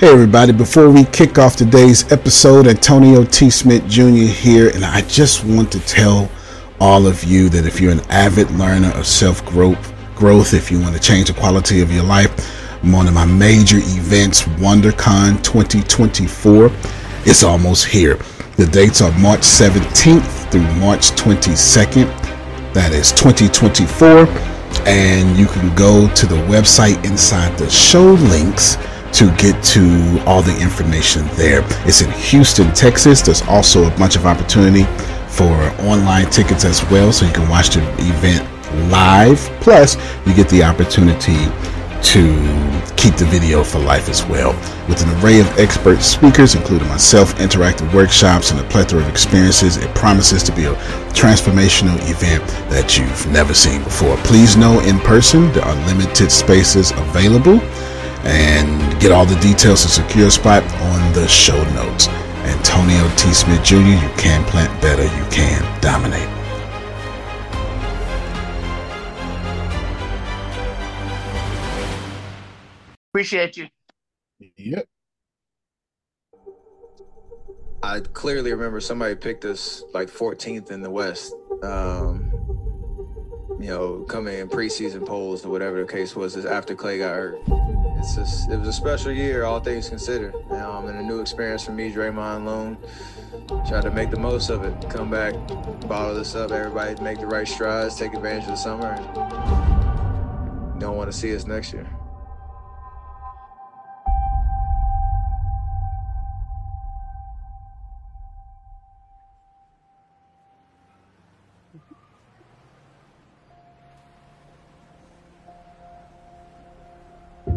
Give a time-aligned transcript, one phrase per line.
[0.00, 3.50] Hey, everybody, before we kick off today's episode, Antonio T.
[3.50, 4.32] Smith Jr.
[4.32, 6.30] here, and I just want to tell
[6.80, 10.80] all of you that if you're an avid learner of self growth, growth, if you
[10.80, 12.30] want to change the quality of your life,
[12.82, 16.70] one of my major events, WonderCon 2024.
[17.26, 18.14] is almost here.
[18.56, 22.06] The dates are March 17th through March 22nd.
[22.72, 24.26] That is 2024.
[24.88, 28.78] And you can go to the website inside the show links
[29.12, 31.62] to get to all the information there.
[31.86, 33.20] It's in Houston, Texas.
[33.22, 34.84] There's also a bunch of opportunity
[35.28, 38.46] for online tickets as well, so you can watch the event
[38.90, 39.38] live.
[39.60, 39.96] Plus,
[40.26, 41.36] you get the opportunity
[42.02, 42.32] to
[42.96, 44.52] keep the video for life as well.
[44.88, 49.76] With an array of expert speakers, including myself, interactive workshops, and a plethora of experiences,
[49.76, 50.74] it promises to be a
[51.12, 54.16] transformational event that you've never seen before.
[54.18, 57.60] Please know in person there are limited spaces available
[58.24, 62.08] and get all the details to secure a spot on the show notes.
[62.44, 63.32] Antonio T.
[63.32, 66.28] Smith Jr., you can plant better, you can dominate.
[73.12, 73.66] Appreciate you.
[74.56, 74.86] Yep.
[77.82, 81.34] I clearly remember somebody picked us like 14th in the West.
[81.62, 82.30] Um,
[83.58, 87.14] you know, coming in preseason polls or whatever the case was, is after Clay got
[87.14, 87.79] hurt.
[88.00, 90.34] It's just, it was a special year, all things considered.
[90.50, 92.78] Um, and a new experience for me, Draymond Loan.
[93.68, 94.88] Tried to make the most of it.
[94.88, 95.34] Come back,
[95.86, 96.50] bottle this up.
[96.50, 98.86] Everybody make the right strides, take advantage of the summer.
[98.86, 101.99] And don't want to see us next year.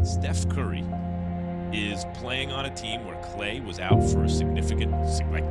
[0.03, 0.83] Steph Curry
[1.71, 4.91] is playing on a team where Clay was out for a significant,
[5.31, 5.45] like,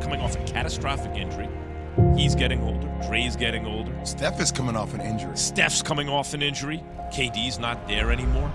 [0.00, 1.48] coming off a catastrophic injury.
[2.14, 2.86] He's getting older.
[3.06, 3.92] Dre's getting older.
[4.04, 5.36] Steph is coming off an injury.
[5.36, 6.82] Steph's coming off an injury.
[7.12, 8.52] KD's not there anymore.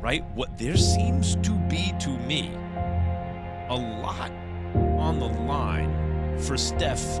[0.00, 0.24] Right?
[0.34, 2.52] What there seems to be to me
[3.68, 4.32] a lot
[4.98, 7.20] on the line for Steph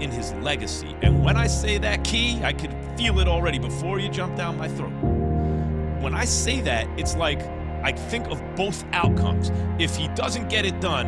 [0.00, 0.94] in his legacy.
[1.02, 4.56] And when I say that key, I could feel it already before you jump down
[4.56, 5.19] my throat.
[6.00, 7.40] When I say that, it's like
[7.82, 9.50] I think of both outcomes.
[9.78, 11.06] If he doesn't get it done,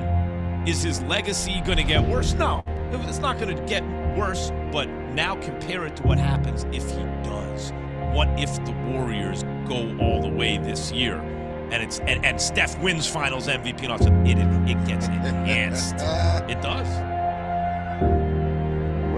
[0.69, 2.34] is his legacy going to get worse?
[2.34, 3.82] No, it's not going to get
[4.16, 4.50] worse.
[4.70, 7.72] But now compare it to what happens if he does.
[8.12, 12.78] What if the Warriors go all the way this year, and it's and, and Steph
[12.81, 14.12] wins Finals MVP and all that?
[14.26, 14.38] It
[14.70, 15.94] it gets enhanced.
[16.50, 18.31] it does.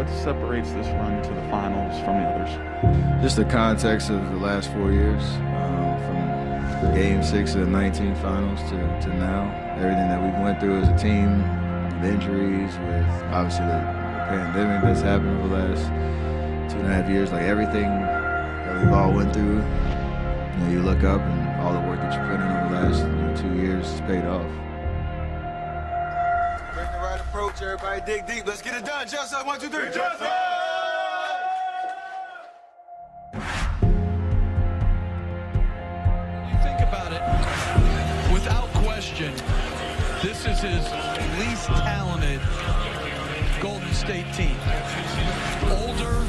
[0.04, 3.22] What separates this run to the finals from the others?
[3.22, 5.22] Just the context of the last four years,
[5.56, 9.48] um, from Game Six of the 19 Finals to, to now,
[9.78, 11.40] everything that we went through as a team,
[12.02, 15.84] with injuries, with obviously the, the pandemic that's happened over the last
[16.70, 19.56] two and a half years, like everything that we've all went through.
[19.56, 22.74] You know, you look up and all the work that you put in over the
[22.74, 24.63] last you know, two years has paid off.
[27.34, 28.46] Bring the right approach, everybody dig deep.
[28.46, 29.08] Let's get it done.
[29.08, 29.86] Justin, one, two, three.
[29.86, 30.28] Justin!
[36.46, 37.22] you think about it,
[38.32, 39.32] without question,
[40.22, 40.84] this is his
[41.40, 42.40] least talented
[43.60, 44.56] Golden State team.
[45.82, 46.24] Older,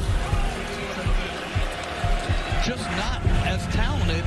[2.64, 4.24] just not as talented.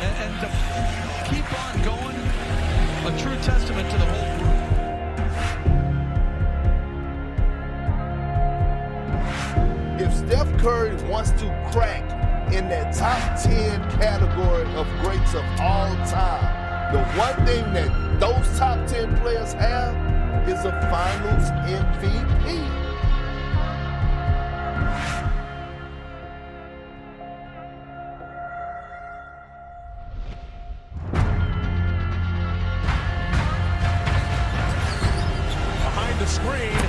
[0.00, 0.48] And, and to
[1.30, 2.16] keep on going,
[3.06, 4.33] a true testament to the whole
[10.04, 12.02] If Steph Curry wants to crack
[12.52, 18.58] in that top 10 category of greats of all time, the one thing that those
[18.58, 19.96] top 10 players have
[20.46, 22.84] is a finals MVP.
[36.26, 36.83] screen.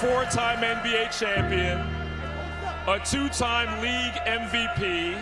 [0.00, 1.78] Four-time NBA champion,
[2.88, 5.14] a two-time league MVP,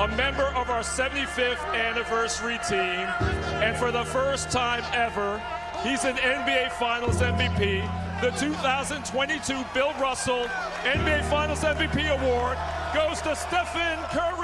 [0.00, 3.06] a member of our 75th anniversary team,
[3.62, 5.40] and for the first time ever,
[5.84, 7.88] he's an NBA Finals MVP.
[8.20, 10.46] The 2022 Bill Russell
[10.82, 12.58] NBA Finals MVP award
[12.92, 14.39] goes to Stephen Curry.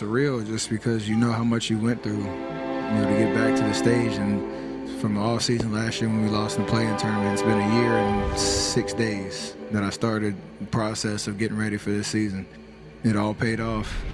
[0.00, 3.56] Surreal just because you know how much you went through, you know, to get back
[3.56, 4.14] to the stage.
[4.18, 7.42] And from the off season last year when we lost in the play-in tournament, it's
[7.42, 11.90] been a year and six days that I started the process of getting ready for
[11.90, 12.46] this season.
[13.04, 14.04] It all paid off.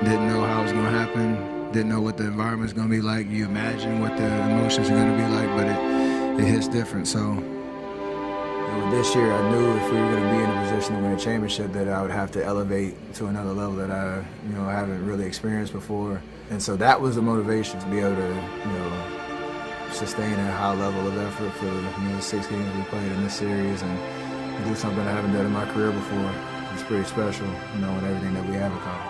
[0.00, 1.72] Didn't know how it was going to happen.
[1.72, 3.28] Didn't know what the environment's going to be like.
[3.28, 7.06] You imagine what the emotions are going to be like, but it, it hits different.
[7.06, 7.42] So
[8.90, 11.12] this year, I knew if we were going to be in a position to win
[11.12, 14.64] a championship, that I would have to elevate to another level that I, you know,
[14.64, 16.20] haven't really experienced before.
[16.50, 19.20] And so that was the motivation to be able to, you know,
[19.92, 23.22] sustain a high level of effort for you know, the six games we played in
[23.22, 26.32] this series and do something I haven't done in my career before.
[26.72, 27.46] It's pretty special,
[27.78, 29.09] knowing everything that we have accomplished.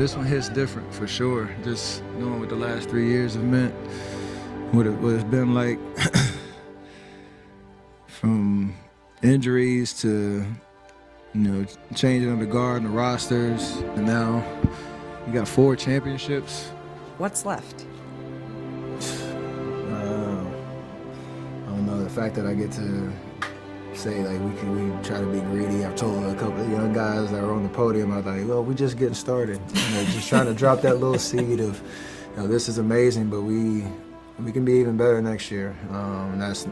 [0.00, 1.50] This one hits different for sure.
[1.62, 3.74] Just knowing what the last three years have meant,
[4.72, 5.78] what, it, what it's been like
[8.06, 8.74] from
[9.22, 10.42] injuries to,
[11.34, 14.42] you know, changing the guard and the rosters, and now
[15.26, 16.68] you got four championships.
[17.18, 17.84] What's left?
[19.90, 20.44] Uh,
[21.66, 22.02] I don't know.
[22.02, 23.12] The fact that I get to
[24.00, 25.84] say like we can we try to be greedy.
[25.84, 28.48] I've told a couple of young guys that were on the podium, I was like,
[28.48, 29.60] well, we're just getting started.
[29.74, 31.82] You know, just trying to drop that little seed of,
[32.30, 33.84] you know, this is amazing, but we
[34.38, 35.76] we can be even better next year.
[35.90, 36.66] Um, and that's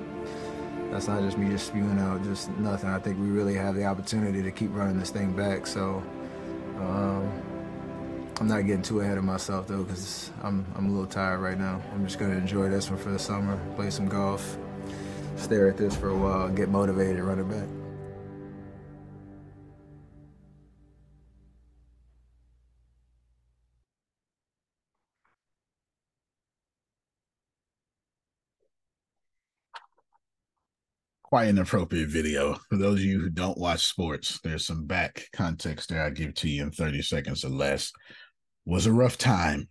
[0.90, 2.88] that's not just me just spewing out just nothing.
[2.88, 5.66] I think we really have the opportunity to keep running this thing back.
[5.66, 6.02] So.
[6.78, 7.30] Um,
[8.40, 11.58] I'm not getting too ahead of myself though, because I'm I'm a little tired right
[11.58, 11.82] now.
[11.92, 14.56] I'm just gonna enjoy this one for the summer, play some golf,
[15.38, 17.68] stare at this for a while, get motivated, and run it back.
[31.23, 32.54] Quite an appropriate video.
[32.71, 36.33] For those of you who don't watch sports, there's some back context there I give
[36.37, 37.92] to you in 30 seconds or less.
[38.64, 39.68] Was a rough time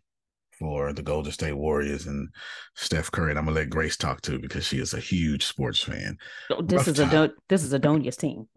[0.60, 2.30] for the Golden State Warriors and
[2.76, 3.32] Steph Curry.
[3.32, 6.18] And I'm gonna let Grace talk too because she is a huge sports fan.
[6.52, 7.10] Oh, this Rough is time.
[7.10, 8.48] a Don- this is Adonia's team.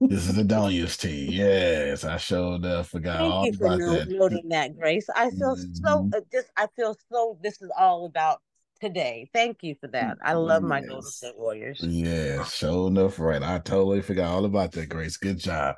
[0.00, 1.30] this is Adonia's team.
[1.32, 4.08] Yes, I showed uh, forgot Thank all you about for that.
[4.08, 5.06] noting that, Grace.
[5.14, 5.74] I feel mm-hmm.
[5.74, 6.10] so.
[6.14, 7.38] Uh, just I feel so.
[7.42, 8.40] This is all about
[8.80, 9.28] today.
[9.34, 10.18] Thank you for that.
[10.22, 10.80] I love my.
[10.80, 11.80] Golden State Warriors.
[11.82, 13.42] Yeah, sure enough, right.
[13.42, 15.16] I totally forgot all about that, Grace.
[15.16, 15.76] Good job.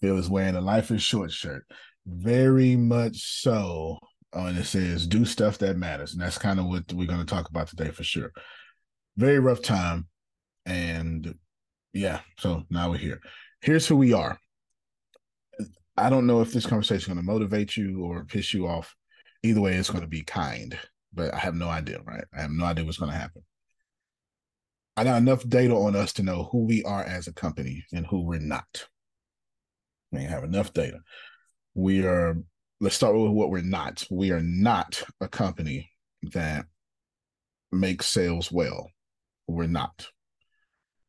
[0.00, 1.64] Phil is wearing a life is short shirt.
[2.06, 3.98] Very much so.
[4.32, 6.12] Oh, and it says do stuff that matters.
[6.12, 8.32] And that's kind of what we're going to talk about today for sure.
[9.16, 10.08] Very rough time.
[10.64, 11.34] And
[11.92, 13.20] yeah, so now we're here.
[13.60, 14.38] Here's who we are.
[15.96, 18.94] I don't know if this conversation is going to motivate you or piss you off.
[19.42, 20.78] Either way, it's going to be kind,
[21.12, 22.24] but I have no idea, right?
[22.36, 23.42] I have no idea what's going to happen.
[24.96, 28.06] I got enough data on us to know who we are as a company and
[28.06, 28.86] who we're not.
[30.10, 31.00] We have enough data.
[31.74, 32.36] We are
[32.82, 34.04] let's start with what we're not.
[34.10, 35.88] We are not a company
[36.32, 36.66] that
[37.70, 38.90] makes sales well.
[39.46, 40.08] We're not.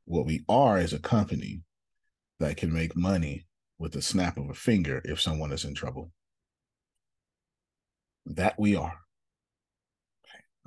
[0.05, 1.63] What we are is a company
[2.39, 3.47] that can make money
[3.79, 6.11] with a snap of a finger if someone is in trouble.
[8.27, 8.99] That we are.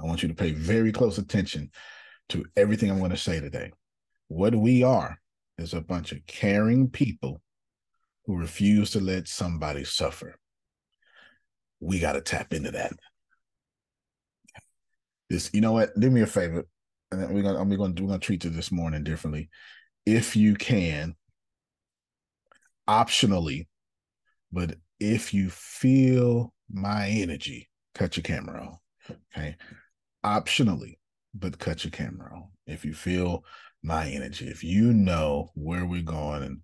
[0.00, 1.70] I want you to pay very close attention
[2.30, 3.70] to everything I'm going to say today.
[4.26, 5.20] What we are
[5.56, 7.42] is a bunch of caring people
[8.24, 10.36] who refuse to let somebody suffer.
[11.80, 12.92] We got to tap into that.
[15.28, 15.98] This, you know what?
[15.98, 16.64] Do me a favor,
[17.10, 19.50] and we're gonna we're gonna we're gonna treat you this morning differently.
[20.04, 21.16] If you can,
[22.88, 23.66] optionally,
[24.52, 28.80] but if you feel my energy, cut your camera off.
[29.36, 29.56] Okay.
[30.24, 30.98] Optionally,
[31.34, 32.48] but cut your camera on.
[32.66, 33.44] If you feel
[33.82, 36.60] my energy, if you know where we're going and,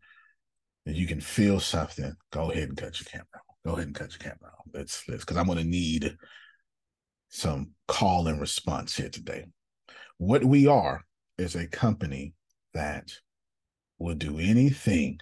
[0.86, 3.41] and you can feel something, go ahead and cut your camera on.
[3.64, 4.66] Go ahead and cut your camera off.
[4.72, 6.16] Let's let's because I'm gonna need
[7.28, 9.46] some call and response here today.
[10.18, 11.02] What we are
[11.38, 12.34] is a company
[12.74, 13.12] that
[13.98, 15.18] will do anything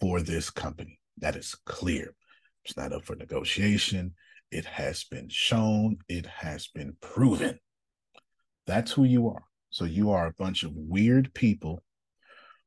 [0.00, 0.98] for this company.
[1.18, 2.14] That is clear.
[2.64, 4.14] It's not up for negotiation.
[4.50, 7.58] It has been shown, it has been proven.
[8.66, 9.44] That's who you are.
[9.70, 11.82] So you are a bunch of weird people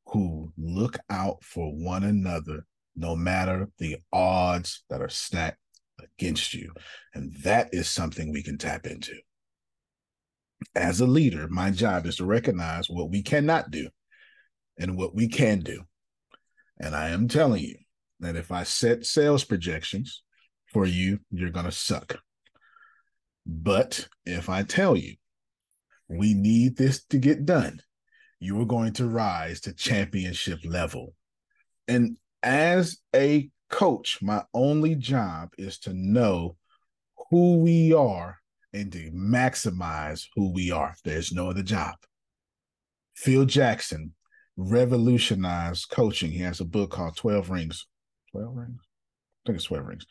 [0.08, 2.66] who look out for one another
[2.96, 5.60] no matter the odds that are stacked
[6.00, 6.72] against you.
[7.14, 9.14] And that is something we can tap into.
[10.74, 13.90] As a leader, my job is to recognize what we cannot do
[14.78, 15.84] and what we can do.
[16.80, 17.76] And I am telling you
[18.20, 20.24] that if I set sales projections
[20.72, 22.20] for you, you're going to suck.
[23.46, 25.16] But if I tell you
[26.10, 27.82] we need this to get done,
[28.40, 31.14] you are going to rise to championship level.
[31.88, 36.56] And as a coach, my only job is to know
[37.30, 38.38] who we are
[38.72, 40.96] and to maximize who we are.
[41.04, 41.96] There's no other job.
[43.16, 44.14] Phil Jackson
[44.58, 46.32] revolutionized coaching.
[46.32, 47.88] He has a book called 12 Rings.
[48.32, 48.80] 12 Rings?
[48.82, 50.06] I think it's 12 Rings.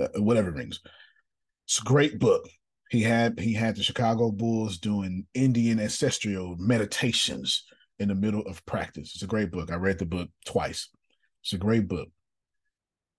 [0.00, 0.80] Uh, whatever rings.
[1.66, 2.48] It's a great book.
[2.90, 7.64] He had he had the Chicago Bulls doing Indian ancestral meditations
[7.98, 9.12] in the middle of practice.
[9.14, 9.70] It's a great book.
[9.70, 10.88] I read the book twice.
[11.48, 12.10] It's a great book.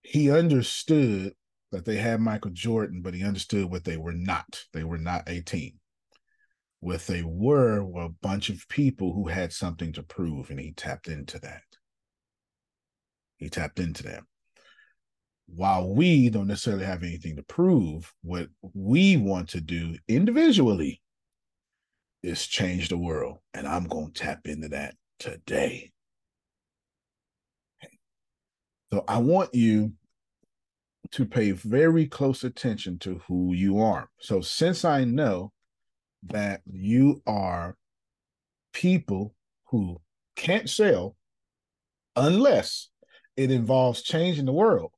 [0.04, 1.34] He understood
[1.72, 4.66] that they had Michael Jordan, but he understood what they were not.
[4.72, 5.80] They were not a team.
[6.80, 10.74] What they were were a bunch of people who had something to prove, and he
[10.74, 11.64] tapped into that.
[13.38, 14.22] He tapped into that.
[15.48, 21.02] While we don't necessarily have anything to prove, what we want to do individually
[22.22, 23.40] is change the world.
[23.56, 25.94] And I'm going to tap into that today.
[28.92, 29.94] So I want you
[31.12, 34.10] to pay very close attention to who you are.
[34.20, 35.52] So since I know
[36.24, 37.76] that you are
[38.74, 39.34] people
[39.66, 40.02] who
[40.36, 41.16] can't sell
[42.16, 42.90] unless
[43.38, 44.92] it involves changing the world,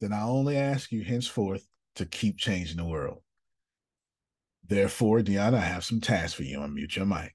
[0.00, 1.66] then I only ask you henceforth
[1.96, 3.22] to keep changing the world.
[4.66, 6.58] Therefore, Deanna, I have some tasks for you.
[6.58, 7.34] Unmute your mic.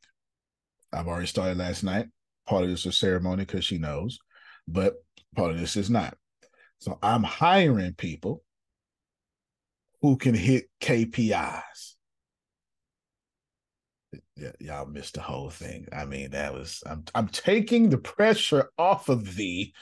[0.94, 2.08] I've already started last night.
[2.48, 4.20] Part of this is ceremony because she knows,
[4.68, 4.96] but
[5.36, 6.16] part of this is not.
[6.80, 8.44] So I'm hiring people
[10.02, 11.96] who can hit KPIs.
[14.36, 15.88] Yeah, y'all missed the whole thing.
[15.94, 19.74] I mean, that was I'm I'm taking the pressure off of thee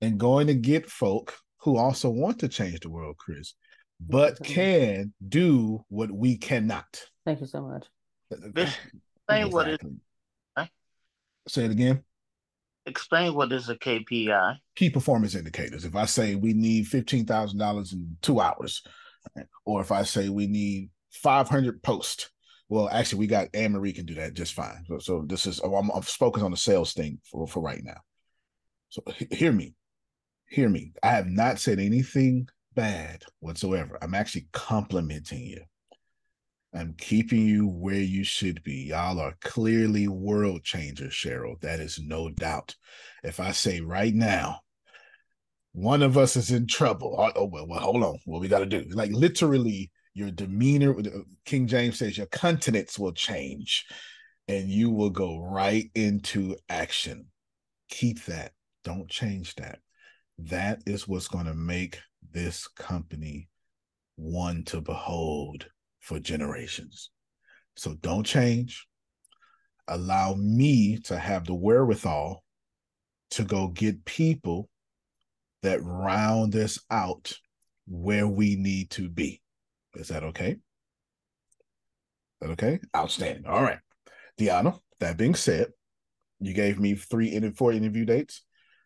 [0.00, 3.54] and going to get folk who also want to change the world, Chris,
[4.00, 7.02] but can do what we cannot.
[7.24, 7.86] Thank you so much.
[8.30, 9.80] Explain what it.
[11.48, 12.04] Say it again.
[12.90, 14.56] Explain what is a KPI.
[14.76, 15.84] Key performance indicators.
[15.84, 18.82] If I say we need fifteen thousand dollars in two hours,
[19.64, 22.30] or if I say we need five hundred posts,
[22.68, 24.84] well, actually, we got Anne Marie can do that just fine.
[24.86, 28.00] So, so this is I'm, I'm focused on the sales thing for for right now.
[28.88, 29.74] So hear me
[30.50, 30.92] hear me.
[31.02, 33.96] I have not said anything bad whatsoever.
[34.02, 35.62] I'm actually complimenting you.
[36.72, 38.88] I'm keeping you where you should be.
[38.88, 41.60] Y'all are clearly world changers, Cheryl.
[41.60, 42.76] That is no doubt.
[43.24, 44.60] If I say right now,
[45.72, 47.16] one of us is in trouble.
[47.18, 48.18] Oh, oh well, well, hold on.
[48.24, 48.84] What we got to do?
[48.90, 50.98] Like literally, your demeanor.
[50.98, 53.86] Uh, King James says your countenance will change,
[54.46, 57.26] and you will go right into action.
[57.88, 58.52] Keep that.
[58.84, 59.80] Don't change that
[60.48, 62.00] that is what's going to make
[62.32, 63.48] this company
[64.16, 65.66] one to behold
[66.00, 67.10] for generations.
[67.76, 68.86] So don't change.
[69.88, 72.44] Allow me to have the wherewithal
[73.32, 74.68] to go get people
[75.62, 77.32] that round us out
[77.86, 79.40] where we need to be.
[79.94, 80.50] Is that okay?
[80.50, 80.58] Is
[82.40, 82.80] that okay?
[82.96, 83.46] Outstanding.
[83.46, 83.78] All right.
[84.38, 85.68] Deanna, that being said,
[86.40, 88.42] you gave me three and four interview dates.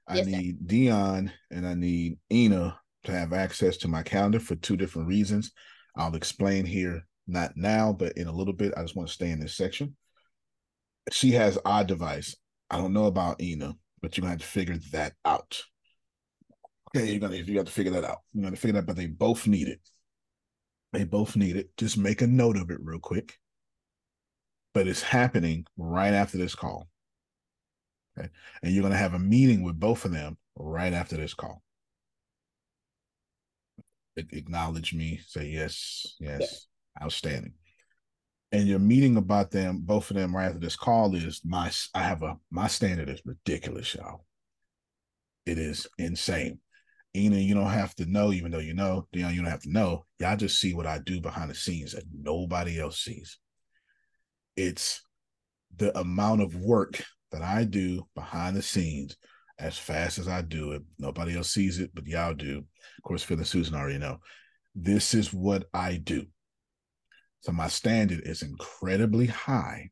[0.09, 0.67] I yes, need sir.
[0.67, 5.53] Dion and I need Ina to have access to my calendar for two different reasons.
[5.97, 8.75] I'll explain here, not now, but in a little bit.
[8.77, 9.97] I just want to stay in this section.
[11.13, 12.37] she has odd device.
[12.71, 15.63] I don't know about Ina, but you're gonna have to figure that out.
[16.97, 18.19] Okay, you're gonna if you got to figure that out.
[18.33, 19.81] You're gonna figure that, but they both need it.
[20.93, 21.71] They both need it.
[21.77, 23.39] Just make a note of it real quick.
[24.73, 26.89] But it's happening right after this call.
[28.19, 28.29] Okay.
[28.63, 31.64] And you're gonna have a meeting with both of them right after this call.
[34.17, 36.67] Acknowledge me, say yes, yes,
[37.03, 37.55] outstanding
[38.55, 42.03] and your meeting about them, both of them right after this call is my I
[42.03, 44.25] have a my standard is ridiculous, y'all.
[45.45, 46.61] It is insane.
[47.17, 49.73] Ina, you don't have to know, even though you know, Dion, you don't have to
[49.73, 50.05] know.
[50.21, 53.39] Y'all just see what I do behind the scenes that nobody else sees.
[54.57, 55.03] It's
[55.77, 57.03] the amount of work
[57.33, 59.17] that I do behind the scenes
[59.59, 60.83] as fast as I do it.
[60.99, 62.59] Nobody else sees it, but y'all do.
[62.59, 64.19] Of course, Phil and Susan already know.
[64.75, 66.27] This is what I do.
[67.41, 69.91] So my standard is incredibly high.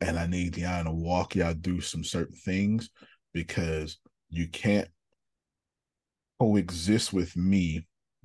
[0.00, 2.90] And I need y'all to walk y'all through some certain things
[3.32, 3.98] because
[4.28, 4.88] you can't
[6.38, 7.86] coexist with me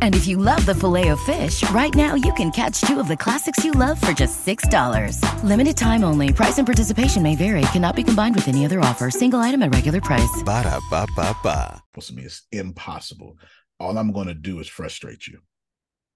[0.00, 3.08] And if you love the filet of fish, right now you can catch two of
[3.08, 5.20] the classics you love for just $6.
[5.44, 6.32] Limited time only.
[6.32, 7.60] Price and participation may vary.
[7.72, 9.10] Cannot be combined with any other offer.
[9.10, 10.42] Single item at regular price.
[10.42, 11.82] Ba da ba ba ba.
[12.00, 13.36] To me, it's impossible.
[13.78, 15.40] All I'm going to do is frustrate you.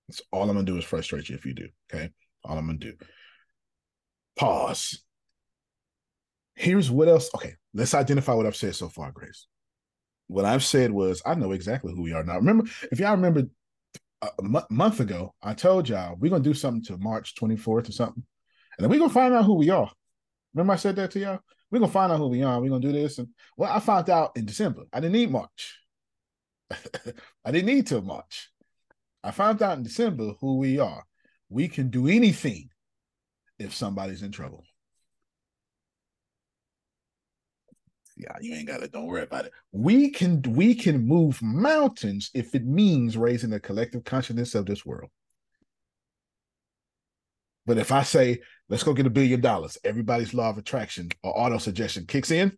[0.09, 1.69] That's all I'm going to do is frustrate you if you do.
[1.93, 2.11] Okay.
[2.45, 2.97] All I'm going to do.
[4.39, 5.03] Pause.
[6.55, 7.31] Here's what else.
[7.35, 7.57] Okay.
[7.75, 9.47] Let's identify what I've said so far, Grace
[10.31, 12.37] what I've said was I know exactly who we are now.
[12.37, 13.49] Remember, if y'all remember
[14.23, 17.93] a m- month ago, I told y'all we're gonna do something to March 24th or
[17.93, 18.23] something,
[18.77, 19.91] and then we're gonna find out who we are.
[20.55, 21.41] Remember, I said that to y'all.
[21.71, 22.61] We're gonna find out who we are.
[22.61, 24.83] We're gonna do this, and well, I found out in December.
[24.93, 25.79] I didn't need March.
[27.45, 28.51] I didn't need till March.
[29.23, 31.05] I found out in December who we are.
[31.49, 32.71] We can do anything
[33.59, 34.65] if somebody's in trouble.
[38.21, 38.93] Yeah, you ain't got it.
[38.93, 39.53] Don't worry about it.
[39.73, 44.85] We can we can move mountains if it means raising the collective consciousness of this
[44.85, 45.11] world.
[47.65, 51.39] But if I say, let's go get a billion dollars, everybody's law of attraction or
[51.39, 52.57] auto suggestion kicks in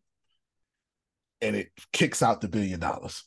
[1.40, 3.24] and it kicks out the billion dollars.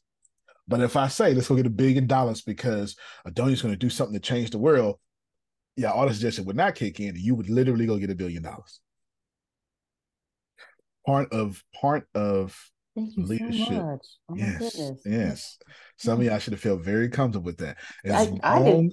[0.68, 2.96] But if I say, let's go get a billion dollars because
[3.26, 5.00] Adonia's going to do something to change the world,
[5.78, 7.16] yeah, auto suggestion would not kick in.
[7.16, 8.80] You would literally go get a billion dollars
[11.06, 12.58] part of part of
[13.18, 13.68] leadership.
[13.68, 15.58] So oh yes, yes.
[15.98, 17.78] Some of y'all should have felt very comfortable with that.
[18.04, 18.14] As
[18.44, 18.92] I, long,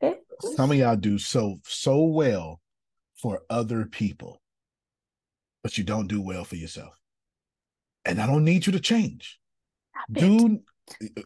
[0.00, 2.60] I some of y'all do so so well
[3.20, 4.40] for other people,
[5.62, 6.94] but you don't do well for yourself.
[8.04, 9.38] And I don't need you to change.
[10.10, 10.60] Dude,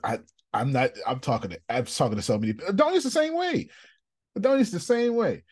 [0.03, 0.19] I
[0.53, 0.91] I'm not.
[1.07, 1.61] I'm talking to.
[1.69, 2.55] I'm talking to so many.
[2.67, 3.69] Uh, don't it's the same way.
[4.39, 5.43] Don't it's the same way.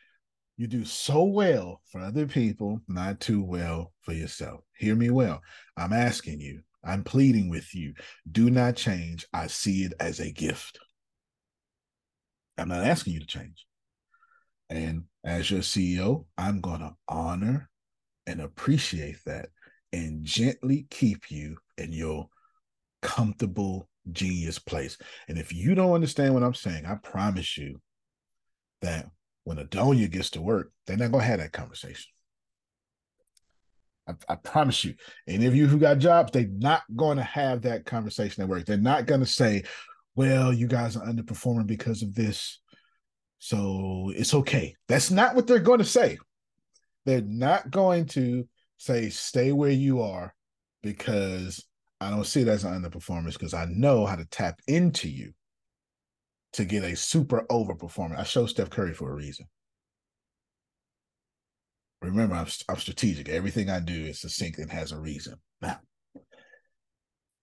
[0.57, 4.61] You do so well for other people, not too well for yourself.
[4.77, 5.41] Hear me well.
[5.77, 7.95] I'm asking you, I'm pleading with you.
[8.31, 9.27] Do not change.
[9.33, 10.79] I see it as a gift.
[12.59, 13.67] I'm not asking you to change.
[14.69, 17.69] And as your CEO, I'm going to honor
[18.27, 19.49] and appreciate that
[19.93, 22.29] and gently keep you in your
[23.01, 24.97] comfortable genius place.
[25.29, 27.81] And if you don't understand what I'm saying, I promise you
[28.81, 29.11] that
[29.45, 32.11] when Adonia gets to work, they're not going to have that conversation.
[34.09, 34.95] I, I, promise you.
[35.29, 38.65] Any of you who got jobs, they're not going to have that conversation at work.
[38.65, 39.63] They're not going to say,
[40.15, 42.61] well, you guys are underperforming because of this.
[43.39, 44.75] So it's okay.
[44.89, 46.19] That's not what they're going to say.
[47.05, 50.35] They're not going to say, stay where you are
[50.83, 51.65] because
[52.01, 55.33] I don't see it as an underperformance because I know how to tap into you
[56.55, 58.19] to get a super overperformance.
[58.19, 59.47] I show Steph Curry for a reason.
[62.03, 63.29] Remember, I'm, I'm strategic.
[63.29, 65.37] Everything I do is succinct and has a reason.
[65.61, 65.79] Now,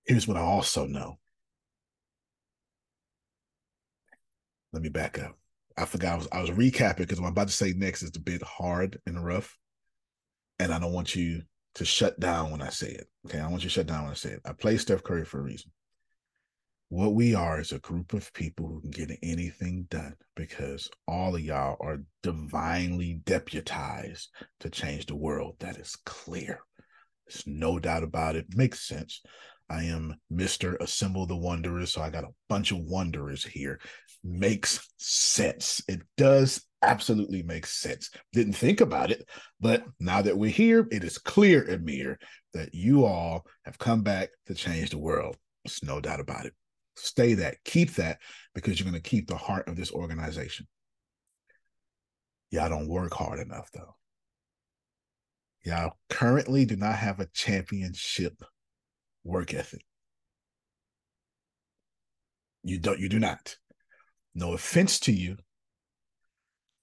[0.06, 1.18] here's what I also know.
[4.74, 5.38] Let me back up.
[5.78, 8.12] I forgot I was I was recapping because what I'm about to say next is
[8.16, 9.58] a bit hard and rough.
[10.60, 11.44] And I don't want you
[11.76, 13.08] to shut down when I say it.
[13.26, 13.40] Okay.
[13.40, 14.42] I want you to shut down when I say it.
[14.46, 15.72] I play Steph Curry for a reason.
[16.90, 21.36] What we are is a group of people who can get anything done because all
[21.36, 24.30] of y'all are divinely deputized
[24.62, 25.58] to change the world.
[25.60, 26.62] That is clear.
[27.28, 28.48] There's no doubt about it.
[28.56, 29.22] Makes sense.
[29.70, 30.80] I am Mr.
[30.82, 31.94] Assemble the Wanderers.
[31.94, 33.80] So I got a bunch of wanderers here.
[34.24, 35.84] Makes sense.
[35.88, 38.10] It does absolutely make sense.
[38.34, 42.18] Didn't think about it, but now that we're here, it is clear, Amir,
[42.56, 45.38] that you all have come back to change the world.
[45.64, 46.54] There's no doubt about it.
[47.00, 48.20] Stay that, keep that,
[48.54, 50.68] because you're going to keep the heart of this organization.
[52.52, 53.96] Y'all don't work hard enough, though.
[55.64, 58.42] Y'all currently do not have a championship
[59.24, 59.84] work ethic.
[62.64, 63.56] You don't, you do not.
[64.36, 65.38] No offense to you.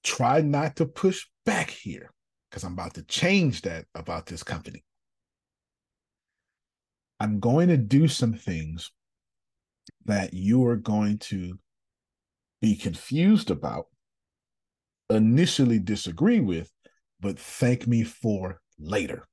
[0.02, 2.10] Try not to push back here
[2.50, 4.84] because I'm about to change that about this company.
[7.18, 8.90] I'm going to do some things
[10.06, 11.58] that you are going to
[12.60, 13.86] be confused about,
[15.10, 16.72] initially disagree with,
[17.20, 19.24] but thank me for later.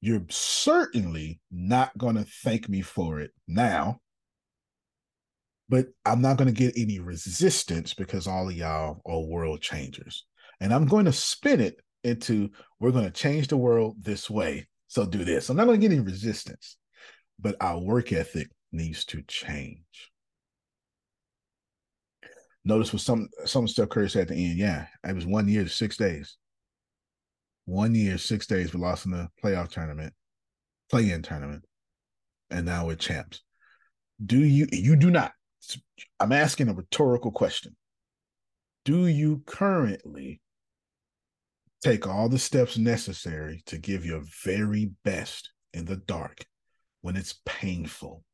[0.00, 4.00] You're certainly not going to thank me for it now,
[5.68, 10.24] but I'm not going to get any resistance because all of y'all are world changers.
[10.60, 14.66] And I'm going to spin it into we're going to change the world this way.
[14.88, 15.48] So do this.
[15.48, 16.76] I'm not going to get any resistance,
[17.38, 20.10] but our work ethic needs to change.
[22.64, 24.58] Notice what some some Steph Curry said at the end.
[24.58, 26.36] Yeah, it was one year six days.
[27.64, 28.74] One year, six days.
[28.74, 30.12] We lost in the playoff tournament,
[30.90, 31.64] play-in tournament,
[32.50, 33.42] and now we're champs.
[34.24, 34.66] Do you?
[34.72, 35.32] You do not.
[36.18, 37.76] I'm asking a rhetorical question.
[38.84, 40.40] Do you currently
[41.82, 46.44] take all the steps necessary to give your very best in the dark
[47.00, 48.24] when it's painful,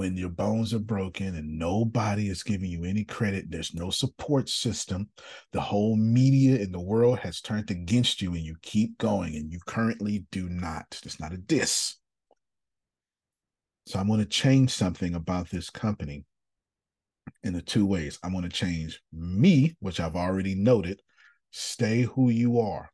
[0.00, 4.48] when your bones are broken and nobody is giving you any credit, there's no support
[4.48, 5.06] system.
[5.52, 9.52] The whole media in the world has turned against you and you keep going and
[9.52, 10.98] you currently do not.
[11.04, 11.96] It's not a diss.
[13.84, 16.24] So I'm going to change something about this company
[17.42, 18.18] in the two ways.
[18.24, 21.02] I'm going to change me, which I've already noted.
[21.50, 22.90] Stay who you are.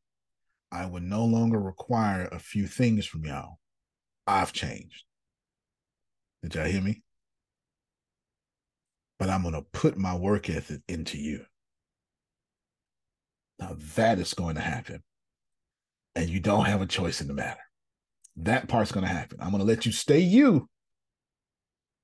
[0.72, 3.60] I will no longer require a few things from y'all.
[4.26, 5.04] I've changed.
[6.46, 7.02] Did y'all hear me?
[9.18, 11.44] But I'm going to put my work ethic into you.
[13.58, 15.02] Now that is going to happen.
[16.14, 17.60] And you don't have a choice in the matter.
[18.36, 19.38] That part's going to happen.
[19.40, 20.68] I'm going to let you stay you,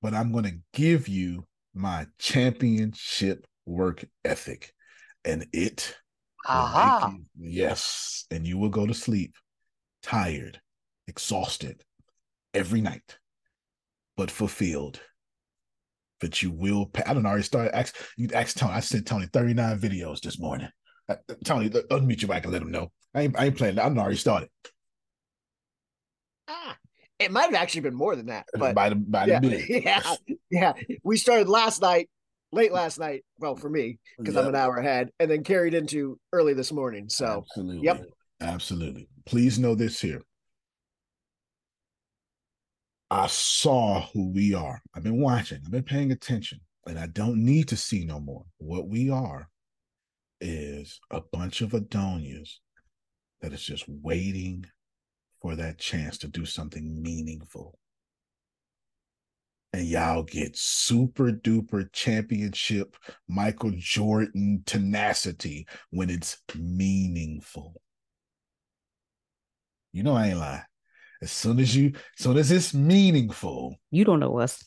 [0.01, 4.73] but I'm going to give you my championship work ethic.
[5.25, 5.95] And it
[6.49, 7.13] Aha.
[7.13, 8.25] You, yes.
[8.33, 9.37] And you will go to sleep
[10.03, 10.61] tired,
[11.07, 11.85] exhausted
[12.55, 13.19] every night
[14.23, 15.01] but fulfilled.
[16.21, 17.03] But you will pay.
[17.05, 17.31] I don't know.
[17.31, 17.75] Already started.
[17.75, 18.73] Ask, you ask Tony.
[18.73, 20.69] I sent Tony 39 videos this morning.
[21.09, 22.93] Uh, Tony, unmute your mic and let him know.
[23.17, 23.81] I ain't, I ain't playing.
[23.81, 24.49] I'm already started.
[26.47, 26.77] Ah,
[27.19, 28.47] it might have actually been more than that.
[28.57, 30.15] But by the, by yeah, the yeah,
[30.53, 30.73] yeah.
[31.03, 32.09] We started last night,
[32.53, 33.25] late last night.
[33.41, 37.09] Well, for me, because I'm an hour ahead, and then carried into early this morning.
[37.09, 37.85] So, Absolutely.
[37.85, 38.05] yep.
[38.41, 39.09] Absolutely.
[39.27, 40.23] Please know this here.
[43.13, 44.81] I saw who we are.
[44.95, 48.47] I've been watching, I've been paying attention, and I don't need to see no more.
[48.57, 49.51] What we are
[50.41, 52.59] is a bunch of Adonias
[53.43, 54.65] that is just waiting
[55.43, 57.79] for that chance to do something meaningful.
[59.75, 62.97] and y'all get super duper championship
[63.29, 67.81] Michael Jordan tenacity when it's meaningful.
[69.93, 70.63] You know I ain't lying.
[71.23, 74.63] As soon as you, as soon as it's meaningful, You don't know us.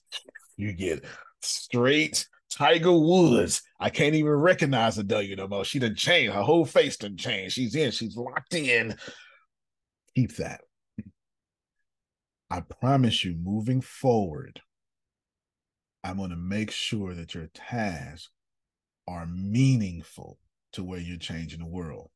[0.56, 1.04] you get
[1.42, 3.62] straight Tiger Woods.
[3.80, 5.66] I can't even recognize the W no more.
[5.66, 6.34] She done changed.
[6.34, 7.56] Her whole face done changed.
[7.56, 7.92] She's in.
[7.92, 8.96] She's locked in.
[10.16, 10.62] Keep that.
[12.50, 14.62] I promise you, moving forward,
[16.06, 18.30] I'm going to make sure that your tasks
[19.08, 20.40] are meaningful
[20.74, 22.12] to where you're changing the world.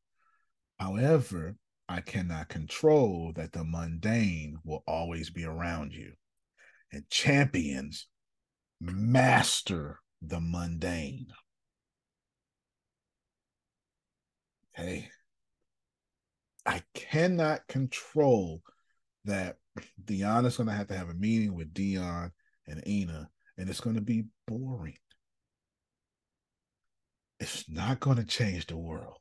[0.80, 1.56] However,
[1.90, 6.14] I cannot control that the mundane will always be around you.
[6.92, 8.08] And champions
[8.80, 11.28] master the mundane.
[14.74, 15.10] Hey,
[16.64, 18.62] I cannot control
[19.26, 19.58] that
[20.04, 22.32] Deanna's going to have to have a meeting with Dion
[22.68, 24.98] and Ina, and it's going to be boring.
[27.40, 29.18] It's not going to change the world.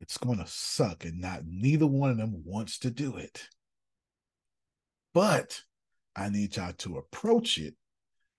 [0.00, 3.48] It's going to suck, and not neither one of them wants to do it.
[5.12, 5.62] But
[6.16, 7.74] I need y'all to approach it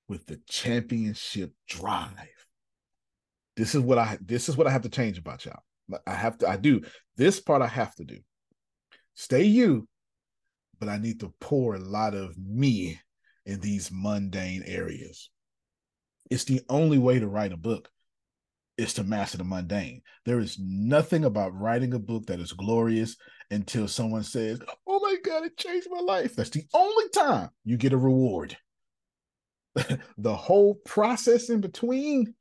[0.08, 2.48] with the championship drive.
[3.56, 5.62] This is what I this is what I have to change about y'all.
[6.08, 6.82] I have to I do
[7.18, 8.18] this part I have to do.
[9.14, 9.88] Stay you,
[10.80, 13.00] but I need to pour a lot of me
[13.46, 15.30] in these mundane areas.
[16.30, 17.90] It's the only way to write a book
[18.82, 20.02] is to master the mundane.
[20.26, 23.16] There is nothing about writing a book that is glorious
[23.52, 27.78] until someone says, "Oh my god, it changed my life." That's the only time you
[27.78, 28.58] get a reward.
[30.18, 32.34] the whole process in between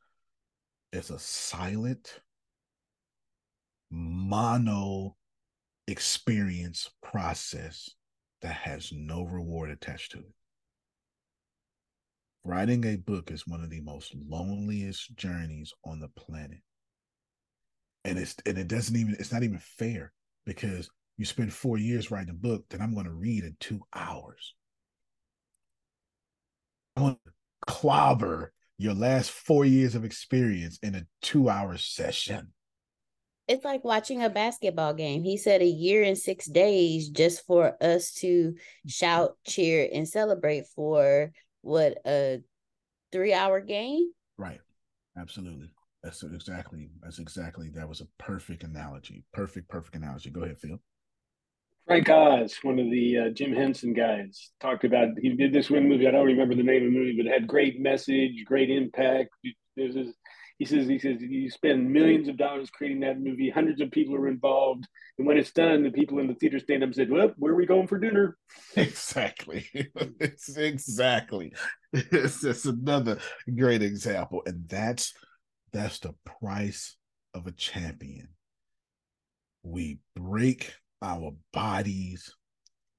[0.93, 2.21] is a silent
[3.91, 5.17] mono
[5.87, 7.91] experience process
[8.41, 10.35] that has no reward attached to it.
[12.45, 16.59] Writing a book is one of the most loneliest journeys on the planet.
[18.05, 20.13] And it's and it doesn't even it's not even fair
[20.47, 23.81] because you spend 4 years writing a book that I'm going to read in 2
[23.95, 24.55] hours.
[26.97, 27.33] I'm going to
[27.67, 32.55] clobber your last 4 years of experience in a 2-hour session.
[33.49, 35.23] It's like watching a basketball game.
[35.23, 38.55] He said a year and six days just for us to
[38.87, 42.43] shout, cheer, and celebrate for what a
[43.13, 44.11] three hour game.
[44.39, 44.61] Right.
[45.17, 45.71] Absolutely.
[46.03, 49.25] That's exactly that's exactly that was a perfect analogy.
[49.33, 50.31] Perfect, perfect analogy.
[50.31, 50.81] Go ahead, Phil.
[51.87, 55.89] Frank Oz, one of the uh, Jim Henson guys, talked about he did this one
[55.89, 56.07] movie.
[56.07, 59.31] I don't remember the name of the movie, but it had great message, great impact.
[59.77, 60.15] There's this,
[60.61, 63.49] he says he says you spend millions of dollars creating that movie.
[63.49, 66.83] Hundreds of people are involved, and when it's done, the people in the theater stand
[66.83, 68.37] up and said, "Well, where are we going for dinner?"
[68.77, 69.67] Exactly.
[69.75, 71.55] it's exactly.
[71.95, 73.19] It's just another
[73.57, 75.15] great example, and that's
[75.73, 76.95] that's the price
[77.33, 78.29] of a champion.
[79.63, 82.35] We break our bodies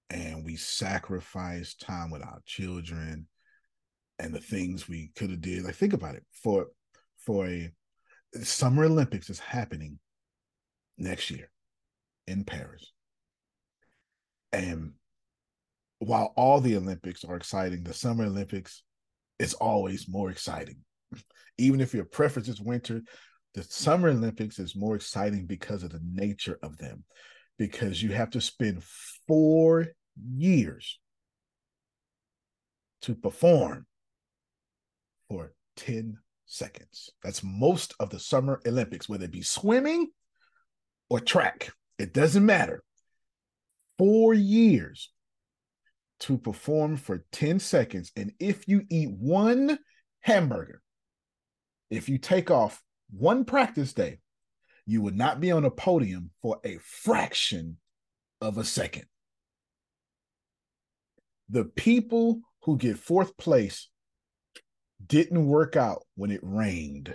[0.10, 3.28] and we sacrifice time with our children
[4.17, 5.63] and the things we could have did.
[5.63, 6.26] Like think about it.
[6.32, 6.67] For
[7.25, 7.71] for a
[8.41, 9.99] summer Olympics is happening
[10.97, 11.49] next year
[12.27, 12.91] in Paris.
[14.51, 14.93] And
[15.99, 18.84] while all the Olympics are exciting, the Summer Olympics
[19.39, 20.77] is always more exciting.
[21.57, 23.01] Even if your preference is winter,
[23.53, 27.03] the Summer Olympics is more exciting because of the nature of them,
[27.57, 28.84] because you have to spend
[29.27, 30.99] four years
[33.01, 33.86] to perform
[35.27, 36.17] for 10
[36.51, 37.09] seconds.
[37.23, 40.09] That's most of the Summer Olympics, whether it be swimming
[41.09, 41.71] or track.
[41.97, 42.83] It doesn't matter.
[43.97, 45.11] Four years
[46.21, 48.11] to perform for 10 seconds.
[48.15, 49.79] And if you eat one
[50.21, 50.81] hamburger,
[51.89, 54.19] if you take off one practice day,
[54.85, 57.77] you would not be on a podium for a fraction
[58.39, 59.05] of a second.
[61.49, 63.89] The people who get fourth place
[65.07, 67.13] didn't work out when it rained.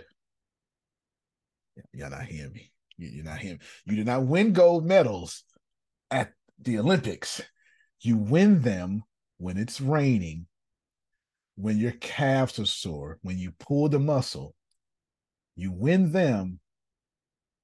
[1.93, 2.71] Y'all not hearing me.
[2.99, 3.61] You're not hearing.
[3.85, 5.45] You did not win gold medals
[6.11, 7.43] at the Olympics.
[8.01, 9.03] You win them
[9.39, 10.47] when it's raining,
[11.57, 14.55] when your calves are sore, when you pull the muscle.
[15.55, 16.61] You win them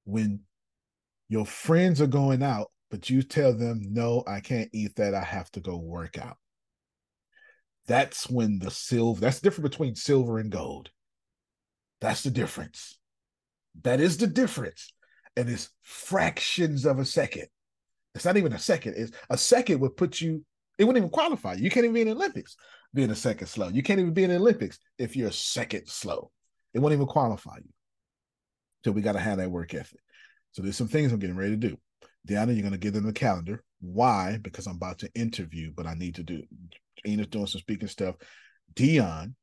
[0.05, 0.41] when
[1.29, 5.15] your friends are going out, but you tell them, no, I can't eat that.
[5.15, 6.37] I have to go work out.
[7.87, 10.91] That's when the silver, that's the difference between silver and gold.
[12.01, 12.99] That's the difference.
[13.83, 14.93] That is the difference.
[15.37, 17.47] And it's fractions of a second.
[18.15, 18.95] It's not even a second.
[18.97, 20.45] It's a second would put you,
[20.79, 21.65] It wouldn't even qualify you.
[21.65, 22.57] You can't even be in the Olympics
[22.95, 23.69] being a second slow.
[23.69, 26.31] You can't even be in the Olympics if you're a second slow.
[26.75, 27.71] It won't even qualify you.
[28.85, 30.01] So we got to have that work ethic.
[30.53, 31.79] So there's some things I'm getting ready to do.
[32.29, 33.65] Deanna, you're going to give them the calendar.
[33.81, 34.39] Why?
[34.43, 36.43] Because I'm about to interview, but I need to do.
[37.05, 38.17] Ina's doing some speaking stuff.
[38.75, 39.35] Dion,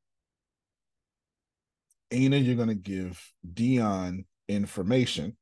[2.11, 3.21] Ina, you're going to give
[3.53, 5.37] Dion information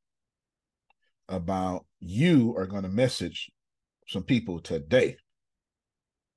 [1.30, 3.50] about you are going to message
[4.08, 5.18] some people today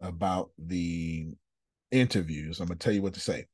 [0.01, 1.29] about the
[1.90, 2.61] interviews.
[2.61, 3.47] I'm going to tell you what to say.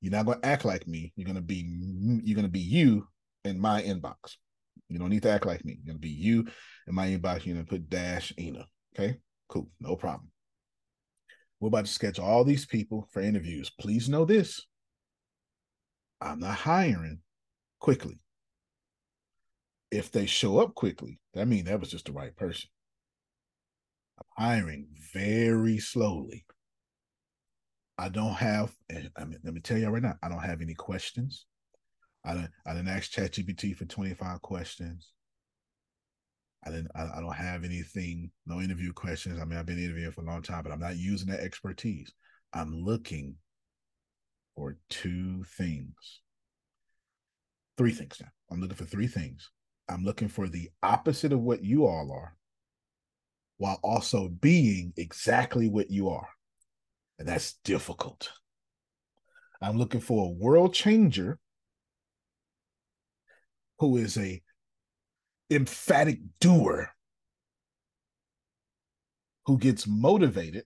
[0.00, 1.12] You're not going to act like me.
[1.16, 1.66] You're going to be
[2.24, 3.08] you're going to be you
[3.44, 4.36] in my inbox.
[4.88, 5.78] You don't need to act like me.
[5.82, 6.46] You're going to be you
[6.86, 7.44] in my inbox.
[7.44, 8.66] You're going to put dash Ina.
[8.94, 10.30] Okay, cool, no problem.
[11.60, 13.70] We're about to schedule all these people for interviews.
[13.70, 14.66] Please know this.
[16.20, 17.20] I'm not hiring
[17.80, 18.20] quickly.
[19.90, 22.68] If they show up quickly, that means that was just the right person.
[24.18, 26.44] I'm hiring very slowly.
[27.96, 28.72] I don't have,
[29.16, 31.46] I mean, let me tell you right now, I don't have any questions.
[32.24, 35.12] I didn't I didn't ask ChatGPT for 25 questions.
[36.64, 39.40] I didn't I, I, don't have anything, no interview questions.
[39.40, 42.12] I mean, I've been interviewing for a long time, but I'm not using that expertise.
[42.52, 43.36] I'm looking
[44.56, 45.94] for two things.
[47.76, 48.28] Three things now.
[48.50, 49.50] I'm looking for three things.
[49.88, 52.34] I'm looking for the opposite of what you all are,
[53.58, 56.28] while also being exactly what you are.
[57.18, 58.30] And that's difficult.
[59.62, 61.38] I'm looking for a world changer
[63.78, 64.42] who is a
[65.50, 66.90] emphatic doer
[69.46, 70.64] who gets motivated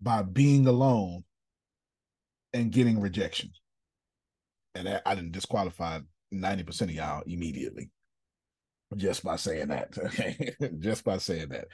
[0.00, 1.24] by being alone
[2.52, 3.50] and getting rejection.
[4.74, 6.00] And I, I didn't disqualify
[6.32, 7.90] 90% of y'all immediately
[8.96, 9.96] just by saying that.
[10.06, 10.54] Okay.
[10.78, 11.66] just by saying that.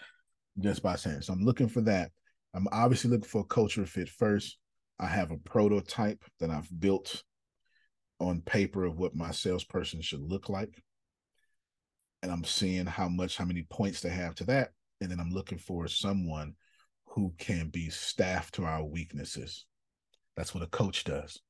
[0.59, 1.23] Just by saying.
[1.23, 2.11] So I'm looking for that.
[2.55, 4.59] I'm obviously looking for a culture fit first.
[4.99, 7.23] I have a prototype that I've built
[8.21, 10.83] on paper of what my salesperson should look like.
[12.23, 14.71] And I'm seeing how much, how many points they have to that.
[15.01, 16.55] And then I'm looking for someone
[17.07, 19.67] who can be staffed to our weaknesses.
[20.37, 21.41] That's what a coach does.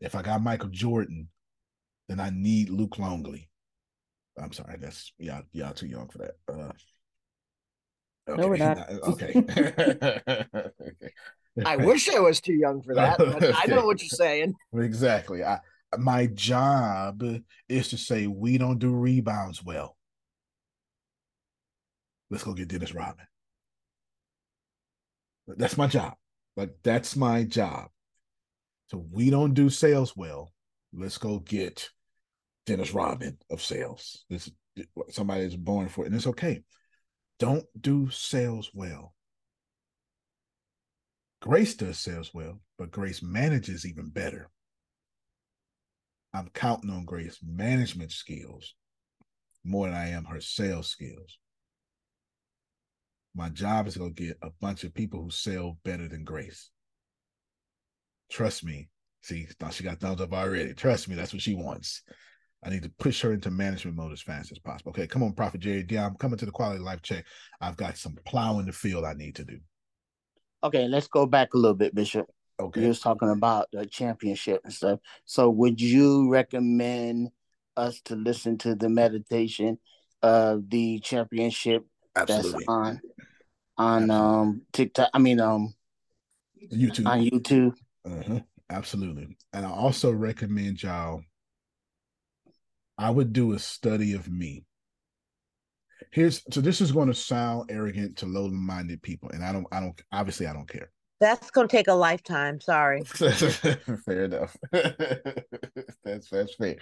[0.00, 1.28] If I got Michael Jordan,
[2.08, 3.48] then I need Luke Longley.
[4.40, 6.34] I'm sorry, that's y'all y'all too young for that.
[6.48, 6.70] Uh,
[8.30, 8.40] okay.
[8.40, 8.88] No, we're not.
[9.08, 9.34] okay.
[11.64, 13.20] I wish I was too young for that.
[13.20, 13.52] okay.
[13.54, 14.54] I know what you're saying.
[14.74, 15.42] Exactly.
[15.44, 15.58] I
[15.96, 17.22] my job
[17.68, 19.96] is to say we don't do rebounds well.
[22.30, 23.26] Let's go get Dennis Rodman.
[25.46, 26.14] That's my job.
[26.56, 27.88] Like that's my job.
[28.88, 30.52] So we don't do sales well.
[30.92, 31.88] Let's go get
[32.66, 34.24] Dennis Rodman of sales.
[34.28, 34.50] This
[35.10, 36.62] somebody is born for it, and it's okay.
[37.38, 39.14] Don't do sales well.
[41.40, 44.50] Grace does sales well, but Grace manages even better.
[46.34, 48.74] I'm counting on Grace management skills
[49.64, 51.38] more than I am her sales skills.
[53.34, 56.70] My job is to get a bunch of people who sell better than Grace.
[58.30, 58.88] Trust me.
[59.22, 60.74] See, she got thumbs up already.
[60.74, 62.02] Trust me, that's what she wants.
[62.64, 64.90] I need to push her into management mode as fast as possible.
[64.90, 65.86] Okay, come on, Prophet Jerry.
[65.88, 67.24] Yeah, I'm coming to the quality life check.
[67.60, 69.58] I've got some plow in the field I need to do.
[70.64, 72.26] Okay, let's go back a little bit, Bishop.
[72.60, 72.82] Okay.
[72.82, 75.00] You was talking about the championship and stuff.
[75.24, 77.30] So would you recommend
[77.76, 79.78] us to listen to the meditation
[80.22, 81.86] of the championship
[82.16, 82.50] Absolutely.
[82.50, 83.00] that's on
[83.76, 85.10] on um TikTok?
[85.14, 85.74] I mean um
[86.72, 87.06] YouTube.
[87.06, 87.74] On YouTube.
[88.04, 88.40] Uh-huh.
[88.70, 89.36] Absolutely.
[89.52, 91.22] And I also recommend y'all
[92.98, 94.64] I would do a study of me.
[96.10, 99.80] Here's so this is going to sound arrogant to low-minded people, and I don't, I
[99.80, 100.90] don't, obviously, I don't care.
[101.20, 102.60] That's going to take a lifetime.
[102.60, 103.02] Sorry.
[103.04, 104.56] fair enough.
[104.72, 106.76] that's that's fair.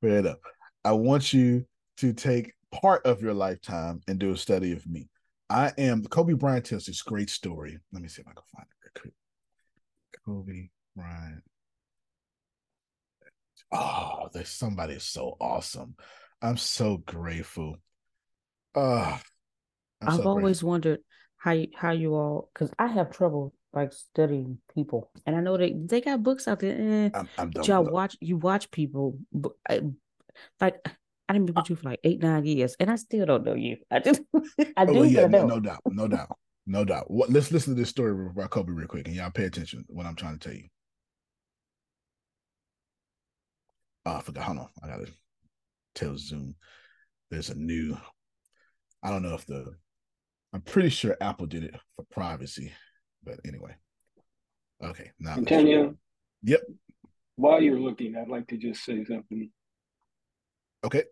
[0.00, 0.38] Fair enough.
[0.84, 1.64] I want you
[1.98, 5.08] to take part of your lifetime and do a study of me.
[5.48, 7.78] I am Kobe Bryant tells this great story.
[7.92, 9.12] Let me see if I can find it.
[10.24, 11.42] Kobe Bryant.
[13.72, 15.94] Oh, there's somebody so awesome.
[16.42, 17.76] I'm so grateful.
[18.74, 19.18] Uh,
[20.02, 20.68] i have so always grateful.
[20.68, 21.00] wondered
[21.38, 25.56] how you, how you all because I have trouble like studying people, and I know
[25.56, 26.76] they they got books out there.
[26.76, 29.18] Eh, I'm, I'm done y'all watch you watch people,
[29.68, 29.82] I,
[30.60, 30.76] like
[31.28, 33.54] I didn't be with you for like eight nine years, and I still don't know
[33.54, 33.76] you.
[33.90, 34.22] I just
[34.76, 34.98] I do.
[34.98, 37.10] Oh, yeah, no, no doubt, no doubt, no doubt.
[37.10, 39.92] What, let's listen to this story about Kobe real quick, and y'all pay attention to
[39.92, 40.68] what I'm trying to tell you.
[44.06, 44.44] Oh, I forgot.
[44.44, 44.68] Hold on.
[44.82, 45.08] I gotta
[45.94, 46.54] tell Zoom.
[47.30, 47.96] There's a new.
[49.02, 49.74] I don't know if the.
[50.52, 52.72] I'm pretty sure Apple did it for privacy,
[53.26, 53.74] but anyway.
[54.82, 55.96] Okay, now Antonio.
[56.44, 56.62] Yep.
[57.34, 59.50] While you're looking, I'd like to just say something.
[60.84, 61.04] Okay.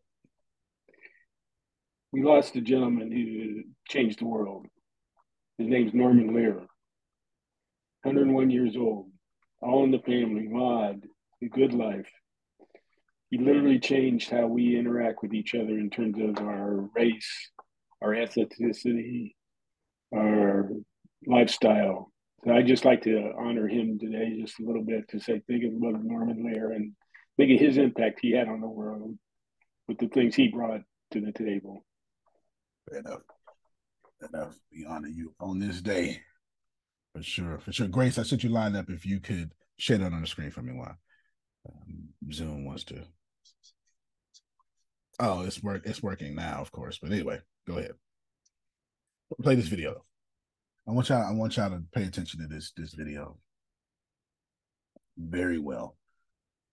[2.13, 4.67] We lost a gentleman who changed the world.
[5.59, 6.67] His name's Norman Lear.
[8.05, 9.11] 101 years old,
[9.61, 11.07] all in the family, Maude,
[11.43, 12.09] a good life.
[13.31, 17.51] He literally changed how we interact with each other in terms of our race,
[18.03, 19.35] our ethnicity,
[20.15, 20.71] our
[21.27, 22.11] lifestyle.
[22.45, 25.65] So I just like to honor him today just a little bit to say think
[25.65, 26.93] of Norman Lear and
[27.37, 29.17] think of his impact he had on the world
[29.89, 31.85] with the things he brought to the table.
[32.89, 33.21] Fair enough.
[34.33, 34.55] Enough.
[34.73, 36.21] We honor you on this day.
[37.15, 37.59] For sure.
[37.61, 37.89] For sure.
[37.89, 40.63] Grace, I sent you line up if you could share that on the screen for
[40.63, 40.97] me while
[41.69, 43.03] um, Zoom wants to.
[45.21, 46.99] Oh, it's work it's working now, of course.
[47.01, 47.93] But anyway, go ahead.
[49.43, 50.05] Play this video.
[50.87, 53.39] I want y'all I want y'all to pay attention to this this video
[55.17, 55.97] very well.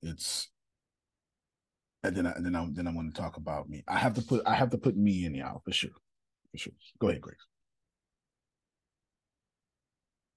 [0.01, 0.49] It's
[2.03, 3.83] and then I, and then I then I want to talk about me.
[3.87, 5.91] I have to put I have to put me in y'all for sure.
[6.51, 6.73] For sure.
[6.99, 7.37] Go ahead, Grace.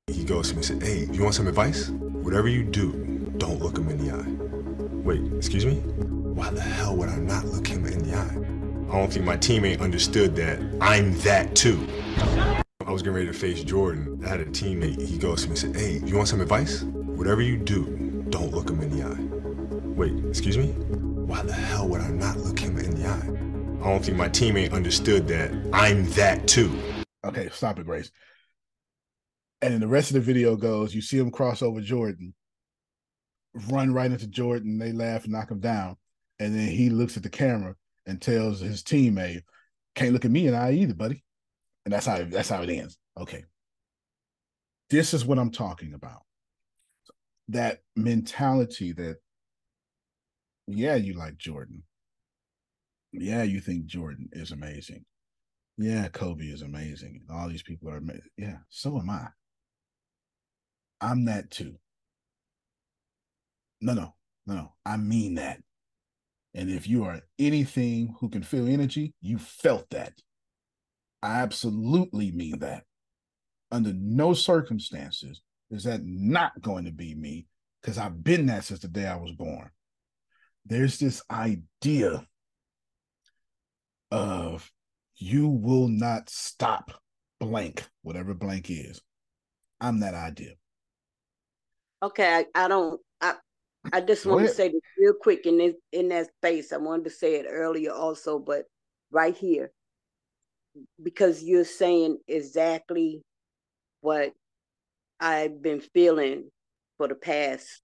[0.07, 1.89] He goes to me and said, Hey, you want some advice?
[1.89, 2.93] Whatever you do,
[3.39, 4.95] don't look him in the eye.
[5.03, 5.77] Wait, excuse me?
[5.77, 8.93] Why the hell would I not look him in the eye?
[8.93, 11.87] I don't think my teammate understood that I'm that too.
[12.87, 14.21] I was getting ready to face Jordan.
[14.27, 15.01] I had a teammate.
[15.01, 16.83] He goes to me and said, Hey, you want some advice?
[16.83, 19.85] Whatever you do, don't look him in the eye.
[19.97, 20.67] Wait, excuse me?
[20.67, 23.83] Why the hell would I not look him in the eye?
[23.83, 26.79] I don't think my teammate understood that I'm that too.
[27.25, 28.11] Okay, stop it, Grace.
[29.63, 32.35] And then the rest of the video goes, you see him cross over Jordan,
[33.71, 35.97] run right into Jordan, they laugh knock him down.
[36.39, 39.41] And then he looks at the camera and tells his teammate,
[39.95, 41.25] Can't look at me in the eye either, buddy.
[41.85, 42.97] And that's how that's how it ends.
[43.19, 43.45] Okay.
[44.91, 46.21] This is what I'm talking about.
[47.49, 49.17] That mentality that,
[50.67, 51.83] yeah, you like Jordan.
[53.13, 55.05] Yeah, you think Jordan is amazing.
[55.77, 57.23] Yeah, Kobe is amazing.
[57.31, 58.31] All these people are amazing.
[58.37, 59.29] Yeah, so am I.
[61.01, 61.77] I'm that too.
[63.81, 64.15] No, no,
[64.47, 64.73] no, no.
[64.87, 65.61] I mean that.
[66.55, 70.15] And if you are anything who can feel energy, you felt that.
[71.25, 72.85] I absolutely mean that.
[73.73, 77.47] Under no circumstances is that not going to be me
[77.81, 79.71] because I've been that since the day I was born.
[80.67, 82.27] There's this idea
[84.11, 84.71] of
[85.17, 86.93] you will not stop
[87.41, 89.01] blank, whatever blank is.
[89.81, 90.53] I'm that idea.
[92.03, 93.01] Okay, I, I don't.
[93.23, 93.35] I
[93.95, 96.71] I just want to say this real quick in this in that space.
[96.71, 98.67] I wanted to say it earlier also, but
[99.11, 99.73] right here,
[101.03, 103.23] because you're saying exactly
[104.01, 104.33] what
[105.21, 106.51] I've been feeling
[106.99, 107.81] for the past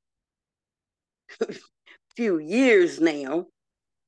[2.17, 3.47] few years now,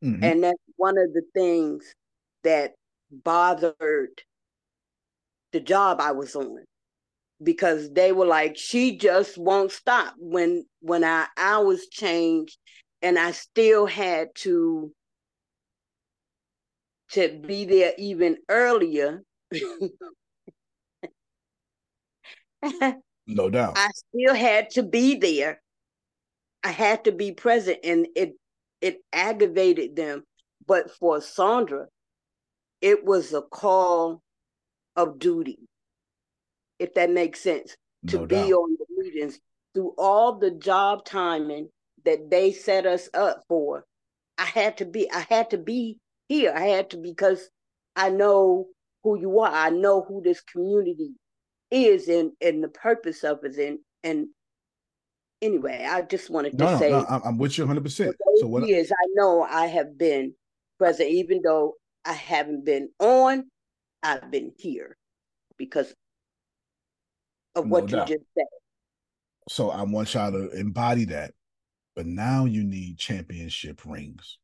[0.04, 0.22] Mm-hmm.
[0.24, 1.94] and that's one of the things
[2.42, 2.72] that
[3.10, 4.22] bothered
[5.52, 6.64] the job I was on
[7.42, 12.58] because they were like she just won't stop when when our hours changed
[13.02, 14.92] and I still had to
[17.12, 19.22] to be there even earlier.
[23.26, 23.74] No doubt.
[23.76, 25.60] I still had to be there.
[26.64, 28.34] I had to be present and it
[28.80, 30.24] it aggravated them.
[30.66, 31.86] But for Sandra
[32.80, 34.22] it was a call
[34.96, 35.60] of duty
[36.78, 37.76] if that makes sense
[38.08, 39.38] to No be on the meetings
[39.72, 41.68] through all the job timing
[42.04, 43.84] that they set us up for.
[44.36, 45.98] I had to be i had to be
[46.32, 47.50] here i had to because
[47.96, 48.66] i know
[49.02, 51.10] who you are i know who this community
[51.70, 54.28] is and and the purpose of it and and
[55.42, 57.82] anyway i just wanted to No, say no, I'm, I'm with you 100.
[57.82, 58.66] percent So what?
[58.66, 60.34] years i know i have been
[60.78, 61.74] present even though
[62.04, 63.44] i haven't been on
[64.02, 64.96] i've been here
[65.58, 65.94] because
[67.54, 68.46] of what you just said
[69.48, 71.34] So I want y'all to embody that,
[71.94, 74.38] but now you need championship rings.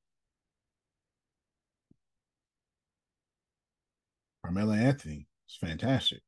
[4.49, 6.21] Carmelo Anthony is fantastic.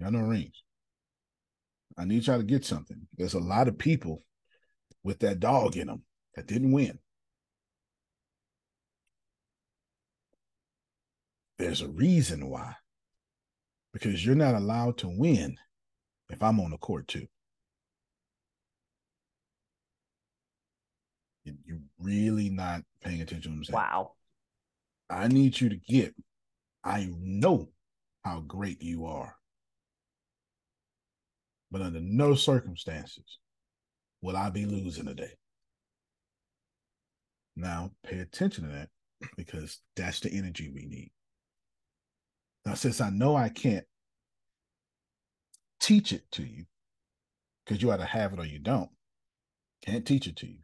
[0.00, 0.62] Got no rings.
[1.98, 3.08] I need y'all to get something.
[3.16, 4.22] There's a lot of people
[5.02, 6.04] with that dog in them
[6.36, 7.00] that didn't win.
[11.58, 12.76] There's a reason why.
[13.92, 15.56] Because you're not allowed to win
[16.30, 17.26] if I'm on the court too.
[21.44, 23.74] You- You're really not paying attention to what I'm saying.
[23.74, 24.12] Wow.
[25.10, 26.14] I need you to get,
[26.84, 27.68] I know
[28.24, 29.36] how great you are.
[31.70, 33.38] But under no circumstances
[34.20, 35.32] will I be losing today.
[37.56, 38.88] Now, pay attention to that
[39.36, 41.12] because that's the energy we need.
[42.64, 43.86] Now, since I know I can't
[45.80, 46.64] teach it to you,
[47.64, 48.90] because you either have it or you don't,
[49.84, 50.58] can't teach it to you.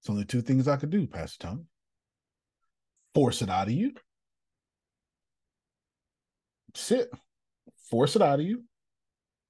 [0.00, 1.64] It's only two things I could do, Pastor Tony.
[3.14, 3.94] Force it out of you.
[6.76, 7.10] Sit,
[7.90, 8.64] force it out of you.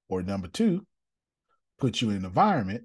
[0.09, 0.87] Or number two,
[1.79, 2.85] put you in an environment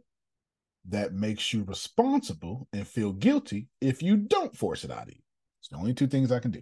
[0.89, 5.21] that makes you responsible and feel guilty if you don't force it out of you.
[5.59, 6.61] It's the only two things I can do.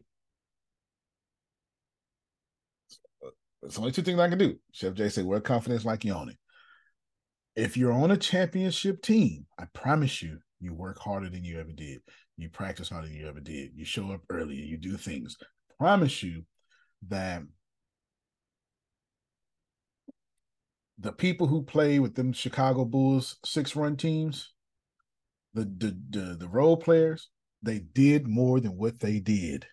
[3.64, 4.58] It's only two things I can do.
[4.72, 6.38] Chef Jay said, "Wear confidence like you own it."
[7.56, 11.72] If you're on a championship team, I promise you, you work harder than you ever
[11.72, 12.02] did.
[12.38, 13.72] You practice harder than you ever did.
[13.76, 14.64] You show up earlier.
[14.64, 15.38] You do things.
[15.78, 16.46] promise you
[17.08, 17.44] that
[21.00, 24.54] the people who play with them Chicago Bulls six run teams,
[25.54, 27.30] the the the, the role players,
[27.62, 29.66] they did more than what they did.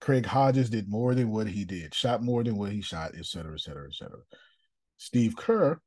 [0.00, 3.24] Craig Hodges did more than what he did, shot more than what he shot, et
[3.24, 4.18] cetera, et cetera, et cetera.
[4.98, 5.80] Steve Kerr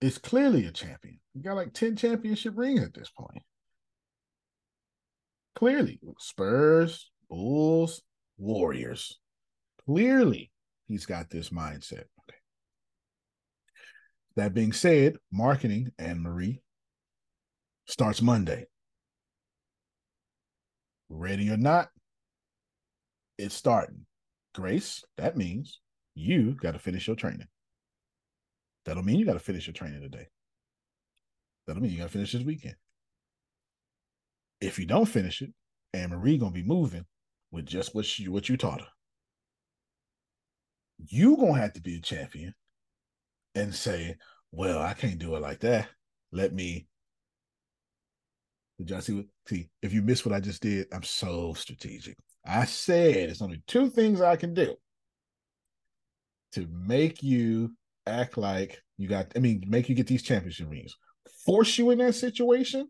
[0.00, 1.18] is clearly a champion.
[1.32, 3.42] He got like 10 championship rings at this point.
[5.54, 8.02] Clearly, Spurs, Bulls,
[8.36, 9.18] Warriors.
[9.86, 10.50] Clearly,
[10.86, 12.04] he's got this mindset.
[14.36, 16.60] That being said, marketing Anne Marie
[17.86, 18.66] starts Monday.
[21.08, 21.88] Ready or not,
[23.38, 24.06] it's starting.
[24.54, 25.80] Grace, that means
[26.14, 27.46] you got to finish your training.
[28.84, 30.28] That'll mean you got to finish your training today.
[31.66, 32.76] That'll mean you got to finish this weekend.
[34.60, 35.52] If you don't finish it,
[35.92, 37.04] Anne Marie gonna be moving
[37.50, 38.86] with just what she what you taught her.
[40.98, 42.54] You gonna have to be a champion
[43.56, 44.16] and say,
[44.52, 45.88] "Well, I can't do it like that.
[46.32, 46.86] Let me."
[48.78, 49.26] Did y'all see what?
[49.48, 52.16] See, if you miss what I just did, I'm so strategic.
[52.44, 54.76] I said it's only two things I can do
[56.52, 57.74] to make you
[58.06, 60.96] act like you got, I mean, make you get these championship rings.
[61.44, 62.88] Force you in that situation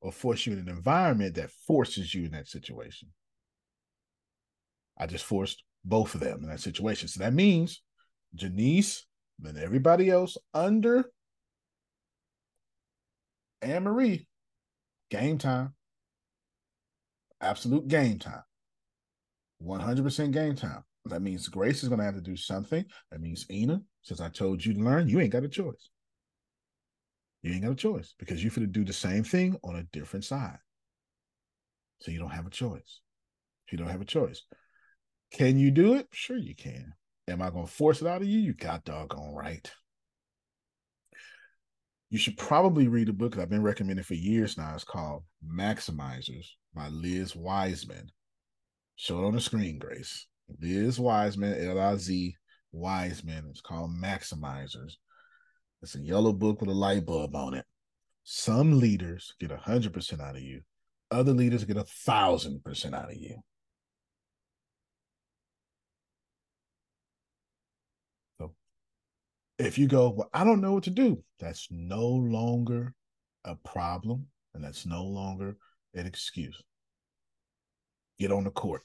[0.00, 3.08] or force you in an environment that forces you in that situation.
[4.98, 7.08] I just forced both of them in that situation.
[7.08, 7.82] So that means
[8.34, 9.06] Janice
[9.42, 11.04] and everybody else under
[13.62, 14.26] Anne Marie,
[15.10, 15.74] game time.
[17.40, 18.42] Absolute game time.
[19.62, 20.84] 100% game time.
[21.06, 22.84] That means Grace is going to have to do something.
[23.10, 25.90] That means Ina, since I told you to learn, you ain't got a choice.
[27.42, 29.82] You ain't got a choice because you're going to do the same thing on a
[29.92, 30.58] different side.
[32.00, 33.00] So you don't have a choice.
[33.70, 34.42] You don't have a choice.
[35.30, 36.06] Can you do it?
[36.12, 36.94] Sure, you can.
[37.28, 38.38] Am I going to force it out of you?
[38.38, 39.70] You got doggone right.
[42.10, 44.74] You should probably read a book that I've been recommending for years now.
[44.74, 48.10] It's called Maximizers by Liz Wiseman.
[48.96, 50.26] Show it on the screen, Grace.
[50.60, 52.36] Liz Wiseman, L I Z
[52.72, 53.46] Wiseman.
[53.50, 54.94] It's called Maximizers.
[55.82, 57.64] It's a yellow book with a light bulb on it.
[58.22, 60.60] Some leaders get a hundred percent out of you.
[61.10, 63.36] Other leaders get a thousand percent out of you.
[69.58, 72.94] If you go, well, I don't know what to do, that's no longer
[73.44, 75.56] a problem and that's no longer
[75.94, 76.60] an excuse.
[78.18, 78.82] Get on the court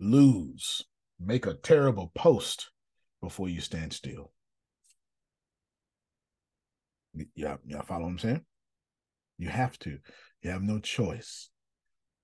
[0.00, 0.84] lose,
[1.18, 2.70] make a terrible post
[3.22, 4.32] before you stand still.
[7.34, 8.44] Yeah, yeah, follow what I'm saying?
[9.38, 9.98] You have to.
[10.42, 11.50] You have no choice.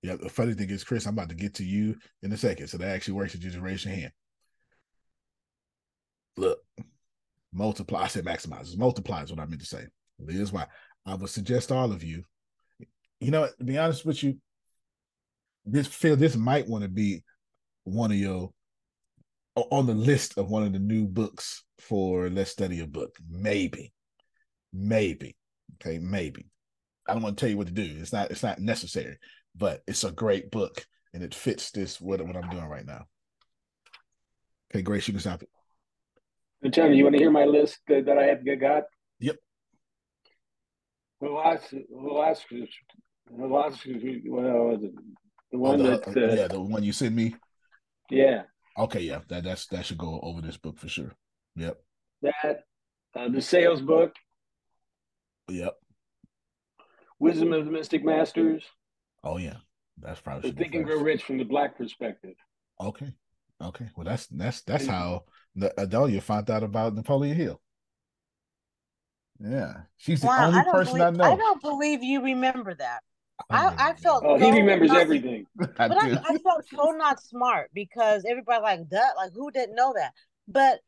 [0.02, 2.68] Yeah, the funny thing is, Chris, I'm about to get to you in a second.
[2.68, 4.12] So that actually works if you just raise your hand.
[6.36, 6.58] Look,
[7.54, 8.02] multiply.
[8.02, 8.76] I said maximizes.
[8.76, 9.86] Multiply is what I meant to say.
[10.28, 10.66] Here's why.
[11.06, 12.24] I would suggest all of you,
[13.20, 14.38] you know, to be honest with you,
[15.64, 17.22] this feel this might want to be
[17.84, 18.50] one of your
[19.56, 23.16] on the list of one of the new books for let's study a book.
[23.30, 23.92] Maybe,
[24.72, 25.36] maybe,
[25.74, 26.46] okay, maybe.
[27.06, 27.96] I don't want to tell you what to do.
[28.00, 28.30] It's not.
[28.30, 29.18] It's not necessary,
[29.54, 30.84] but it's a great book
[31.14, 33.06] and it fits this what what I'm doing right now.
[34.70, 35.48] Okay, Grace, you can stop it.
[36.70, 38.84] Johnny, you want to hear my list that, that I have got?
[39.20, 39.36] Yep.
[41.22, 42.68] Velocity, velocity,
[43.30, 44.22] velocity.
[44.26, 44.92] What was it?
[45.52, 47.34] The one oh, the, that uh, yeah, the one you sent me.
[48.10, 48.42] Yeah.
[48.78, 51.14] Okay, yeah, that that's that should go over this book for sure.
[51.56, 51.76] Yep.
[52.22, 52.64] That
[53.14, 54.14] uh, the sales book.
[55.48, 55.74] Yep.
[57.20, 58.64] Wisdom of the Mystic Masters.
[59.22, 59.58] Oh yeah,
[59.98, 60.50] that's probably.
[60.50, 62.34] Think and Grow Rich from the Black perspective.
[62.80, 63.14] Okay,
[63.62, 67.60] Okay, well that's that's that's how the Adelia found out about Napoleon Hill.
[69.40, 71.24] Yeah, she's the Wow, only I person believe, I know.
[71.24, 73.00] I don't believe you remember that.
[73.50, 75.46] I, I felt Oh, he remembers not- everything.
[75.78, 76.18] I but I, do.
[76.28, 80.12] I felt so not smart because everybody like that, like who didn't know that?
[80.48, 80.80] But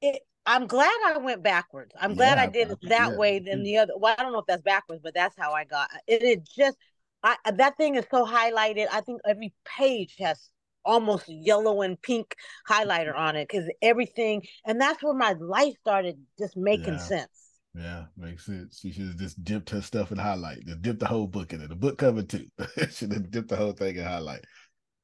[0.00, 1.92] it, I'm glad I went backwards.
[2.00, 3.16] I'm glad Yeah, I did it that yeah.
[3.16, 3.92] way than the other.
[3.96, 6.22] Well, I don't know if that's backwards, but that's how I got it.
[6.22, 6.76] It just,
[7.22, 8.88] I that thing is so highlighted.
[8.92, 10.50] I think every page has
[10.84, 12.34] almost yellow and pink
[12.68, 13.22] highlighter mm-hmm.
[13.22, 16.98] on it because everything, and that's where my life started just making Yeah.
[16.98, 17.28] sense.
[17.74, 18.80] Yeah, makes sense.
[18.80, 20.66] She should have just dipped her stuff in highlight.
[20.66, 21.68] Just dipped the whole book in it.
[21.70, 22.46] The book cover too.
[22.90, 24.44] should have dipped the whole thing in highlight.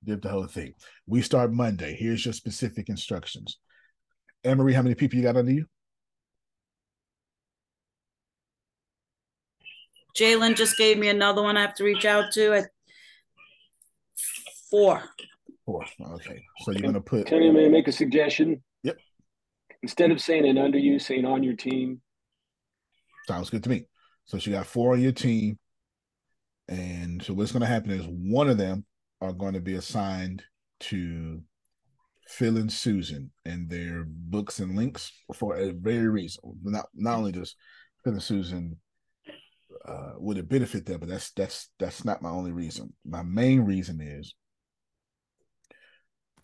[0.04, 0.74] Dip the whole thing.
[1.06, 1.96] We start Monday.
[1.98, 3.58] Here's your specific instructions.
[4.44, 5.66] Emery, how many people you got under you?
[10.16, 12.70] Jalen just gave me another one I have to reach out to at
[14.70, 15.02] four.
[15.68, 15.84] Four.
[16.14, 16.42] Okay.
[16.60, 18.62] So you're gonna put Can I make a suggestion?
[18.84, 18.96] Yep.
[19.82, 22.00] Instead of saying it under you, saying on your team.
[23.26, 23.84] Sounds good to me.
[24.24, 25.58] So she got four on your team.
[26.68, 28.86] And so what's going to happen is one of them
[29.20, 30.42] are going to be assigned
[30.80, 31.42] to
[32.28, 36.44] Phil and Susan and their books and links for a very reason.
[36.62, 37.56] Not not only does
[38.02, 38.78] Phil and Susan
[39.86, 42.94] uh, would it benefit them, but that's that's that's not my only reason.
[43.04, 44.34] My main reason is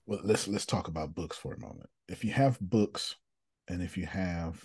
[0.06, 1.88] well, let's let's talk about books for a moment.
[2.08, 3.14] If you have books
[3.68, 4.62] and if you have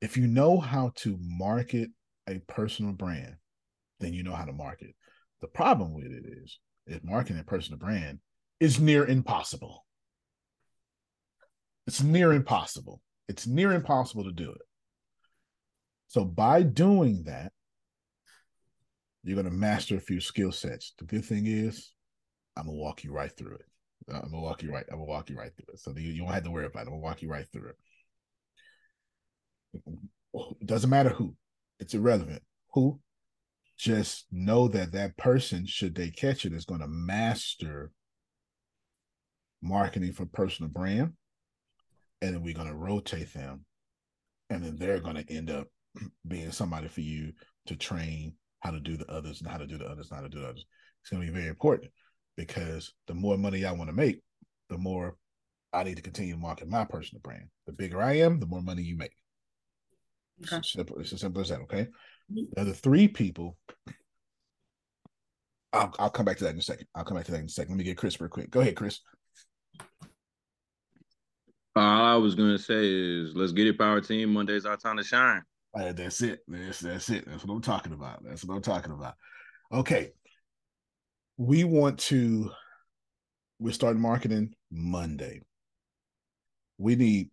[0.00, 1.90] if you know how to market
[2.28, 3.36] a personal brand,
[4.00, 4.94] then you know how to market.
[5.40, 8.18] The problem with it is, is marketing a personal brand
[8.58, 9.86] is near impossible.
[11.86, 13.00] It's near impossible.
[13.28, 14.62] It's near impossible to do it.
[16.08, 17.52] So by doing that,
[19.24, 20.94] you're going to master a few skill sets.
[20.98, 21.92] The good thing is,
[22.56, 23.64] I'm gonna walk you right through it.
[24.10, 24.84] Uh, I'm gonna walk you right.
[24.90, 25.80] I'm gonna walk you right through it.
[25.80, 26.82] So you, you won't have to worry about it.
[26.82, 27.76] I'm gonna walk you right through it.
[30.34, 31.34] It doesn't matter who.
[31.78, 32.42] It's irrelevant.
[32.74, 33.00] Who?
[33.78, 37.90] Just know that that person, should they catch it, is going to master
[39.60, 41.12] marketing for personal brand,
[42.20, 43.64] and then we're going to rotate them,
[44.50, 45.68] and then they're going to end up
[46.28, 47.32] being somebody for you
[47.66, 50.22] to train how to do the others and how to do the others, and how
[50.22, 50.64] to do the others.
[51.00, 51.90] It's going to be very important
[52.36, 54.20] because the more money I want to make,
[54.68, 55.16] the more
[55.72, 57.48] I need to continue to market my personal brand.
[57.66, 59.14] The bigger I am, the more money you make.
[60.38, 61.60] It's as simple, it's as simple as that.
[61.60, 61.88] Okay.
[62.30, 63.56] The other three people,
[65.72, 66.86] I'll, I'll come back to that in a second.
[66.94, 67.72] I'll come back to that in a second.
[67.72, 68.50] Let me get Chris real quick.
[68.50, 69.00] Go ahead, Chris.
[71.74, 74.30] All I was gonna say is let's get it, power team.
[74.30, 75.42] Monday's our time to shine.
[75.74, 76.40] Uh, that's it.
[76.46, 77.24] That's that's it.
[77.26, 78.22] That's what I'm talking about.
[78.22, 79.14] That's what I'm talking about.
[79.72, 80.12] Okay.
[81.36, 82.50] We want to
[83.58, 85.40] we start marketing Monday.
[86.78, 87.30] We need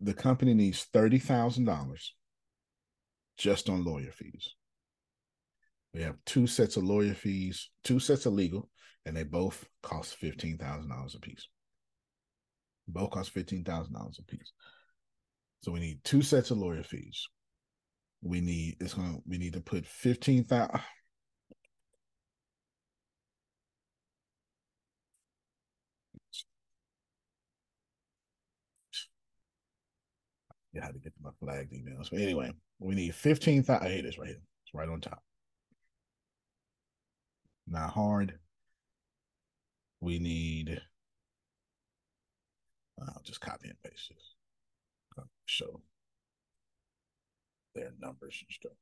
[0.00, 2.14] the company needs thirty thousand dollars
[3.38, 4.54] just on lawyer fees.
[5.94, 8.68] We have two sets of lawyer fees, two sets of legal,
[9.04, 11.48] and they both cost fifteen thousand dollars a piece.
[12.88, 14.52] Both cost fifteen thousand dollars a piece.
[15.62, 17.26] So we need two sets of lawyer fees.
[18.22, 20.80] We need it's gonna we need to put fifteen thousand.
[30.80, 32.10] I had to get my flagged emails.
[32.10, 33.88] But anyway, we need fifteen thousand.
[33.90, 34.40] Hey, this right here.
[34.64, 35.22] It's right on top.
[37.66, 38.38] Not hard.
[40.00, 40.80] We need.
[43.00, 44.34] I'll just copy and paste this.
[45.48, 45.80] Show
[47.74, 48.72] their numbers and stuff.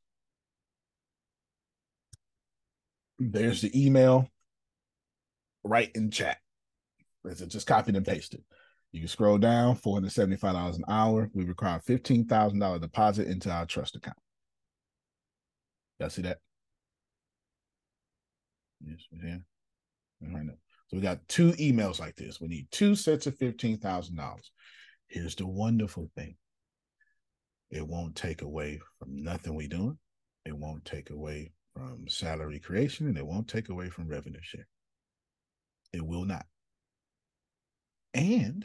[3.18, 4.28] There's the email
[5.62, 6.38] right in chat.
[7.24, 8.44] Is it just copied and pasted.
[8.94, 11.28] You can scroll down, $475 an hour.
[11.34, 14.16] We require $15,000 deposit into our trust account.
[15.98, 16.38] Y'all see that?
[18.86, 19.38] Yes, yeah.
[20.22, 20.52] Right now.
[20.86, 22.40] So we got two emails like this.
[22.40, 24.36] We need two sets of $15,000.
[25.08, 26.36] Here's the wonderful thing.
[27.72, 29.98] It won't take away from nothing we're doing.
[30.46, 34.68] It won't take away from salary creation and it won't take away from revenue share.
[35.92, 36.46] It will not.
[38.14, 38.64] And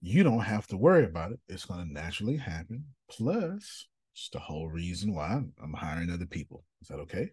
[0.00, 1.40] you don't have to worry about it.
[1.48, 2.84] It's going to naturally happen.
[3.10, 6.64] Plus, it's the whole reason why I'm, hiring other people.
[6.82, 7.30] Is that okay?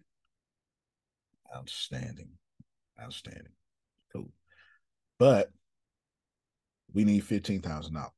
[1.54, 2.30] Outstanding.
[3.00, 3.52] Outstanding.
[4.12, 4.30] Cool.
[5.18, 5.50] But
[6.92, 8.10] we need $15,000.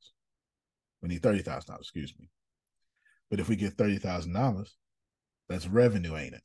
[1.02, 2.28] We need $30,000, excuse me.
[3.30, 4.68] But if we get $30,000,
[5.48, 6.42] that's revenue, ain't it?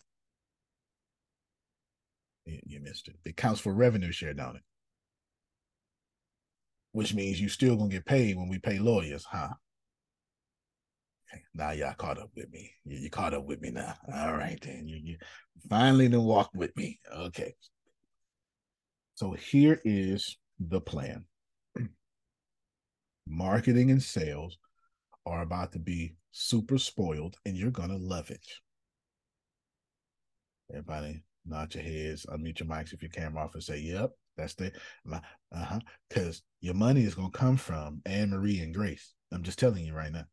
[2.46, 3.16] You, you missed it.
[3.26, 4.64] It counts for revenue share, don't it?
[6.94, 9.50] Which means you still gonna get paid when we pay lawyers, huh?
[11.56, 12.72] Now y'all caught up with me.
[12.86, 13.96] You, you caught up with me now.
[14.16, 15.18] All right, then you, you
[15.70, 17.00] finally done walk with me.
[17.12, 17.56] Okay.
[19.16, 21.26] So here is the plan.
[23.28, 24.58] Marketing and sales
[25.26, 28.46] are about to be super spoiled, and you're gonna love it.
[30.72, 34.56] Everybody, nod your heads, unmute your mics if your camera off, and say, "Yep, that's
[34.56, 34.72] the
[35.10, 35.20] uh
[35.54, 35.80] huh."
[36.10, 39.14] Because your money is gonna come from Anne Marie and Grace.
[39.32, 40.26] I'm just telling you right now.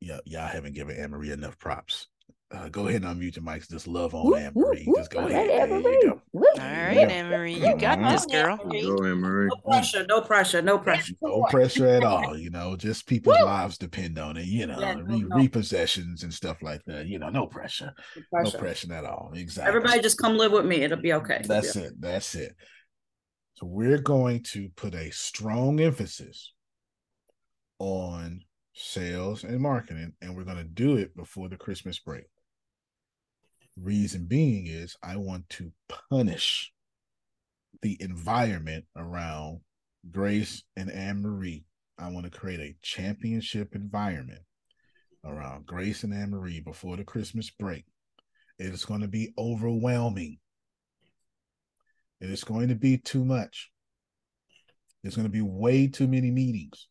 [0.00, 2.08] Yeah, y'all haven't given Anne Marie enough props.
[2.52, 3.68] Uh, go ahead and unmute your mics.
[3.68, 4.88] Just love on Anne Marie.
[4.96, 5.68] Just go ahead.
[5.68, 6.22] There you go.
[6.32, 8.56] All right, Anne Marie, you got this, girl.
[8.56, 9.48] Go, Anne Marie.
[9.48, 11.14] No pressure, no pressure, no pressure.
[11.20, 12.36] No pressure at all.
[12.36, 14.46] You know, just people's lives depend on it.
[14.46, 15.36] You know, Yeah, re- no.
[15.36, 17.08] repossessions and stuff like that.
[17.08, 17.92] You know, no pressure.
[18.16, 18.58] No pressure.
[18.58, 19.32] pressure at all.
[19.34, 19.68] Exactly.
[19.68, 20.82] Everybody just come live with me.
[20.82, 21.42] It'll be okay.
[21.44, 22.00] That's be it.
[22.00, 22.54] That's it.
[23.54, 26.52] So we're going to put a strong emphasis
[27.80, 28.42] on
[28.72, 32.26] sales and marketing, and we're going to do it before the Christmas break.
[33.76, 35.72] Reason being is I want to
[36.10, 36.72] punish
[37.82, 39.60] the environment around
[40.10, 41.64] Grace and Anne Marie.
[41.98, 44.42] I want to create a championship environment
[45.24, 47.84] around Grace and Anne Marie before the Christmas break.
[48.58, 50.38] It is going to be overwhelming.
[52.20, 53.70] It is going to be too much.
[55.02, 56.88] There's going to be way too many meetings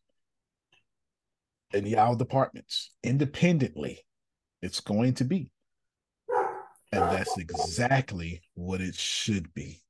[1.72, 4.00] in y'all departments independently.
[4.62, 5.50] It's going to be.
[6.92, 9.82] And that's exactly what it should be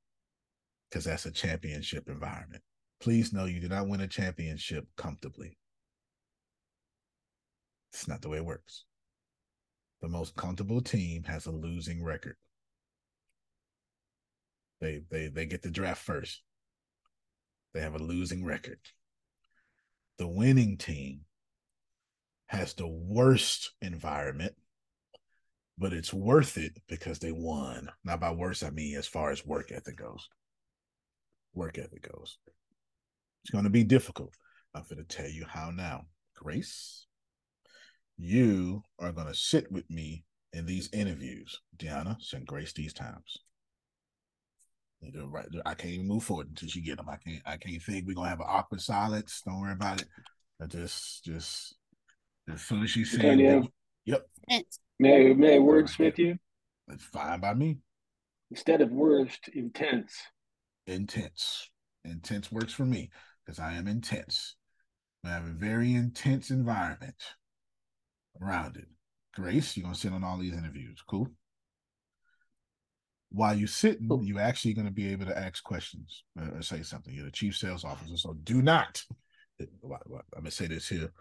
[0.89, 2.63] because that's a championship environment.
[2.99, 5.57] Please know you do not win a championship comfortably.
[7.93, 8.85] It's not the way it works.
[10.01, 12.35] The most comfortable team has a losing record.
[14.79, 16.41] They they they get the draft first.
[17.73, 18.79] They have a losing record.
[20.17, 21.21] The winning team
[22.47, 24.55] has the worst environment,
[25.77, 27.89] but it's worth it because they won.
[28.03, 30.27] Not by worse, I mean as far as work ethic goes.
[31.53, 32.37] Work ethic goes.
[33.43, 34.33] It's going to be difficult.
[34.73, 36.05] I'm going to tell you how now.
[36.35, 37.07] Grace,
[38.17, 40.23] you are going to sit with me
[40.53, 41.59] in these interviews.
[41.77, 43.37] Deanna, send Grace these times.
[45.01, 47.09] You do it Right, I can't even move forward until she get them.
[47.09, 47.41] I can't.
[47.45, 49.43] I can't think we're gonna have an awkward silence.
[49.45, 50.07] Don't worry about it.
[50.61, 51.75] I just, just
[52.51, 53.67] as soon as she said, Antonio.
[54.05, 54.27] "Yep,
[54.99, 56.37] May, may I wordsmith you?
[56.87, 57.77] It's fine by me.
[58.49, 60.13] Instead of worst, intense.
[60.87, 61.69] Intense.
[62.05, 63.11] Intense works for me
[63.45, 64.55] because I am intense.
[65.23, 67.15] I have a very intense environment
[68.41, 68.87] around it.
[69.35, 71.03] Grace, you're gonna sit on all these interviews.
[71.07, 71.27] Cool.
[73.29, 76.81] While you're sitting, you're actually going to be able to ask questions uh, or say
[76.81, 77.13] something.
[77.13, 79.03] You're the chief sales officer, so do not.
[79.59, 79.67] I'm
[80.33, 81.11] gonna say this here.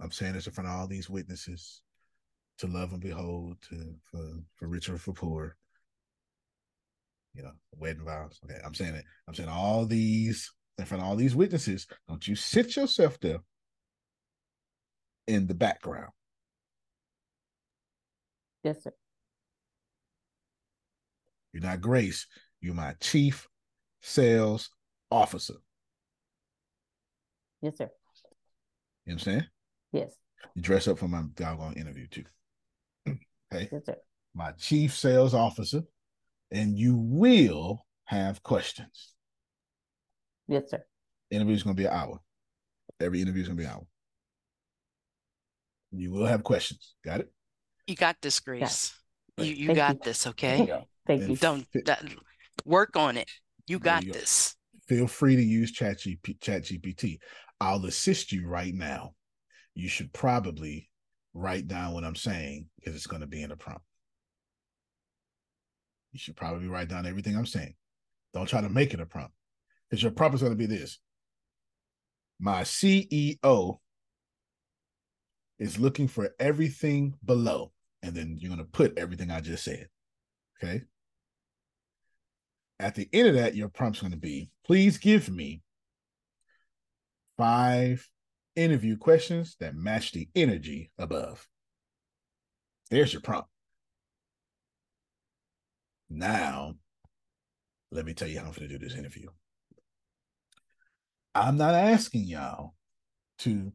[0.00, 1.82] I'm saying this in front of all these witnesses
[2.62, 5.56] to love and behold, to for for rich or for poor.
[7.34, 8.38] You know, wedding vows.
[8.44, 9.04] Okay, I'm saying it.
[9.26, 11.86] I'm saying all these in front of all these witnesses.
[12.08, 13.38] Don't you sit yourself there
[15.26, 16.10] in the background.
[18.62, 18.92] Yes, sir.
[21.52, 22.26] You're not Grace.
[22.60, 23.48] You're my chief
[24.02, 24.70] sales
[25.10, 25.54] officer.
[27.60, 27.90] Yes, sir.
[29.04, 29.46] You know what I'm saying?
[29.92, 30.14] Yes.
[30.54, 32.24] You dress up for my doggone interview too.
[33.54, 33.68] Okay.
[33.72, 33.96] Yes, sir.
[34.34, 35.82] My chief sales officer,
[36.50, 39.14] and you will have questions.
[40.48, 40.82] Yes, sir.
[41.30, 42.20] Interview is gonna be an hour.
[43.00, 43.86] Every interview is gonna be an hour.
[45.92, 46.94] You will have questions.
[47.04, 47.32] Got it?
[47.86, 48.94] You got this, Grace.
[49.36, 50.00] You you Thank got you.
[50.04, 50.66] this, okay?
[50.66, 50.80] Yeah.
[51.06, 51.36] Thank you.
[51.36, 52.04] Don't that,
[52.64, 53.28] work on it.
[53.66, 54.18] You got you go.
[54.18, 54.56] this.
[54.88, 56.38] Feel free to use ChatGPT.
[56.38, 57.18] ChatGPT.
[57.60, 59.14] I'll assist you right now.
[59.74, 60.90] You should probably
[61.34, 63.84] write down what I'm saying because it's going to be in a prompt.
[66.12, 67.74] You should probably write down everything I'm saying.
[68.34, 69.32] Don't try to make it a prompt
[69.88, 70.98] because your prompt is going to be this.
[72.38, 73.78] My CEO
[75.58, 77.72] is looking for everything below,
[78.02, 79.88] and then you're going to put everything I just said.
[80.62, 80.82] Okay.
[82.80, 85.62] At the end of that, your prompt's going to be please give me
[87.36, 88.08] five
[88.56, 91.46] interview questions that match the energy above.
[92.90, 93.48] There's your prompt.
[96.10, 96.74] Now,
[97.90, 99.28] let me tell you how I'm going to do this interview.
[101.34, 102.74] I'm not asking y'all
[103.40, 103.72] to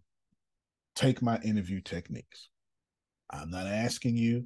[0.95, 2.49] take my interview techniques.
[3.30, 4.45] I'm not asking you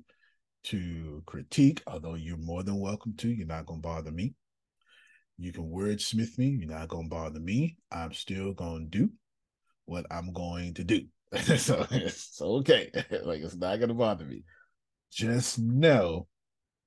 [0.65, 3.29] to critique, although you're more than welcome to.
[3.29, 4.35] You're not going to bother me.
[5.41, 6.49] You can wordsmith me.
[6.49, 7.77] You're not gonna bother me.
[7.91, 9.09] I'm still gonna do
[9.91, 11.01] what I'm going to do.
[11.57, 12.89] so it's okay.
[13.23, 14.43] like it's not gonna bother me.
[15.11, 16.27] Just know,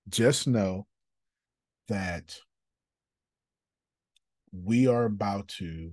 [0.09, 0.87] just know
[1.89, 2.35] that
[4.53, 5.93] we are about to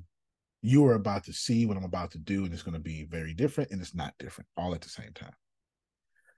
[0.62, 3.07] you are about to see what I'm about to do, and it's going to be
[3.09, 5.34] very different, and it's not different all at the same time.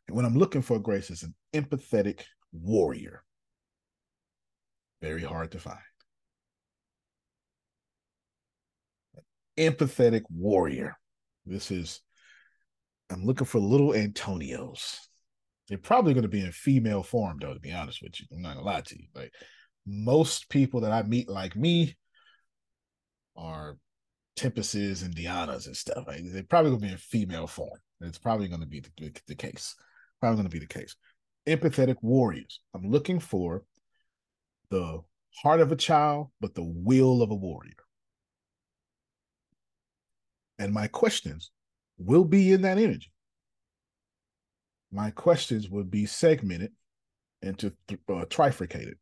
[0.08, 2.22] And what I'm looking for, Grace, is an empathetic
[2.54, 3.22] warrior.
[5.02, 5.78] Very hard to find.
[9.58, 10.98] Empathetic warrior.
[11.46, 12.02] This is,
[13.12, 14.98] I'm looking for little Antonios.
[15.70, 18.28] They're probably going to be in female form, though, to be honest with you.
[18.32, 19.08] I'm not going to lie to you.
[19.16, 19.32] Like
[19.86, 21.96] most people that I meet, like me,
[23.36, 23.78] are
[24.36, 26.06] Tempests and Dianas and stuff.
[26.08, 27.80] Like, they're probably going to be in female form.
[28.02, 29.76] It's probably going to be the, the case.
[30.20, 30.96] Probably going to be the case.
[31.48, 32.60] Empathetic warriors.
[32.74, 33.64] I'm looking for
[34.70, 35.02] the
[35.42, 37.74] heart of a child, but the will of a warrior.
[40.60, 41.52] And my questions
[41.98, 43.12] will be in that energy.
[44.92, 46.72] My questions will be segmented
[47.42, 48.96] into th- uh, trifurcated.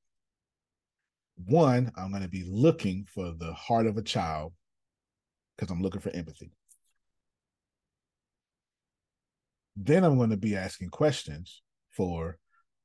[1.46, 4.54] One, I'm going to be looking for the heart of a child
[5.58, 6.52] because I'm looking for empathy.
[9.76, 12.38] Then I'm going to be asking questions for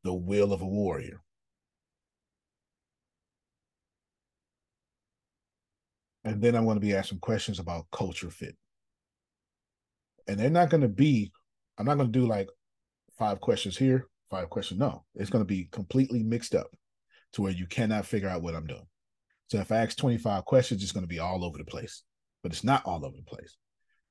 [0.05, 1.21] the will of a warrior.
[6.27, 8.57] And then I'm going to be asking questions about culture fit.
[10.27, 11.31] And they're not going to be,
[11.79, 12.49] I'm not going to do like
[13.17, 14.81] five questions here, five questions.
[14.81, 16.67] No, it's going to be completely mixed up
[17.35, 18.89] to where you cannot figure out what I'm doing.
[19.47, 22.03] So if I ask 25 questions, it's going to be all over the place,
[22.43, 23.57] but it's not all over the place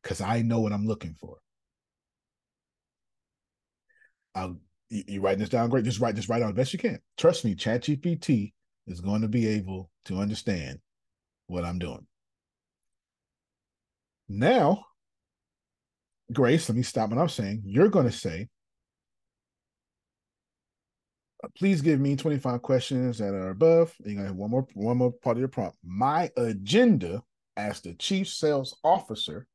[0.01, 1.35] because I know what I'm looking for.
[4.35, 4.55] I'll,
[4.87, 5.69] you, you writing this down?
[5.69, 5.83] Great.
[5.83, 6.99] Just write this right the best you can.
[7.17, 8.53] Trust me, ChatGPT
[8.87, 10.79] is going to be able to understand
[11.47, 12.05] what I'm doing.
[14.27, 14.85] Now,
[16.33, 17.61] Grace, let me stop what I'm saying.
[17.65, 18.47] You're going to say,
[21.43, 23.93] uh, please give me 25 questions that are above.
[24.03, 25.77] You're gonna have one more one more part of your prompt.
[25.83, 27.21] My agenda
[27.57, 29.45] as the chief sales officer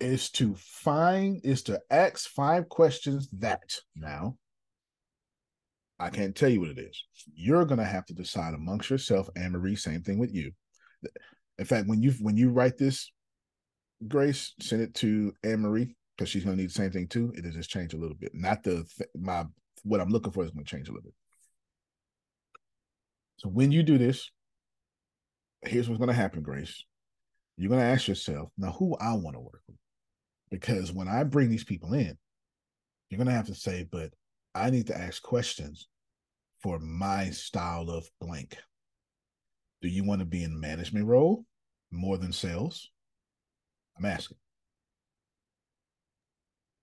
[0.00, 4.36] is to find is to ask five questions that now
[5.98, 7.04] I can't tell you what it is.
[7.34, 9.76] You're gonna have to decide amongst yourself and Marie.
[9.76, 10.52] Same thing with you.
[11.58, 13.10] In fact, when you when you write this,
[14.08, 17.32] Grace, send it to Anne Marie because she's gonna need the same thing too.
[17.36, 18.32] It'll just change a little bit.
[18.34, 18.84] Not the
[19.18, 19.44] my
[19.84, 21.14] what I'm looking for is to change a little bit.
[23.36, 24.30] So when you do this,
[25.62, 26.84] here's what's to happen, Grace.
[27.56, 29.76] You're to ask yourself, now who I want to work with.
[30.50, 32.16] Because when I bring these people in,
[33.08, 34.10] you're to have to say, but
[34.54, 35.88] I need to ask questions
[36.62, 38.56] for my style of blank.
[39.82, 41.44] Do you want to be in management role
[41.90, 42.90] more than sales?
[43.98, 44.38] I'm asking.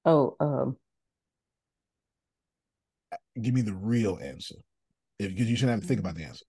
[0.05, 0.77] Oh, um,
[3.41, 4.55] give me the real answer.
[5.19, 6.45] If you shouldn't have to think about the answer.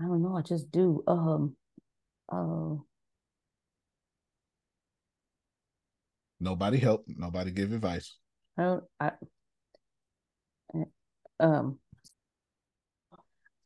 [0.00, 0.36] I don't know.
[0.36, 1.02] I just do.
[1.06, 1.56] Um.
[2.30, 2.80] Uh.
[6.38, 7.04] Nobody help.
[7.06, 8.16] Nobody give advice.
[8.58, 8.84] I don't.
[8.98, 9.12] I.
[11.38, 11.78] Um.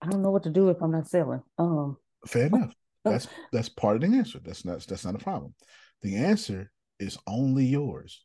[0.00, 1.42] I don't know what to do if I'm not selling.
[1.58, 1.96] Um.
[2.26, 2.74] Fair enough.
[3.04, 4.40] That's that's part of the answer.
[4.42, 5.54] That's not that's not a problem.
[6.02, 8.24] The answer is only yours.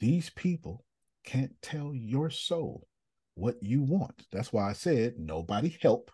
[0.00, 0.84] These people
[1.24, 2.86] can't tell your soul
[3.34, 4.22] what you want.
[4.32, 6.10] That's why I said nobody help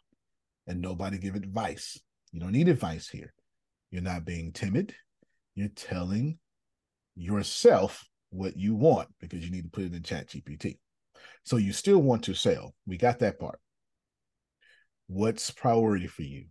[0.66, 1.98] and nobody give advice.
[2.30, 3.32] You don't need advice here.
[3.90, 4.94] You're not being timid.
[5.54, 6.38] You're telling
[7.16, 10.78] yourself what you want because you need to put it in ChatGPT.
[11.44, 12.74] So you still want to sell.
[12.86, 13.58] We got that part.
[15.06, 16.46] What's priority for you?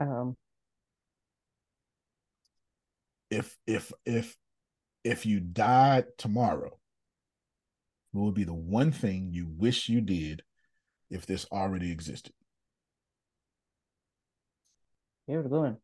[0.00, 0.36] Um
[3.30, 4.36] if if if
[5.04, 6.78] if you died tomorrow,
[8.12, 10.42] what would be the one thing you wish you did
[11.10, 12.34] if this already existed?
[15.26, 15.78] You're going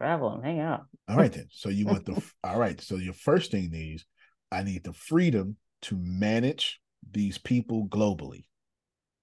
[0.00, 0.86] travel and hang out.
[1.08, 1.48] All right then.
[1.50, 2.80] So you want the all right.
[2.80, 4.04] So your first thing is
[4.50, 6.80] I need the freedom to manage
[7.10, 8.44] these people globally.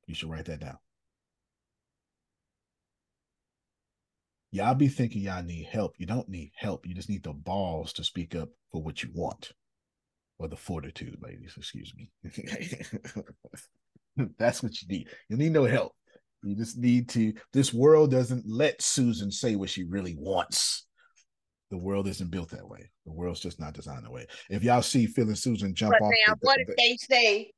[0.06, 0.78] You should write that down.
[4.52, 5.96] Y'all be thinking y'all need help.
[5.98, 6.86] You don't need help.
[6.86, 9.52] You just need the balls to speak up for what you want.
[10.40, 12.12] Or the fortitude, ladies, excuse me.
[14.38, 15.08] That's what you need.
[15.30, 15.94] You need no help.
[16.48, 17.34] You just need to.
[17.54, 20.86] This world doesn't let Susan say what she really wants.
[21.70, 22.90] The world isn't built that way.
[23.06, 24.28] The world's just not designed that way.
[24.50, 26.98] If y'all see Phil and Susan jump but off, now, the, what the, if they
[26.98, 27.52] say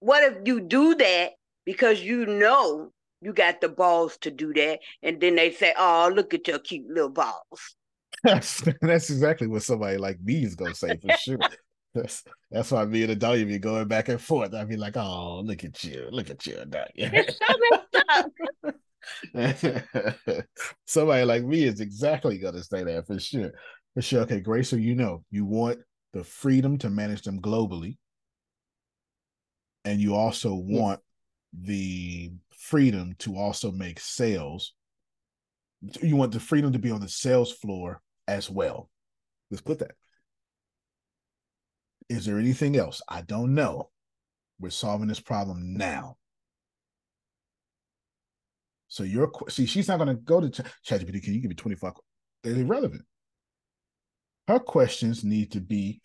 [0.00, 1.32] what if you do that
[1.64, 6.12] because you know you got the balls to do that, and then they say, "Oh,
[6.14, 7.76] look at your cute little balls."
[8.22, 11.38] That's that's exactly what somebody like me is gonna say for sure.
[11.94, 14.52] That's that's why me and the dog be going back and forth.
[14.52, 16.88] I'd be like, "Oh, look at you, look at you, dog."
[20.86, 23.50] somebody like me is exactly gonna say that for sure,
[23.94, 24.22] for sure.
[24.22, 24.68] Okay, Grace.
[24.70, 25.78] So you know you want
[26.12, 27.96] the freedom to manage them globally,
[29.84, 31.00] and you also want
[31.52, 34.74] the freedom to also make sales.
[36.00, 38.88] You want the freedom to be on the sales floor as well.
[39.50, 39.92] Let's put that.
[42.08, 43.02] Is there anything else?
[43.08, 43.90] I don't know.
[44.58, 46.16] We're solving this problem now.
[48.94, 50.48] So your see, she's not going to go to
[50.86, 51.20] ChatGPT.
[51.20, 51.94] Can you give me 25?
[52.44, 53.02] They're irrelevant.
[54.46, 56.00] Her questions need to be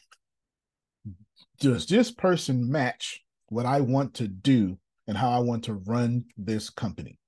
[1.59, 6.25] Does this person match what I want to do and how I want to run
[6.35, 7.19] this company?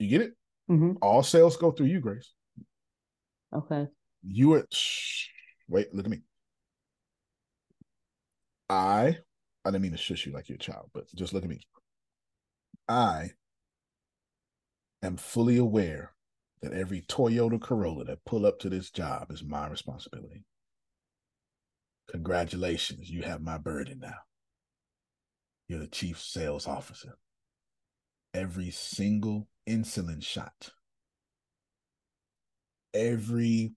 [0.00, 0.32] You get it?
[0.68, 0.94] Mm-hmm.
[1.00, 2.32] All sales go through you, Grace.
[3.54, 3.86] Okay.
[4.24, 4.66] You are.
[4.72, 5.28] Shh,
[5.68, 6.22] wait, look at me.
[8.68, 9.18] I,
[9.64, 11.60] I didn't mean to shush you like you're a child, but just look at me.
[12.90, 13.34] I
[15.00, 16.12] am fully aware
[16.60, 20.44] that every Toyota Corolla that pull up to this job is my responsibility.
[22.10, 24.18] Congratulations, you have my burden now.
[25.68, 27.16] You're the chief sales officer.
[28.34, 30.70] Every single insulin shot,
[32.92, 33.74] every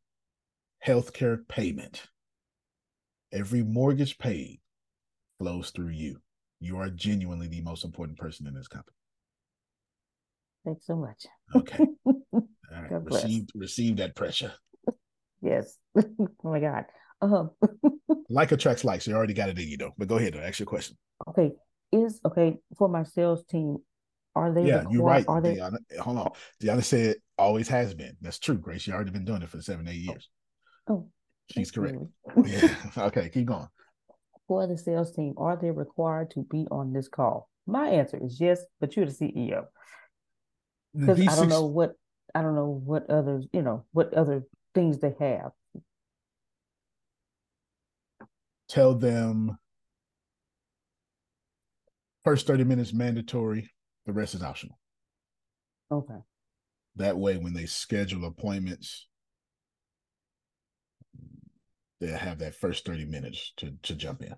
[0.84, 2.08] healthcare payment,
[3.32, 4.60] every mortgage paid
[5.38, 6.20] flows through you.
[6.60, 8.98] You are genuinely the most important person in this company.
[10.66, 11.26] Thanks so much.
[11.56, 11.86] Okay.
[12.06, 12.22] All
[12.72, 13.04] right.
[13.04, 14.54] Receive receive that pressure.
[15.42, 15.78] Yes.
[15.98, 16.86] oh my God.
[17.22, 17.52] Um,
[18.30, 19.94] like attracts like, so you already got it in you though.
[19.98, 20.98] But go ahead, and ask your question.
[21.28, 21.52] Okay.
[21.92, 23.78] Is okay for my sales team.
[24.36, 24.66] Are they?
[24.66, 25.26] Yeah, you're right.
[25.28, 25.58] Are they?
[25.58, 26.32] Deanna, hold on.
[26.62, 28.18] Deanna said always has been.
[28.20, 28.88] That's true, Grace.
[28.88, 30.30] You already been doing it for seven, eight years.
[30.88, 31.08] Oh,
[31.52, 31.98] she's correct.
[32.46, 32.76] yeah.
[32.98, 33.68] Okay, keep going.
[34.48, 37.48] For the sales team, are they required to be on this call?
[37.68, 39.66] My answer is yes, but you're the CEO.
[40.96, 41.96] Because I don't know what
[42.36, 45.52] I don't know what other you know, what other things they have.
[48.70, 49.58] Tell them
[52.24, 53.70] first 30 minutes mandatory,
[54.06, 54.80] the rest is optional.
[55.92, 56.20] Okay.
[56.96, 59.08] That way, when they schedule appointments,
[62.00, 64.34] they'll have that first 30 minutes to, to jump in.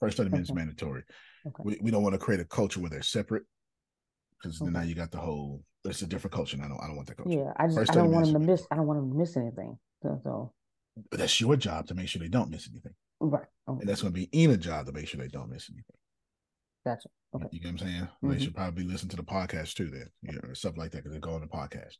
[0.00, 0.58] First 30 minutes Okay.
[0.58, 1.02] mandatory.
[1.46, 1.62] Okay.
[1.64, 3.44] We, we don't want to create a culture where they're separate
[4.42, 6.56] because then now you got the whole, it's a different culture.
[6.56, 7.30] And I don't, I don't want that culture.
[7.38, 8.66] Yeah, I just First I don't want them to miss.
[8.70, 9.78] I don't want them to miss anything.
[10.02, 10.52] So, so
[11.10, 12.92] But that's your job to make sure they don't miss anything.
[13.20, 13.44] right.
[13.68, 13.80] Okay.
[13.80, 15.96] And that's going to be Ena's job to make sure they don't miss anything.
[16.84, 17.08] Gotcha.
[17.34, 17.46] Okay.
[17.52, 18.08] You get what I'm saying?
[18.22, 18.40] They Mhm.
[18.40, 21.12] should probably listen to the podcast too, then, you know, or stuff like that, because
[21.12, 21.94] they go on the podcast.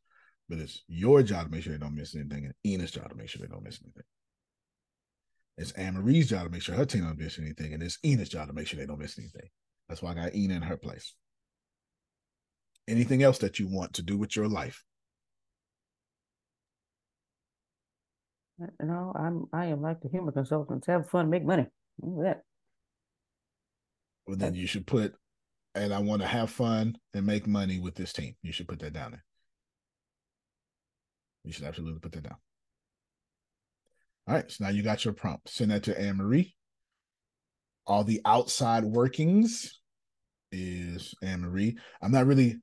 [0.48, 3.14] But it's your job to make sure they don't miss anything, and Ena's job to
[3.14, 4.02] make sure they don't miss anything.
[5.56, 8.28] It's Anne Marie's job to make sure her team don't miss anything, and it's Ena's
[8.28, 9.48] job to make sure they don't miss anything.
[9.88, 11.14] That's why I got Ena in her place.
[12.92, 14.84] Anything else that you want to do with your life?
[18.82, 20.86] No, I'm I am like the human consultants.
[20.86, 21.66] Have fun, make money.
[22.00, 22.42] That.
[24.26, 25.14] Well, then you should put,
[25.74, 28.36] and I want to have fun and make money with this team.
[28.42, 29.24] You should put that down there.
[31.44, 32.36] You should absolutely put that down.
[34.28, 35.48] All right, so now you got your prompt.
[35.48, 36.54] Send that to Anne Marie.
[37.86, 39.80] All the outside workings
[40.52, 41.78] is Anne Marie.
[42.02, 42.60] I'm not really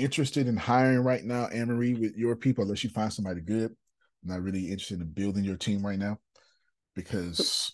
[0.00, 3.70] interested in hiring right now, Anne Marie, with your people, unless you find somebody good.
[4.22, 6.18] I'm not really interested in building your team right now
[6.94, 7.72] because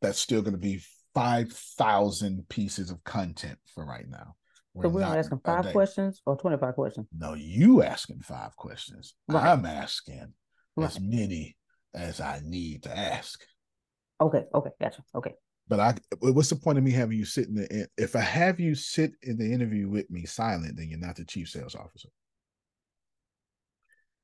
[0.00, 0.82] that's still going to be
[1.14, 4.34] 5,000 pieces of content for right now.
[4.80, 5.72] So we're not asking five day.
[5.72, 7.06] questions or twenty five questions.
[7.14, 9.14] No, you asking five questions.
[9.28, 9.44] Right.
[9.44, 10.32] I'm asking
[10.80, 11.56] as many
[11.94, 13.38] as I need to ask.
[14.18, 14.44] Okay.
[14.54, 14.70] Okay.
[14.80, 15.04] Gotcha.
[15.14, 15.34] Okay.
[15.68, 17.88] But I, what's the point of me having you sit in the?
[17.96, 21.24] If I have you sit in the interview with me silent, then you're not the
[21.24, 22.08] chief sales officer.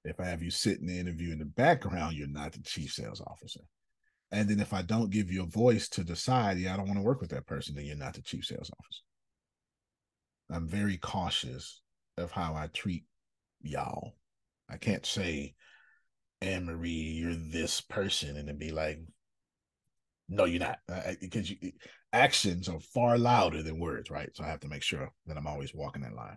[0.04, 2.92] If I have you sit in the interview in the background, you're not the chief
[2.92, 3.60] sales officer.
[4.30, 6.98] And then if I don't give you a voice to decide, yeah, I don't want
[6.98, 9.02] to work with that person, then you're not the chief sales officer.
[10.50, 11.82] I'm very cautious
[12.16, 13.04] of how I treat
[13.60, 14.16] y'all.
[14.68, 15.54] I can't say,
[16.40, 19.00] Anne Marie, you're this person, and then be like,
[20.28, 20.78] no, you're not,
[21.20, 21.56] because you,
[22.12, 24.30] actions are far louder than words, right?
[24.34, 26.36] So I have to make sure that I'm always walking that line.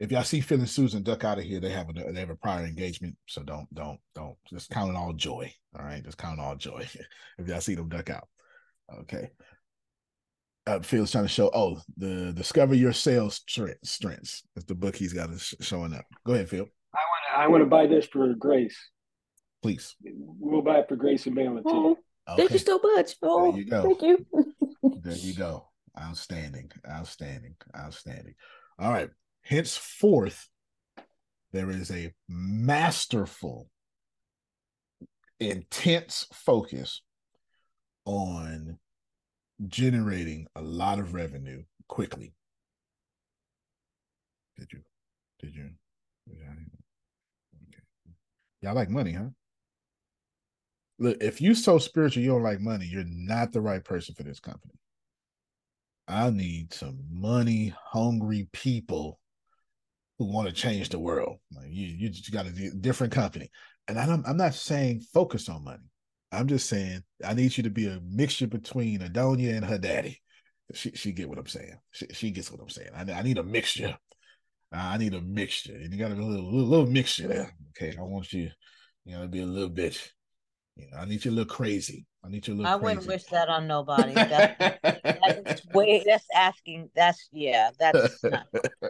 [0.00, 2.30] If y'all see Phil and Susan duck out of here, they have a they have
[2.30, 5.52] a prior engagement, so don't don't don't just count it all joy.
[5.78, 6.88] All right, just count it all joy.
[7.38, 8.26] if y'all see them duck out,
[9.00, 9.30] okay.
[10.66, 11.50] uh, Phil's trying to show.
[11.54, 13.90] Oh, the discover your sales strengths.
[13.90, 14.42] Strengths.
[14.54, 16.04] That's the book he's got is showing up.
[16.26, 16.66] Go ahead, Phil.
[16.94, 17.38] I want to.
[17.38, 18.76] I want to buy this for Grace.
[19.62, 19.94] Please.
[20.02, 21.96] We'll buy it for Grace and Bama too.
[22.26, 23.16] Oh, Thank you so much.
[23.22, 23.82] Oh, There you go.
[23.82, 24.26] thank you.
[25.02, 25.68] There you go.
[25.98, 26.70] Outstanding.
[26.88, 27.56] Outstanding.
[27.76, 28.34] Outstanding.
[28.78, 29.10] All right.
[29.42, 30.48] Henceforth,
[31.52, 33.68] there is a masterful,
[35.40, 37.02] intense focus
[38.04, 38.78] on
[39.66, 42.34] generating a lot of revenue quickly.
[44.56, 44.80] Did you?
[45.40, 45.70] Did you?
[46.30, 47.82] Okay.
[48.60, 49.30] Y'all like money, huh?
[51.02, 54.22] Look, if you so spiritual you don't like money, you're not the right person for
[54.22, 54.74] this company.
[56.06, 59.18] I need some money hungry people
[60.18, 61.38] who want to change the world.
[61.52, 63.50] Like you, you just got a different company.
[63.88, 65.82] And I'm, I'm not saying focus on money.
[66.30, 70.20] I'm just saying I need you to be a mixture between Adonia and her daddy.
[70.72, 71.74] She she get what I'm saying.
[71.90, 72.90] She, she gets what I'm saying.
[72.94, 73.96] I, I need a mixture.
[74.72, 77.54] I need a mixture, and you got to be a little, little, little mixture there.
[77.70, 78.48] Okay, I want you,
[79.04, 80.12] you know, to be a little bit.
[80.76, 82.06] You know, I need you a little crazy.
[82.24, 82.72] I need you a little.
[82.72, 82.84] I crazy.
[82.84, 84.14] wouldn't wish that on nobody.
[84.14, 86.02] That's, that's way.
[86.06, 86.90] That's asking.
[86.94, 87.70] That's yeah.
[87.78, 88.46] That's not.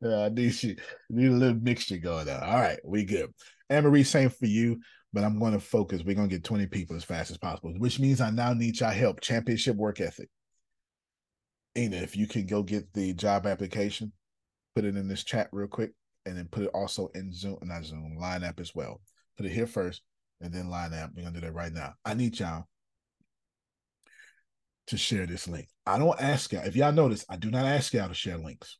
[0.00, 0.76] yeah, I need you
[1.10, 2.42] need a little mixture going on.
[2.42, 3.32] All right, we good.
[3.68, 4.80] Anne Marie, same for you,
[5.12, 6.02] but I'm going to focus.
[6.04, 8.80] We're going to get 20 people as fast as possible, which means I now need
[8.80, 9.20] your help.
[9.20, 10.28] Championship work ethic.
[11.76, 14.12] Ina, if you can go get the job application,
[14.74, 15.92] put it in this chat real quick,
[16.26, 19.00] and then put it also in Zoom, not Zoom, Line app as well.
[19.36, 20.02] Put it here first,
[20.42, 21.10] and then Line up.
[21.14, 21.94] We're gonna do that right now.
[22.04, 22.66] I need y'all
[24.88, 25.68] to share this link.
[25.86, 26.66] I don't ask y'all.
[26.66, 28.78] If y'all notice, I do not ask y'all to share links.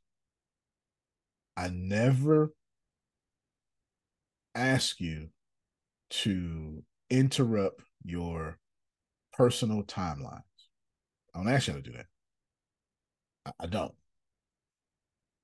[1.56, 2.52] I never
[4.54, 5.28] ask you
[6.10, 8.58] to interrupt your
[9.32, 10.42] personal timelines.
[11.34, 12.06] I don't ask y'all to do that.
[13.46, 13.94] I, I don't.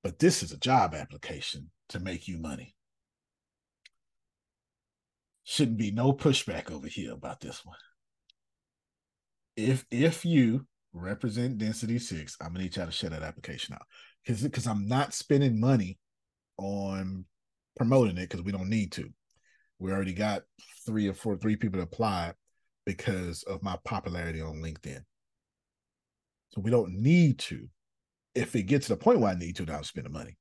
[0.03, 2.75] But this is a job application to make you money.
[5.51, 7.75] Shouldn't be no pushback over here about this one.
[9.57, 13.81] If if you represent density six, I'm gonna need y'all to share that application out.
[14.23, 15.97] Because because I'm not spending money
[16.57, 17.25] on
[17.75, 19.09] promoting it because we don't need to.
[19.79, 20.43] We already got
[20.85, 22.33] three or four, three people to apply
[22.85, 25.01] because of my popularity on LinkedIn.
[26.49, 27.67] So we don't need to.
[28.35, 30.37] If it gets to the point where I need to, then I'll spend the money.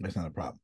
[0.00, 0.60] That's not a problem.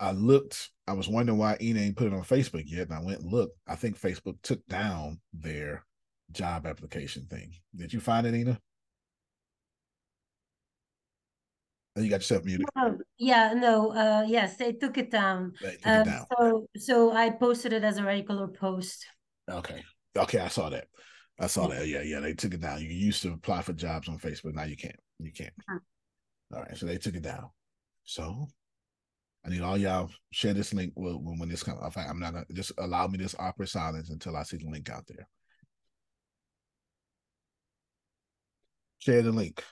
[0.00, 2.88] I looked, I was wondering why Ina ain't put it on Facebook yet.
[2.88, 3.56] And I went and looked.
[3.66, 5.84] I think Facebook took down their
[6.30, 7.52] job application thing.
[7.74, 8.60] Did you find it, Ina?
[11.96, 12.66] Oh, you got yourself muted.
[13.18, 15.52] Yeah, no, uh, yes, they took it down.
[15.60, 16.26] Took it Um, down.
[16.36, 19.06] so, so I posted it as a regular post.
[19.48, 19.82] Okay.
[20.16, 20.88] Okay, I saw that.
[21.38, 21.86] I saw that.
[21.86, 22.20] Yeah, yeah.
[22.20, 22.80] They took it down.
[22.80, 24.54] You used to apply for jobs on Facebook.
[24.54, 24.96] Now you can't.
[25.20, 25.52] You can't.
[26.52, 26.76] All right.
[26.76, 27.50] So they took it down.
[28.04, 28.48] So
[29.44, 31.80] I need all y'all share this link when, when this comes.
[31.82, 34.70] In fact, I'm not gonna just allow me this opera silence until I see the
[34.70, 35.28] link out there.
[38.98, 39.62] Share the link.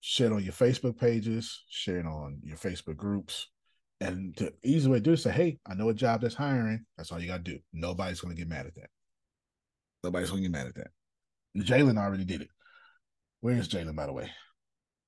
[0.00, 1.64] Share it on your Facebook pages.
[1.68, 3.48] Share it on your Facebook groups.
[4.00, 6.84] And the easy way to do is say, hey, I know a job that's hiring.
[6.96, 7.58] That's all you got to do.
[7.72, 8.90] Nobody's to get mad at that.
[10.04, 10.90] Nobody's to get mad at that.
[11.56, 12.50] Jalen already did it.
[13.40, 14.30] Where is Jalen, by the way?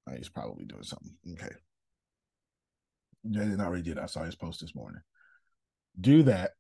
[0.09, 1.13] Oh, he's probably doing something.
[1.33, 1.55] Okay.
[3.31, 3.99] Jalen already did.
[3.99, 5.01] I saw his post this morning.
[6.01, 6.53] Do that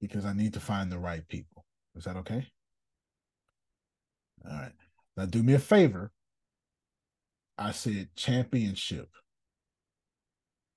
[0.00, 1.64] because I need to find the right people.
[1.96, 2.46] Is that okay?
[4.44, 4.72] All right.
[5.16, 6.12] Now do me a favor.
[7.58, 9.08] I said championship.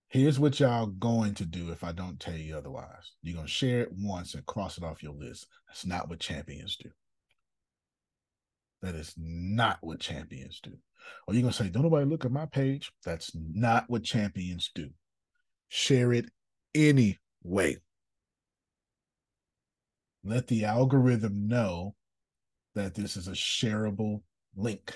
[0.10, 3.14] Here's what y'all going to do if I don't tell you otherwise.
[3.22, 5.48] You're going to share it once and cross it off your list.
[5.68, 6.90] That's not what champions do.
[8.82, 10.74] That is not what champions do.
[11.26, 12.91] Or you're going to say, don't nobody look at my page.
[13.04, 14.90] That's not what champions do.
[15.76, 16.30] Share it
[16.76, 17.78] anyway.
[20.24, 21.95] Let the algorithm know
[22.76, 24.22] that this is a shareable
[24.56, 24.95] link.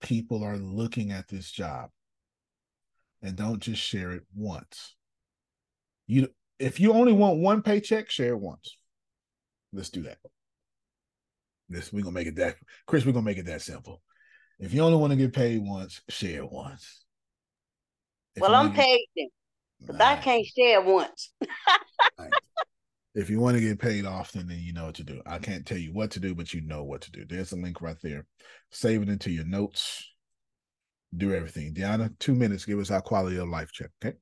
[0.00, 1.90] People are looking at this job
[3.20, 4.94] and don't just share it once.
[6.06, 6.28] You
[6.60, 8.76] if you only want one paycheck, share it once.
[9.72, 10.18] Let's do that.
[11.68, 14.02] This we're gonna make it that Chris, we're gonna make it that simple.
[14.60, 17.01] If you only want to get paid once, share it once.
[18.34, 19.28] If well, I'm get- paid then.
[19.84, 21.32] But I can't share once.
[23.16, 25.20] if you want to get paid often, then you know what to do.
[25.26, 27.24] I can't tell you what to do, but you know what to do.
[27.28, 28.24] There's a link right there.
[28.70, 30.08] Save it into your notes.
[31.16, 31.74] Do everything.
[31.74, 32.64] Deanna, two minutes.
[32.64, 33.90] Give us our quality of life check.
[34.04, 34.16] Okay.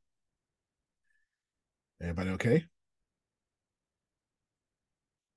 [2.01, 2.65] Everybody okay?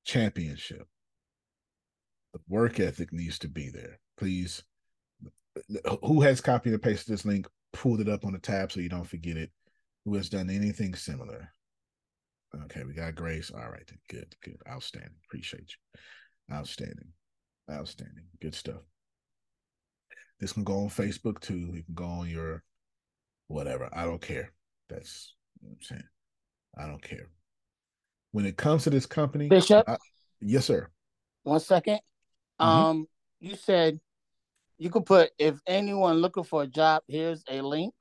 [0.05, 0.87] Championship.
[2.33, 3.99] The work ethic needs to be there.
[4.17, 4.63] please.
[6.01, 7.45] Who has copied and pasted this link?
[7.73, 9.51] Pulled it up on the tab so you don't forget it.
[10.05, 11.49] Who has done anything similar?
[12.65, 13.51] Okay, we got Grace.
[13.51, 15.15] All right, good, good, outstanding.
[15.25, 16.55] Appreciate you.
[16.55, 17.07] Outstanding,
[17.71, 18.25] outstanding.
[18.41, 18.81] Good stuff.
[20.39, 21.57] This can go on Facebook too.
[21.57, 22.63] You can go on your
[23.47, 23.89] whatever.
[23.93, 24.51] I don't care.
[24.89, 26.03] That's what I'm saying.
[26.77, 27.29] I don't care.
[28.31, 29.87] When it comes to this company, Bishop.
[29.87, 29.97] I,
[30.41, 30.89] yes, sir.
[31.43, 31.99] One second.
[32.59, 32.65] Mhm.
[32.65, 33.07] Um,
[33.39, 33.99] you said
[34.77, 37.93] you could put if anyone looking for a job, here's a link.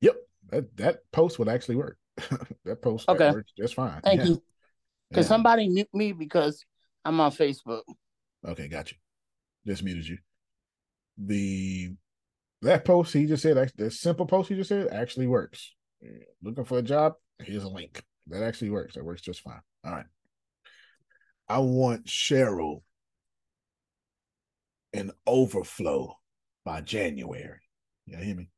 [0.00, 0.16] Yep,
[0.50, 1.98] that that post would actually work.
[2.64, 3.30] that post Okay.
[3.30, 4.00] works just fine.
[4.02, 4.26] Thank Yeah.
[4.28, 4.42] you.
[5.10, 5.28] Because Yeah.
[5.28, 6.64] somebody mute me because
[7.04, 7.82] I'm on Facebook.
[8.44, 8.98] Okay, got you.
[9.66, 10.18] Just muted you.
[11.18, 11.90] The
[12.62, 15.72] that post he just said, that simple post he just said, actually works.
[16.42, 17.14] Looking for a job?
[17.38, 18.02] Here's a link.
[18.28, 18.94] That actually works.
[18.94, 19.60] That works just fine.
[19.84, 20.06] All right.
[21.48, 22.82] I want Cheryl
[24.96, 26.16] an overflow
[26.64, 27.60] by January.
[28.06, 28.48] You hear me?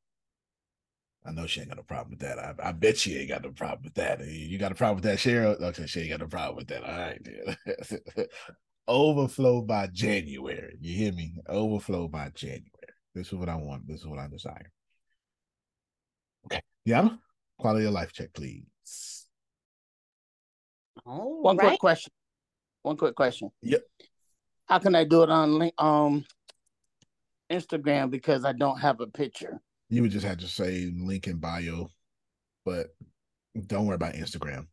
[1.24, 2.38] I know she ain't got a problem with that.
[2.38, 4.26] I, I bet she ain't got no problem with that.
[4.26, 5.60] You got a problem with that, Cheryl?
[5.60, 6.84] Okay, she ain't got no problem with that.
[6.84, 7.20] All right,
[8.16, 8.26] then.
[8.88, 10.76] Overflow by January.
[10.80, 11.34] You hear me?
[11.46, 12.62] Overflow by January.
[13.14, 13.86] This is what I want.
[13.86, 14.72] This is what I desire.
[16.46, 16.62] Okay.
[16.88, 17.18] Yana,
[17.58, 19.26] quality of life check, please.
[21.04, 21.68] All One right.
[21.68, 22.12] quick question.
[22.82, 23.50] One quick question.
[23.62, 23.82] Yep.
[24.68, 26.24] How can I do it on um
[27.50, 29.60] Instagram because I don't have a picture?
[29.88, 31.88] You would just have to say link in bio,
[32.64, 32.88] but
[33.66, 34.66] don't worry about Instagram.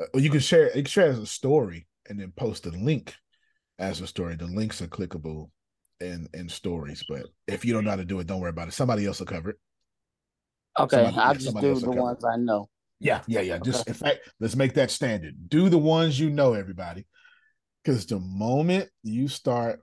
[0.00, 2.70] Uh, you can share you can share it as a story and then post the
[2.70, 3.14] link
[3.78, 4.36] as a story.
[4.36, 5.50] The links are clickable
[6.00, 8.68] in in stories, but if you don't know how to do it, don't worry about
[8.68, 8.74] it.
[8.74, 9.56] Somebody else will cover it.
[10.78, 12.68] Okay, Somebody- I'll just do the ones I know.
[13.00, 13.58] Yeah, yeah, yeah.
[13.58, 13.90] Just Okay.
[13.90, 15.48] in fact, let's make that standard.
[15.48, 17.06] Do the ones you know, everybody.
[17.84, 19.80] Because the moment you start,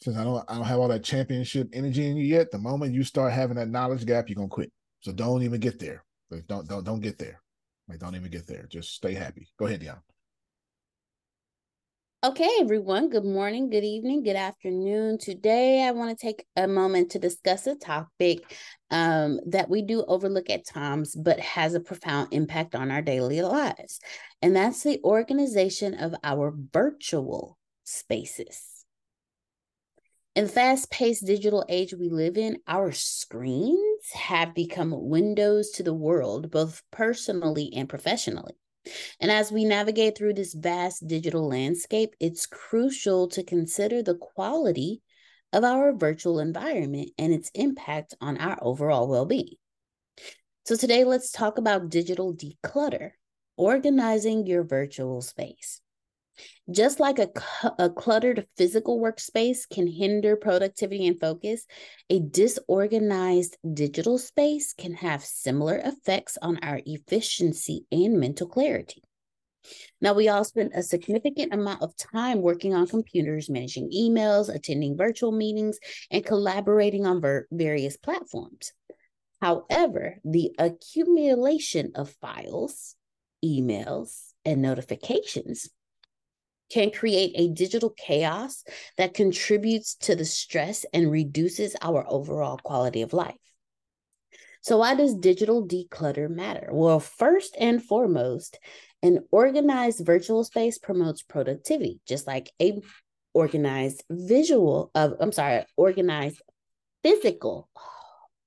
[0.00, 2.94] since I don't I don't have all that championship energy in you yet, the moment
[2.94, 4.72] you start having that knowledge gap, you're gonna quit.
[5.00, 6.04] So don't even get there.
[6.30, 7.40] Like, don't don't don't get there.
[7.88, 8.66] Like don't even get there.
[8.68, 9.48] Just stay happy.
[9.58, 9.98] Go ahead, Dion.
[12.24, 13.10] Okay, everyone.
[13.10, 15.18] Good morning, good evening, good afternoon.
[15.18, 18.56] Today, I want to take a moment to discuss a topic
[18.90, 23.40] um, that we do overlook at times, but has a profound impact on our daily
[23.40, 24.00] lives.
[24.42, 28.84] And that's the organization of our virtual spaces.
[30.34, 35.84] In the fast paced digital age we live in, our screens have become windows to
[35.84, 38.56] the world, both personally and professionally.
[39.20, 45.02] And as we navigate through this vast digital landscape, it's crucial to consider the quality
[45.52, 49.54] of our virtual environment and its impact on our overall well being.
[50.64, 53.12] So, today, let's talk about digital declutter,
[53.56, 55.80] organizing your virtual space.
[56.70, 57.30] Just like a,
[57.78, 61.66] a cluttered physical workspace can hinder productivity and focus,
[62.10, 69.02] a disorganized digital space can have similar effects on our efficiency and mental clarity.
[70.00, 74.96] Now, we all spend a significant amount of time working on computers, managing emails, attending
[74.96, 75.78] virtual meetings,
[76.10, 78.72] and collaborating on ver- various platforms.
[79.40, 82.96] However, the accumulation of files,
[83.44, 85.68] emails, and notifications
[86.70, 88.64] can create a digital chaos
[88.96, 93.36] that contributes to the stress and reduces our overall quality of life.
[94.60, 96.68] So, why does digital declutter matter?
[96.72, 98.58] Well, first and foremost,
[99.02, 102.80] an organized virtual space promotes productivity, just like a
[103.32, 106.42] organized visual of, I'm sorry, organized
[107.02, 107.68] physical.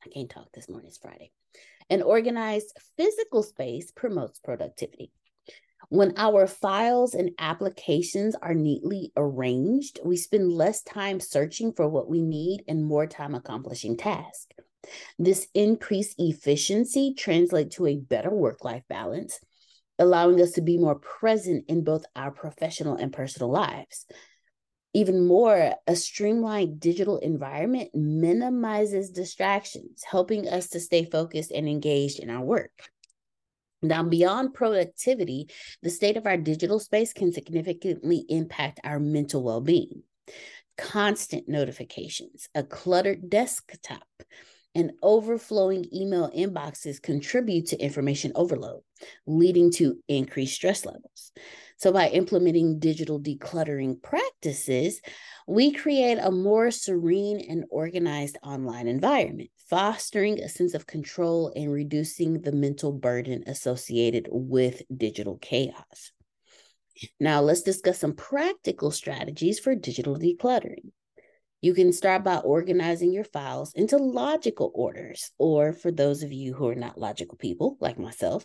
[0.06, 1.32] I can't talk this morning, it's Friday.
[1.90, 5.12] An organized physical space promotes productivity.
[5.92, 12.10] When our files and applications are neatly arranged, we spend less time searching for what
[12.10, 14.48] we need and more time accomplishing tasks.
[15.20, 19.42] This increased efficiency translates to a better work life balance,
[20.00, 24.06] allowing us to be more present in both our professional and personal lives.
[24.94, 32.22] Even more, a streamlined digital environment minimizes distractions, helping us to stay focused and engaged
[32.22, 32.72] in our work.
[33.82, 35.50] Now, beyond productivity,
[35.82, 40.04] the state of our digital space can significantly impact our mental well being.
[40.78, 44.06] Constant notifications, a cluttered desktop,
[44.74, 48.82] and overflowing email inboxes contribute to information overload,
[49.26, 51.32] leading to increased stress levels.
[51.78, 55.02] So, by implementing digital decluttering practices,
[55.48, 61.72] we create a more serene and organized online environment, fostering a sense of control and
[61.72, 66.12] reducing the mental burden associated with digital chaos.
[67.22, 70.92] Now, let's discuss some practical strategies for digital decluttering.
[71.62, 76.54] You can start by organizing your files into logical orders, or for those of you
[76.54, 78.44] who are not logical people like myself,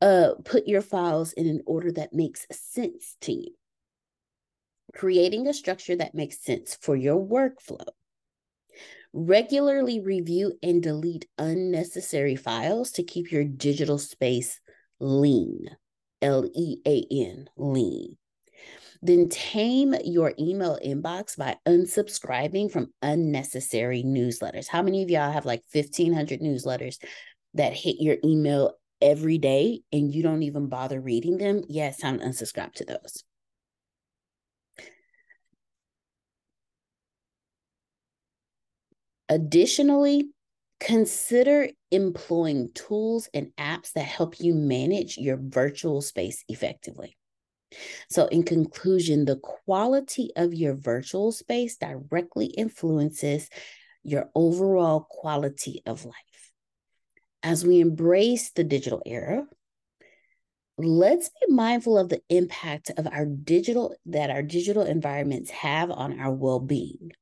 [0.00, 3.54] uh, put your files in an order that makes sense to you.
[4.94, 7.86] Creating a structure that makes sense for your workflow.
[9.18, 14.60] Regularly review and delete unnecessary files to keep your digital space
[15.00, 15.70] lean.
[16.20, 18.18] L E A N, lean.
[19.00, 24.68] Then tame your email inbox by unsubscribing from unnecessary newsletters.
[24.68, 26.98] How many of y'all have like 1,500 newsletters
[27.54, 31.62] that hit your email every day and you don't even bother reading them?
[31.70, 33.24] Yes, yeah, time to unsubscribe to those.
[39.28, 40.30] Additionally,
[40.78, 47.16] consider employing tools and apps that help you manage your virtual space effectively.
[48.08, 53.48] So, in conclusion, the quality of your virtual space directly influences
[54.02, 56.52] your overall quality of life.
[57.42, 59.46] As we embrace the digital era,
[60.78, 66.20] let's be mindful of the impact of our digital that our digital environments have on
[66.20, 67.12] our well-being.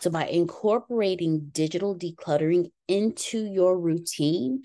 [0.00, 4.62] So by incorporating digital decluttering into your routine,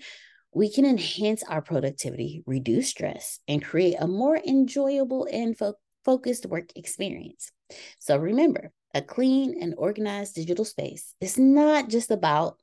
[0.52, 5.74] we can enhance our productivity, reduce stress, and create a more enjoyable and fo-
[6.04, 7.52] focused work experience.
[7.98, 12.56] So remember, a clean and organized digital space is not just about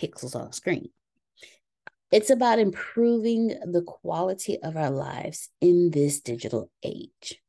[0.00, 0.90] pixels on screen.
[2.10, 7.40] It's about improving the quality of our lives in this digital age.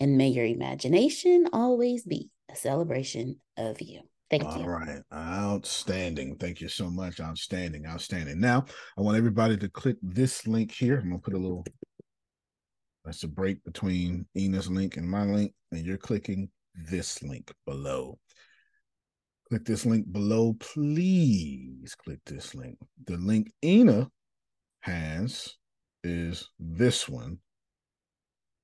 [0.00, 4.00] And may your imagination always be a celebration of you.
[4.30, 4.64] Thank All you.
[4.64, 5.02] All right.
[5.12, 6.36] Outstanding.
[6.36, 7.20] Thank you so much.
[7.20, 7.86] Outstanding.
[7.86, 8.38] Outstanding.
[8.38, 8.64] Now,
[8.98, 10.98] I want everybody to click this link here.
[10.98, 11.64] I'm going to put a little,
[13.04, 15.54] that's a break between Ina's link and my link.
[15.72, 18.18] And you're clicking this link below.
[19.48, 20.54] Click this link below.
[20.60, 22.76] Please click this link.
[23.06, 24.10] The link Ina
[24.80, 25.54] has
[26.04, 27.38] is this one.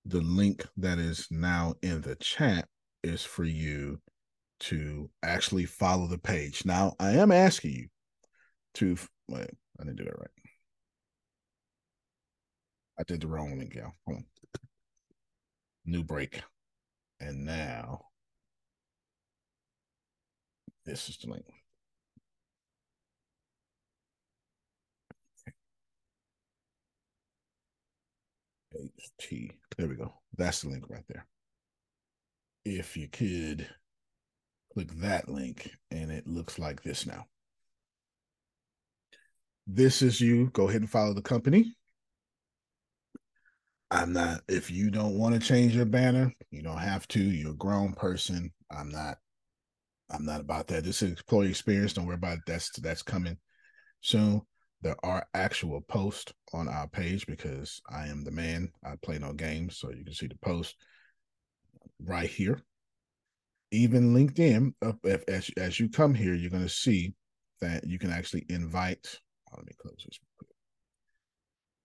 [0.04, 2.68] The link that is now in the chat
[3.04, 4.00] is for you
[4.60, 6.64] to actually follow the page.
[6.64, 7.88] Now, I am asking you
[8.74, 8.96] to
[9.28, 9.50] wait,
[9.80, 10.28] I didn't do that right.
[12.98, 13.92] I did the wrong link, y'all.
[14.06, 14.24] Hold on.
[15.84, 16.40] New break.
[17.20, 18.06] And now
[20.86, 21.44] this is the link.
[28.74, 29.52] H-T.
[29.76, 30.12] There we go.
[30.36, 31.26] That's the link right there.
[32.64, 33.68] If you could
[34.72, 37.26] click that link and it looks like this now.
[39.66, 40.50] This is you.
[40.50, 41.74] Go ahead and follow the company.
[43.90, 47.22] I'm not, if you don't want to change your banner, you don't have to.
[47.22, 48.50] You're a grown person.
[48.70, 49.18] I'm not,
[50.10, 50.84] I'm not about that.
[50.84, 51.92] This is employee experience.
[51.92, 52.44] Don't worry about it.
[52.46, 53.38] That's that's coming
[54.00, 54.42] soon.
[54.82, 58.70] There are actual posts on our page because I am the man.
[58.84, 59.78] I play no games.
[59.78, 60.76] So you can see the post
[62.06, 62.62] right here
[63.74, 64.72] even LinkedIn,
[65.02, 67.14] if, as, as you come here, you're going to see
[67.60, 69.18] that you can actually invite.
[69.50, 70.18] Oh, let me close this.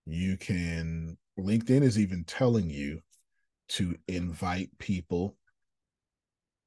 [0.06, 3.00] You can, LinkedIn is even telling you
[3.70, 5.36] to invite people,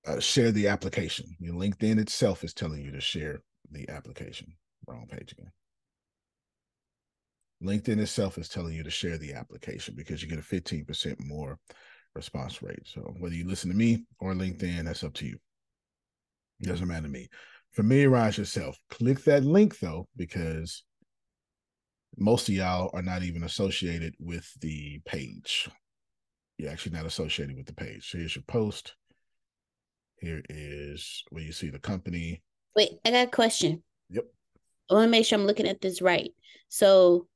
[0.05, 1.25] uh, share the application.
[1.39, 4.53] Your LinkedIn itself is telling you to share the application.
[4.87, 5.51] Wrong page again.
[7.63, 11.59] LinkedIn itself is telling you to share the application because you get a 15% more
[12.15, 12.85] response rate.
[12.85, 15.37] So whether you listen to me or LinkedIn, that's up to you.
[16.59, 17.29] It doesn't matter to me.
[17.71, 18.77] Familiarize yourself.
[18.89, 20.83] Click that link though, because
[22.17, 25.69] most of y'all are not even associated with the page.
[26.57, 28.11] You're actually not associated with the page.
[28.11, 28.95] So here's your post.
[30.19, 32.43] Here is where you see the company.
[32.75, 33.83] Wait, I got a question.
[34.09, 34.25] Yep.
[34.89, 36.29] I want to make sure I'm looking at this right.
[36.69, 37.27] So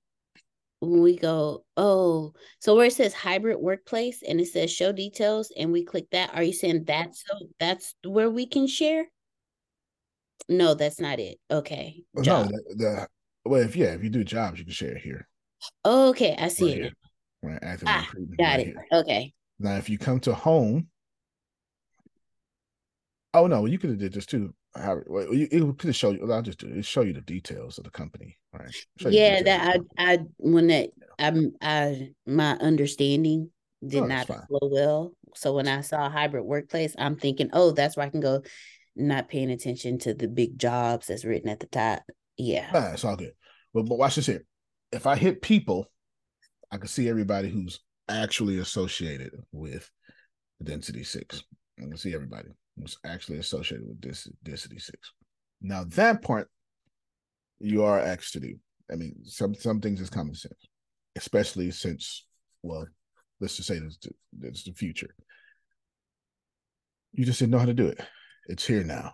[0.80, 5.52] when we go, oh, so where it says hybrid workplace and it says show details
[5.58, 9.06] and we click that, are you saying that's so that's where we can share?
[10.50, 11.40] No, that's not it.
[11.52, 12.04] Okay.
[12.22, 12.50] Job.
[12.50, 13.08] No, the, the,
[13.46, 15.28] well, if yeah, if you do jobs, you can share it here.
[15.84, 16.82] okay, I see right it.
[16.82, 16.92] Here.
[17.44, 18.66] Right, ah, got right it.
[18.68, 18.86] Here.
[18.94, 19.34] Okay.
[19.60, 20.88] Now, if you come to home,
[23.34, 24.54] oh no, you could have did this too.
[24.78, 26.32] How well, you, it could show you.
[26.32, 26.86] I'll just do it.
[26.86, 28.74] Show you the details of the company, right?
[29.00, 30.90] Yeah, that I, I when that
[31.20, 33.52] I'm I my understanding
[33.86, 35.14] did oh, not flow well.
[35.36, 38.42] So when I saw hybrid workplace, I'm thinking, oh, that's where I can go.
[38.96, 42.04] Not paying attention to the big jobs that's written at the top.
[42.38, 43.34] Yeah, ah, it's all good.
[43.74, 44.46] But, but watch this here.
[44.92, 45.92] If I hit people,
[46.72, 47.80] I can see everybody who's
[48.10, 49.90] actually associated with
[50.64, 51.44] density six.
[51.80, 52.50] I can see everybody.
[52.78, 55.14] Was actually associated with this Density Six.
[55.62, 56.50] Now that part
[57.60, 58.56] you are asked to do.
[58.92, 60.68] I mean, some some things is common sense,
[61.16, 62.26] especially since
[62.64, 62.88] well,
[63.40, 65.14] let's just say it's the, it's the future.
[67.14, 68.00] You just didn't know how to do it.
[68.48, 69.14] It's here now.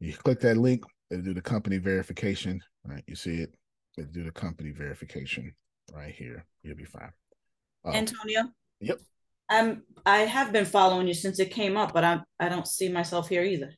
[0.00, 2.60] You click that link, it'll do the company verification.
[2.84, 3.54] Right, you see it.
[3.96, 5.54] It'll do the company verification
[5.92, 6.44] right here.
[6.62, 7.12] You'll be fine.
[7.84, 8.42] Uh, Antonio.
[8.80, 8.98] Yep.
[9.48, 12.88] I'm I have been following you since it came up, but I I don't see
[12.88, 13.74] myself here either.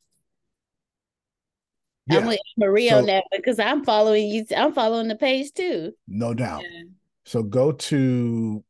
[2.07, 2.19] Yeah.
[2.19, 4.45] I'm with Maria so, on that because I'm following you.
[4.57, 5.93] I'm following the page too.
[6.07, 6.62] No doubt.
[6.62, 6.85] Yeah.
[7.27, 8.65] So go to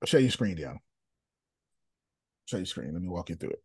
[0.00, 0.78] I'll show you screen down.
[2.46, 2.92] Show your screen.
[2.92, 3.62] Let me walk you through it.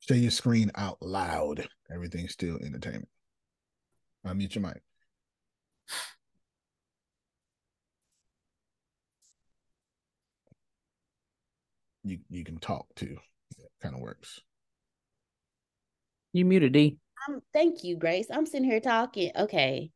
[0.00, 1.66] Show your screen out loud.
[1.92, 3.08] Everything's still entertainment.
[4.26, 4.82] Unmute your mic.
[12.04, 13.16] You you can talk too.
[13.82, 14.40] kind of works.
[16.32, 16.98] You muted D.
[17.28, 18.26] Um, thank you, Grace.
[18.30, 19.30] I'm sitting here talking.
[19.34, 19.90] Okay.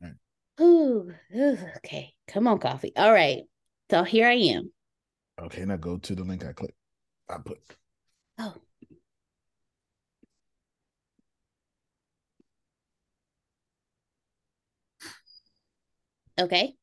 [0.00, 0.12] Right.
[0.60, 2.14] Ooh, ooh, okay.
[2.28, 2.92] Come on, coffee.
[2.96, 3.42] All right.
[3.90, 4.70] So here I am.
[5.40, 6.74] Okay, now go to the link I click.
[7.28, 7.58] I put.
[8.38, 8.54] Oh.
[16.38, 16.74] Okay.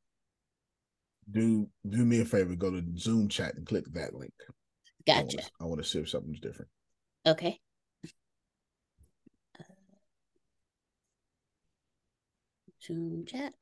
[1.30, 4.32] Do do me a favor, go to Zoom chat and click that link.
[5.06, 5.42] Gotcha.
[5.60, 6.70] I want to see if something's different.
[7.26, 7.58] Okay.
[9.58, 9.64] Uh,
[12.82, 13.52] Zoom chat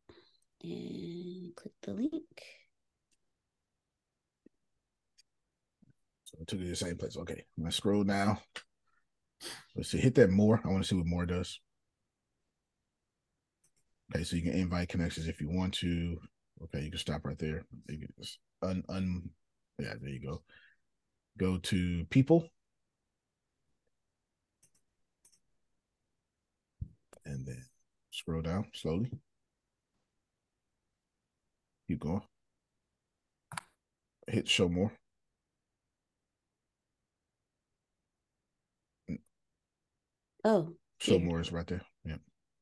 [0.63, 2.43] and click the link.
[6.25, 7.17] So I took you to the same place.
[7.17, 7.45] Okay.
[7.57, 8.41] I'm gonna scroll now.
[9.77, 9.99] Let's see.
[9.99, 10.61] Hit that more.
[10.65, 11.61] I want to see what more does.
[14.15, 16.17] Okay, so you can invite connections if you want to.
[16.65, 17.65] Okay, you can stop right there.
[17.89, 19.31] You can just un un
[19.79, 20.43] yeah, there you go.
[21.39, 22.49] Go to people.
[27.25, 27.63] And then
[28.11, 29.11] scroll down slowly.
[31.87, 32.23] Keep going.
[34.27, 34.93] Hit show more.
[40.45, 40.73] Oh.
[40.99, 41.83] Show more is right there.
[42.05, 42.17] Yeah.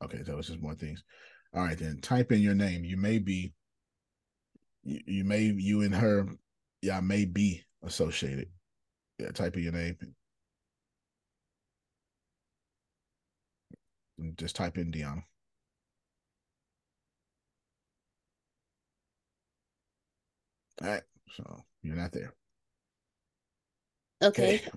[0.05, 1.03] Okay, that was just more things.
[1.55, 2.85] All right, then type in your name.
[2.85, 3.55] You may be,
[4.87, 6.27] you, you may, you and her,
[6.81, 8.49] yeah, may be associated.
[9.19, 9.97] Yeah, type in your name.
[14.19, 15.23] And just type in Deanna.
[20.83, 21.03] All right,
[21.35, 22.35] so you're not there.
[24.23, 24.57] Okay.
[24.57, 24.71] okay.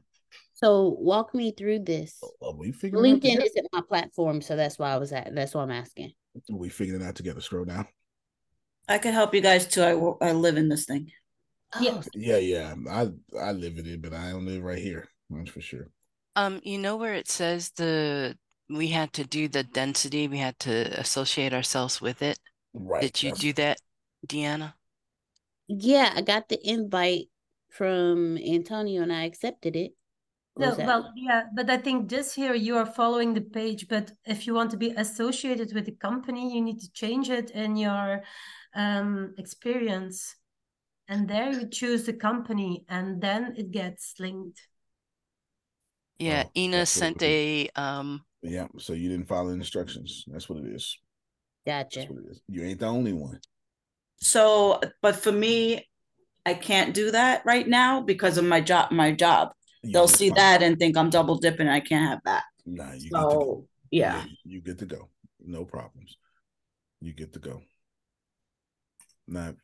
[0.54, 2.20] So walk me through this.
[2.24, 5.34] Oh, are we figuring LinkedIn isn't my platform, so that's why I was at.
[5.36, 6.14] That's why I'm asking.
[6.50, 7.42] We figuring it out together?
[7.42, 7.88] Scroll down.
[8.90, 9.84] I can help you guys too.
[9.84, 11.12] I I live in this thing.
[11.80, 12.02] Yeah.
[12.16, 12.74] Yeah, yeah.
[12.90, 13.10] I
[13.40, 15.08] I live in it, but I don't live right here.
[15.30, 15.88] That's for sure.
[16.36, 18.36] Um, you know where it says the
[18.70, 22.38] we had to do the density, we had to associate ourselves with it.
[22.74, 23.02] Right.
[23.02, 23.80] Did you do that,
[24.28, 24.74] Deanna?
[25.68, 27.30] Yeah, I got the invite
[27.70, 29.94] from Antonio and I accepted it.
[30.58, 33.88] No, well, yeah, but I think just here you are following the page.
[33.88, 37.52] But if you want to be associated with the company, you need to change it
[37.52, 38.24] in your
[38.76, 40.36] um, experience.
[41.08, 44.62] And there you choose the company, and then it gets linked.
[46.20, 47.70] Yeah, oh, Ina sent a.
[47.76, 48.24] Um...
[48.44, 50.24] Yeah, so you didn't follow the instructions.
[50.28, 50.98] That's what it is.
[51.66, 52.02] Gotcha.
[52.02, 52.42] That's what it is.
[52.48, 53.40] You ain't the only one.
[54.22, 55.88] So, but for me,
[56.46, 58.92] I can't do that right now because of my job.
[58.92, 59.50] My job
[59.84, 61.68] they'll see that and think I'm double dipping.
[61.68, 62.44] I can't have that.
[62.66, 64.18] Nah, you so, yeah.
[64.18, 64.26] yeah.
[64.46, 65.10] You get to go.
[65.40, 66.18] No problems.
[67.02, 67.62] You get to go.
[69.30, 69.56] Not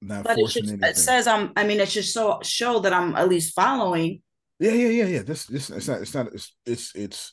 [0.00, 0.88] not but forcing it, anything.
[0.90, 4.22] it says I'm I mean it should so show that I'm at least following.
[4.58, 5.22] Yeah, yeah, yeah, yeah.
[5.22, 7.32] This this it's not it's not it's it's, it's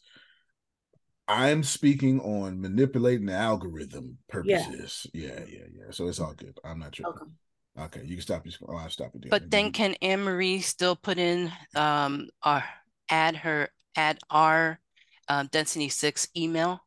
[1.27, 5.07] I'm speaking on manipulating the algorithm purposes.
[5.14, 5.27] Yeah.
[5.27, 5.91] yeah, yeah, yeah.
[5.91, 6.57] So it's all good.
[6.64, 7.07] I'm not sure.
[7.07, 7.31] Okay.
[7.80, 8.53] Okay, you can stop your.
[8.68, 9.30] Oh, I'll stop it.
[9.30, 12.64] But then, can Anne Marie still put in um our
[13.10, 14.80] add her add our
[15.30, 16.81] um, density six email?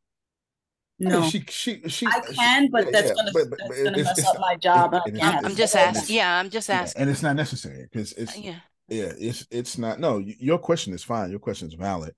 [0.99, 2.07] No, she she she.
[2.07, 4.95] I can, but yeah, that's yeah, gonna but, but that's gonna mess up my job.
[5.07, 6.17] It, I'm just asking.
[6.17, 7.01] Yeah, I'm just asking.
[7.03, 8.59] and it's not necessary because it's uh, yeah
[8.89, 9.99] yeah it's it's not.
[9.99, 11.31] No, your question is fine.
[11.31, 12.15] Your question is valid,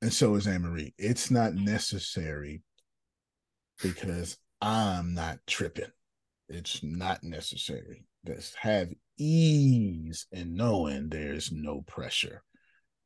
[0.00, 0.94] and so is Anne Marie.
[0.96, 2.62] It's not necessary
[3.82, 5.92] because I'm not tripping.
[6.48, 8.06] It's not necessary.
[8.26, 8.88] Just have
[9.18, 12.42] ease in knowing there's no pressure.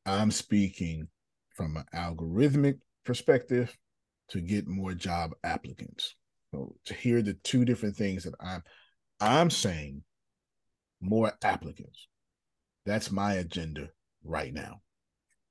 [0.05, 1.09] I'm speaking
[1.55, 3.75] from an algorithmic perspective
[4.33, 6.15] to get more job applicants.
[6.51, 8.63] So to hear the two different things that I'm
[9.19, 10.03] I'm saying
[10.99, 12.07] more applicants.
[12.85, 13.89] That's my agenda
[14.23, 14.81] right now.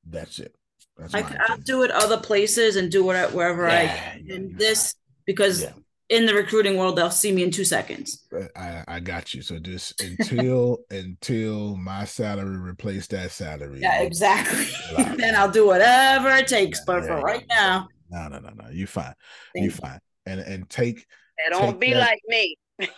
[0.04, 0.54] That's it.
[0.96, 4.26] That's I, I'll do it other places and do it wherever I can.
[4.28, 4.94] in this
[5.26, 5.64] because
[6.08, 8.26] in the recruiting world they'll see me in two seconds.
[8.36, 9.42] Uh, I, I got you.
[9.42, 13.80] So just until until my salary replace that salary.
[13.80, 14.66] Yeah, exactly.
[15.16, 16.84] then I'll do whatever it takes.
[16.84, 18.68] But for right now, no, no, no, no.
[18.70, 19.14] You fine.
[19.54, 20.00] You fine.
[20.26, 21.06] And and take.
[21.44, 22.56] And don't be that, like me.
[22.78, 22.88] but,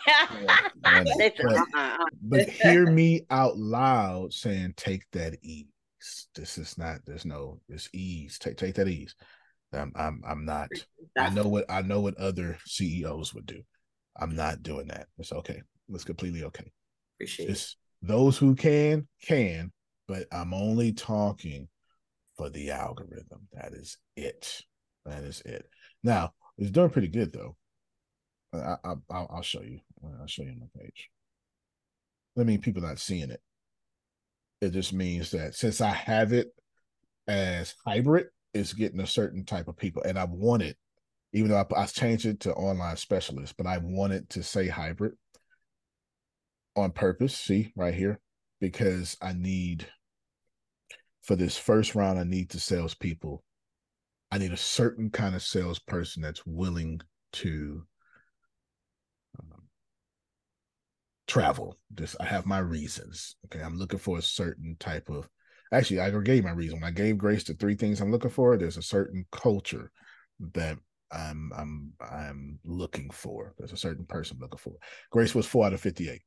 [0.85, 2.05] uh-uh, uh-uh.
[2.23, 5.67] but hear me out loud saying, "Take that ease."
[6.35, 7.01] This is not.
[7.07, 7.61] There's no.
[7.69, 8.39] It's ease.
[8.39, 9.15] Take take that ease.
[9.73, 10.69] I'm I'm I'm not.
[11.17, 13.63] I know what I know what other CEOs would do.
[14.17, 15.07] I'm not doing that.
[15.19, 15.63] It's okay.
[15.91, 16.71] It's completely okay.
[17.17, 18.09] Appreciate it's, it.
[18.09, 19.73] Those who can can,
[20.07, 21.69] but I'm only talking
[22.37, 23.49] for the algorithm.
[23.53, 24.63] That is it.
[25.05, 25.67] That is it.
[26.03, 27.57] Now it's doing pretty good though.
[28.53, 29.81] I, I I'll, show you.
[30.21, 31.11] I'll show you on my page.
[32.39, 33.41] I mean, people not seeing it.
[34.61, 36.49] It just means that since I have it
[37.27, 40.03] as hybrid, it's getting a certain type of people.
[40.03, 40.77] And I wanted,
[41.33, 45.15] even though I, I changed it to online specialist, but I wanted to say hybrid
[46.77, 47.37] on purpose.
[47.37, 48.21] See right here,
[48.61, 49.87] because I need
[51.23, 53.43] for this first round, I need the salespeople.
[54.35, 57.01] I need a certain kind of salesperson that's willing
[57.35, 57.85] to
[59.39, 59.63] um,
[61.29, 61.79] travel.
[61.95, 63.37] Just I have my reasons.
[63.45, 65.29] Okay, I'm looking for a certain type of
[65.73, 66.81] actually I gave my reason.
[66.81, 69.93] When I gave Grace the three things I'm looking for, there's a certain culture
[70.55, 70.79] that
[71.13, 73.55] I'm I'm I'm looking for.
[73.57, 74.75] There's a certain person I'm looking for.
[75.13, 76.23] Grace was four out of fifty-eight.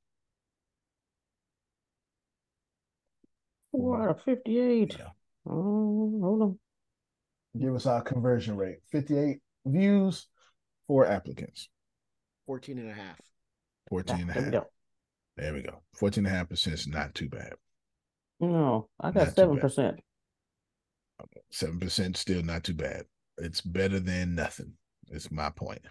[3.74, 4.96] Four out of fifty-eight.
[4.98, 5.10] Yeah.
[5.46, 6.60] Oh, hold on.
[7.60, 8.78] Give us our conversion rate.
[8.92, 10.28] 58 views,
[10.88, 11.70] four applicants.
[12.46, 13.20] 14 and a half.
[13.90, 14.64] 14 and a half.
[15.36, 15.82] There we go.
[15.96, 17.54] 14 and a half percent is not too bad.
[18.40, 20.00] No, I got seven percent.
[21.52, 23.06] Seven percent still not too bad.
[23.38, 24.74] It's better than nothing.
[25.10, 25.82] It's my point.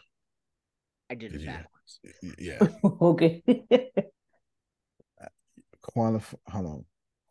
[1.10, 2.00] I did it backwards.
[2.38, 2.58] Yeah.
[3.00, 3.42] okay.
[5.82, 6.36] Qualify.
[6.48, 6.84] Hold on.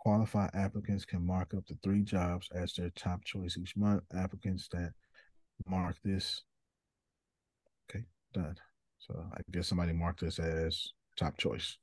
[0.06, 4.03] Qualified applicants can mark up to three jobs as their top choice each month.
[4.15, 4.94] Applicants that
[5.68, 6.44] mark this.
[7.90, 8.56] Okay, done.
[8.99, 11.77] So I guess somebody marked this as top choice.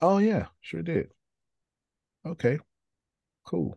[0.00, 1.08] Oh yeah, sure did.
[2.24, 2.58] Okay,
[3.44, 3.76] Cool.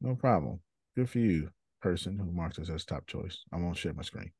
[0.00, 0.60] No problem.
[0.96, 3.44] Good for you, person who marked this as top choice.
[3.52, 4.30] I won't share my screen.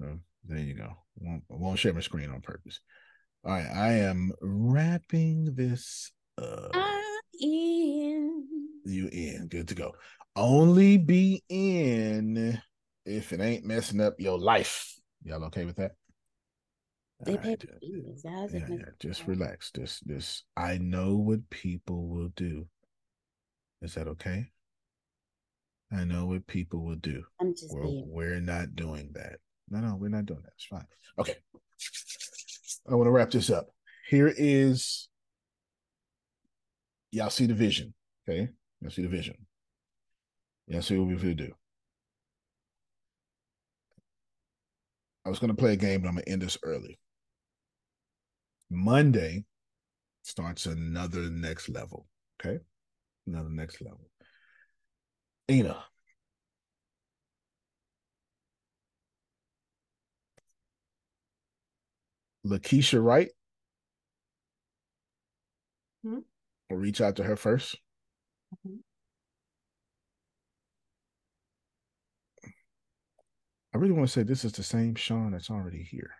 [0.00, 0.92] So there you go.
[1.18, 2.80] Won't, won't share my screen on purpose.
[3.44, 6.70] All right, I am wrapping this up.
[6.74, 7.04] I'm
[7.40, 8.46] in.
[8.84, 9.48] You in.
[9.48, 9.92] Good to go.
[10.36, 12.60] Only be in
[13.04, 14.94] if it ain't messing up your life.
[15.22, 15.92] Y'all okay with that?
[17.24, 18.22] They pay fees.
[18.24, 19.70] Yeah, yeah, just relax.
[19.72, 20.44] This, this.
[20.56, 22.66] I know what people will do.
[23.82, 24.46] Is that okay?
[25.92, 27.22] I know what people will do.
[27.40, 29.36] I'm just we're, we're not doing that.
[29.68, 30.52] No, no, we're not doing that.
[30.56, 30.86] It's fine.
[31.18, 31.34] Okay.
[32.90, 33.66] I want to wrap this up.
[34.08, 35.09] Here is
[37.12, 37.94] y'all see the vision.
[38.28, 38.48] Okay.
[38.80, 39.34] Y'all see the vision.
[40.66, 41.52] Y'all see what we're going to do.
[45.24, 46.98] I was going to play a game, but I'm going to end this early.
[48.70, 49.44] Monday
[50.22, 52.06] starts another next level.
[52.40, 52.58] Okay.
[53.26, 54.08] Another next level.
[55.50, 55.76] Ina.
[62.46, 63.30] Lakeisha Wright.
[66.02, 66.20] Hmm?
[66.70, 67.74] We'll reach out to her 1st
[68.54, 68.76] mm-hmm.
[73.72, 76.10] I really want to say this is the same Sean that's already here.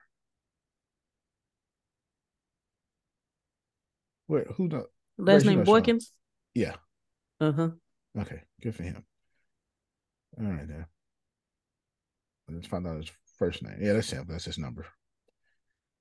[4.29, 4.87] Where who the
[5.19, 6.13] last name Boykins?
[6.55, 6.77] Yeah.
[7.41, 7.71] Uh huh.
[8.17, 9.05] Okay, good for him.
[10.39, 10.87] All right, then.
[12.49, 13.79] Let's find out his first name.
[13.81, 14.27] Yeah, that's him.
[14.29, 14.87] That's his number.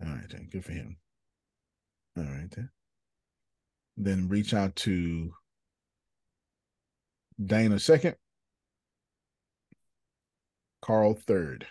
[0.04, 0.50] All right, then.
[0.52, 0.98] Good for him.
[2.16, 2.70] All right, then.
[4.02, 5.34] Then reach out to
[7.46, 8.16] Dana second,
[10.82, 11.68] Carl third.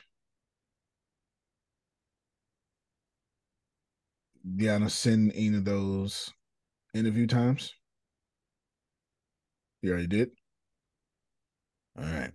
[4.46, 6.30] Deanna, send any of those
[6.92, 7.74] interview times?
[9.80, 10.30] You already did?
[11.98, 12.32] All right.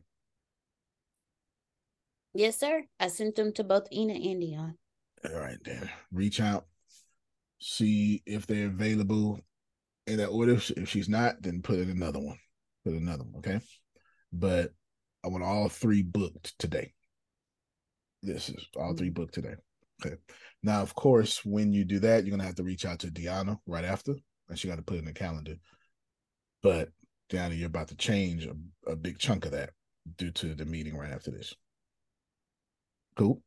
[2.33, 2.83] Yes, sir.
[2.99, 4.77] I sent them to both Ina and Dion.
[5.23, 5.87] All right, then.
[6.11, 6.65] Reach out,
[7.59, 9.39] see if they're available
[10.07, 10.53] in that order.
[10.53, 12.37] If she's not, then put in another one.
[12.83, 13.59] Put another one, okay?
[14.31, 14.71] But
[15.23, 16.93] I want all three booked today.
[18.21, 19.55] This is all three booked today.
[20.03, 20.15] Okay.
[20.63, 23.57] Now, of course, when you do that, you're gonna have to reach out to Deanna
[23.67, 24.15] right after,
[24.49, 25.55] and she got to put in the calendar.
[26.61, 26.89] But
[27.29, 28.55] Deanna, you're about to change a,
[28.89, 29.71] a big chunk of that
[30.17, 31.53] due to the meeting right after this.
[33.15, 33.41] Cool.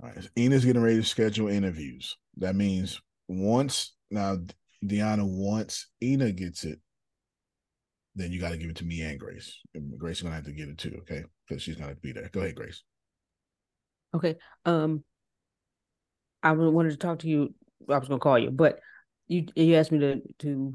[0.00, 0.28] All right.
[0.36, 2.16] Ina's getting ready to schedule interviews.
[2.36, 4.38] That means once now
[4.84, 6.80] Deanna, wants, Ina gets it,
[8.16, 9.60] then you got to give it to me and Grace.
[9.74, 11.24] And Grace is gonna have to get it too, okay?
[11.46, 12.28] Because she's gonna be there.
[12.32, 12.82] Go ahead, Grace.
[14.14, 14.36] Okay.
[14.64, 15.04] Um,
[16.42, 17.54] I wanted to talk to you.
[17.88, 18.80] I was gonna call you, but
[19.28, 20.74] you you asked me to to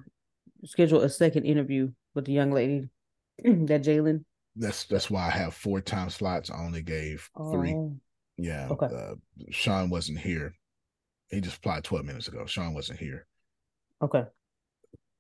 [0.65, 2.89] schedule a second interview with the young lady
[3.43, 4.23] that Jalen.
[4.55, 6.51] That's that's why I have four time slots.
[6.51, 7.73] I only gave three.
[7.73, 7.95] Oh.
[8.37, 8.67] Yeah.
[8.69, 8.85] Okay.
[8.85, 9.15] Uh,
[9.49, 10.53] Sean wasn't here.
[11.29, 12.45] He just applied 12 minutes ago.
[12.45, 13.25] Sean wasn't here
[14.01, 14.23] Okay.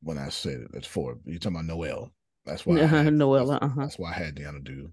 [0.01, 0.71] when I said it.
[0.73, 1.17] That's four.
[1.25, 2.11] You're talking about Noel.
[2.45, 2.77] That's why.
[2.79, 3.81] I Uh-huh, had, Noella, That's, uh-huh.
[3.81, 4.89] that's why I had Deanna do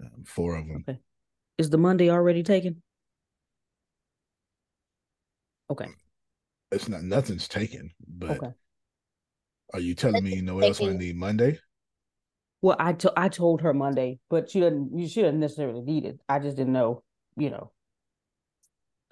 [0.00, 0.84] um, four of them.
[0.88, 0.98] Okay.
[1.58, 2.82] Is the Monday already taken?
[5.70, 5.86] Okay.
[6.72, 8.50] It's not nothing's taken, but Okay.
[9.72, 11.58] are you telling me Noel's going to need Monday?
[12.62, 15.06] Well, I to- I told her Monday, but she doesn't.
[15.08, 16.20] She doesn't necessarily need it.
[16.28, 17.02] I just didn't know.
[17.36, 17.72] You know.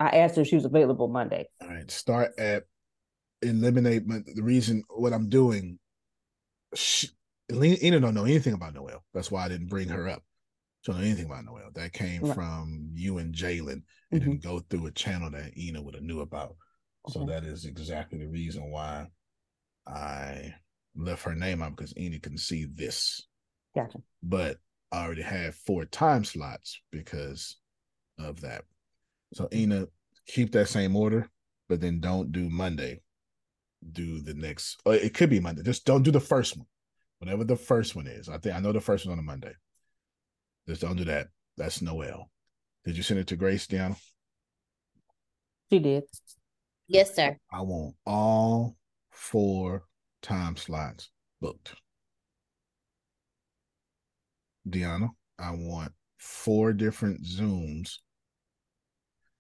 [0.01, 1.47] I asked her if she was available Monday.
[1.63, 2.65] All right, start at
[3.45, 4.07] eliminate.
[4.07, 5.79] my- The reason what I'm doing,
[6.75, 7.09] she,
[7.53, 9.05] Ina don't know anything about Noel.
[9.13, 10.23] That's why I didn't bring her up.
[10.83, 11.71] She don't know anything about Noel.
[11.75, 12.35] That came Right.
[12.35, 13.83] from you and Jalen.
[14.11, 14.19] It mm-hmm.
[14.19, 16.57] didn't go through a channel that Ina would have knew about.
[17.09, 17.33] So Okay.
[17.33, 19.09] that is exactly the reason why
[19.87, 20.55] I
[20.97, 23.27] left her name out because Ina can see this.
[23.75, 23.99] Gotcha.
[24.23, 24.59] But
[24.93, 27.57] I already had four time slots because
[28.19, 28.65] of that.
[29.35, 29.89] So Ina,
[30.27, 31.29] keep that same order,
[31.69, 33.03] but then don't do Monday.
[33.93, 34.81] Do the next.
[34.85, 35.63] Or it could be Monday.
[35.63, 36.67] Just don't do the first one.
[37.19, 38.29] Whatever the first one is.
[38.29, 39.53] I think I know the first one on a Monday.
[40.69, 41.29] Just don't do that.
[41.57, 42.31] That's Noel.
[42.85, 43.97] Did you send it to Grace, Deanna?
[45.71, 46.05] She did.
[46.87, 47.37] Yes, sir.
[47.51, 48.77] I want all
[49.11, 49.85] four
[50.23, 51.75] time slots booked.
[54.69, 57.99] Deanna, I want four different Zooms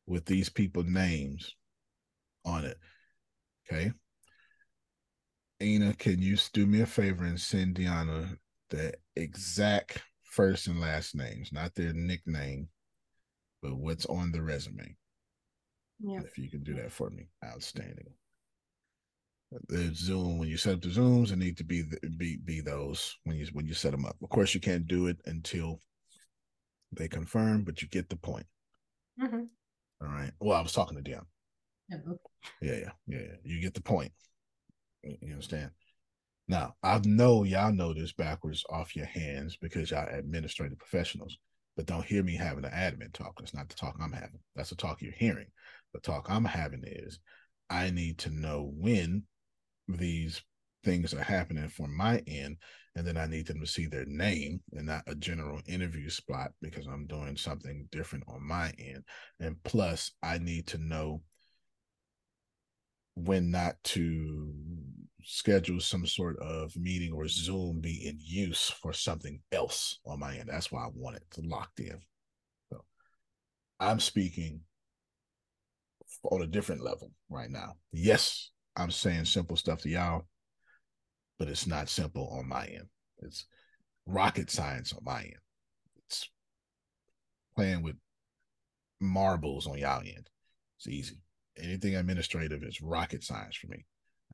[0.07, 1.55] with these people names
[2.45, 2.77] on it.
[3.66, 3.93] Okay.
[5.63, 8.37] Ina, can you do me a favor and send Deanna
[8.71, 12.69] the exact first and last names, not their nickname,
[13.63, 14.97] but what's on the resume?
[16.01, 16.21] Yeah.
[16.21, 18.13] If you can do that for me, outstanding.
[19.69, 22.61] The Zoom when you set up the Zooms, it need to be the, be be
[22.61, 24.17] those when you when you set them up.
[24.21, 25.79] Of course, you can't do it until
[26.91, 28.47] they confirm, but you get the point.
[29.21, 29.49] Mhm.
[30.03, 30.33] All right.
[30.41, 31.27] Well, I was talking to Dion.
[31.93, 32.19] Okay.
[32.61, 33.19] Yeah, yeah, yeah.
[33.19, 33.37] yeah.
[33.45, 34.13] You get the point.
[35.05, 35.71] You understand?
[36.47, 41.39] Now, I know y'all know this backwards off your hands because y'all administrative professionals,
[41.77, 43.35] but don't hear me having an admin talk.
[43.39, 44.41] That's not the talk I'm having.
[44.55, 45.47] That's the talk you're hearing.
[45.95, 47.19] The talk I'm having is
[47.71, 49.25] I need to know when
[49.89, 50.43] these
[50.85, 52.59] things are happening from my end,
[52.95, 56.53] and then I need them to see their name and not a general interview spot
[56.61, 59.05] because I'm doing something different on my end.
[59.41, 61.23] And plus, I need to know
[63.15, 64.53] when not to
[65.23, 70.36] schedule some sort of meeting or Zoom be in use for something else on my
[70.36, 70.49] end.
[70.49, 71.99] That's why I want it to locked in.
[72.70, 72.85] So
[73.81, 74.61] I'm speaking
[76.31, 77.74] on a different level right now.
[77.93, 80.27] Yes, I'm saying simple stuff to y'all,
[81.39, 82.89] but it's not simple on my end.
[83.19, 83.47] It's
[84.07, 85.35] rocket science on my end.
[86.07, 86.28] It's
[87.57, 87.97] playing with
[89.01, 90.28] marbles on y'all end.
[90.78, 91.24] It's easy.
[91.57, 93.85] Anything administrative is rocket science for me.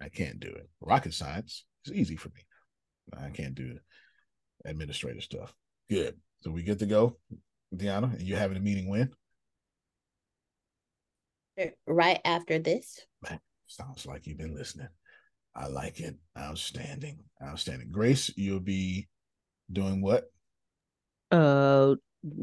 [0.01, 0.69] I can't do it.
[0.81, 2.43] Rocket science is easy for me.
[3.19, 3.79] I can't do
[4.65, 5.55] administrative stuff.
[5.89, 6.17] Good.
[6.43, 7.19] So we good to go,
[7.75, 8.15] Deanna?
[8.15, 9.11] And you having a meeting when?
[11.87, 13.01] Right after this.
[13.67, 14.89] Sounds like you've been listening.
[15.55, 16.17] I like it.
[16.39, 17.19] Outstanding.
[17.43, 17.91] Outstanding.
[17.91, 19.09] Grace, you'll be
[19.71, 20.25] doing what?
[21.31, 21.97] Uh,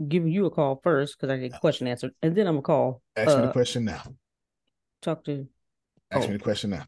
[0.08, 2.62] giving you a call first because I get a question answered, and then I'm gonna
[2.62, 3.02] call.
[3.16, 4.04] Ask me the uh, question now.
[5.02, 5.48] Talk to.
[6.12, 6.86] Ask oh, me the question now.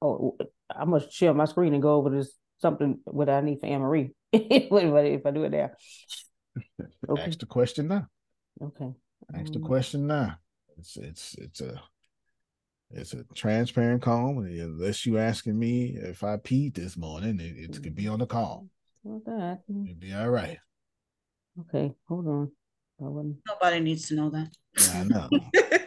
[0.00, 0.36] Oh,
[0.70, 3.80] I must share my screen and go over this something what I need for Anne
[3.80, 4.10] Marie.
[4.32, 5.76] if I if I do it there.
[7.06, 7.22] Okay.
[7.22, 8.06] Ask the question now.
[8.62, 8.94] Okay.
[9.34, 10.36] Ask the Um, question now.
[10.78, 11.82] It's it's it's a
[12.90, 14.38] it's a transparent call.
[14.38, 18.26] Unless you asking me if I peed this morning, it, it could be on the
[18.26, 18.68] call.
[19.02, 19.62] What that?
[19.68, 20.58] It'd be all right.
[21.60, 22.52] Okay, hold on.
[23.00, 24.48] I wasn't- Nobody needs to know that.
[24.78, 25.28] Yeah, I know.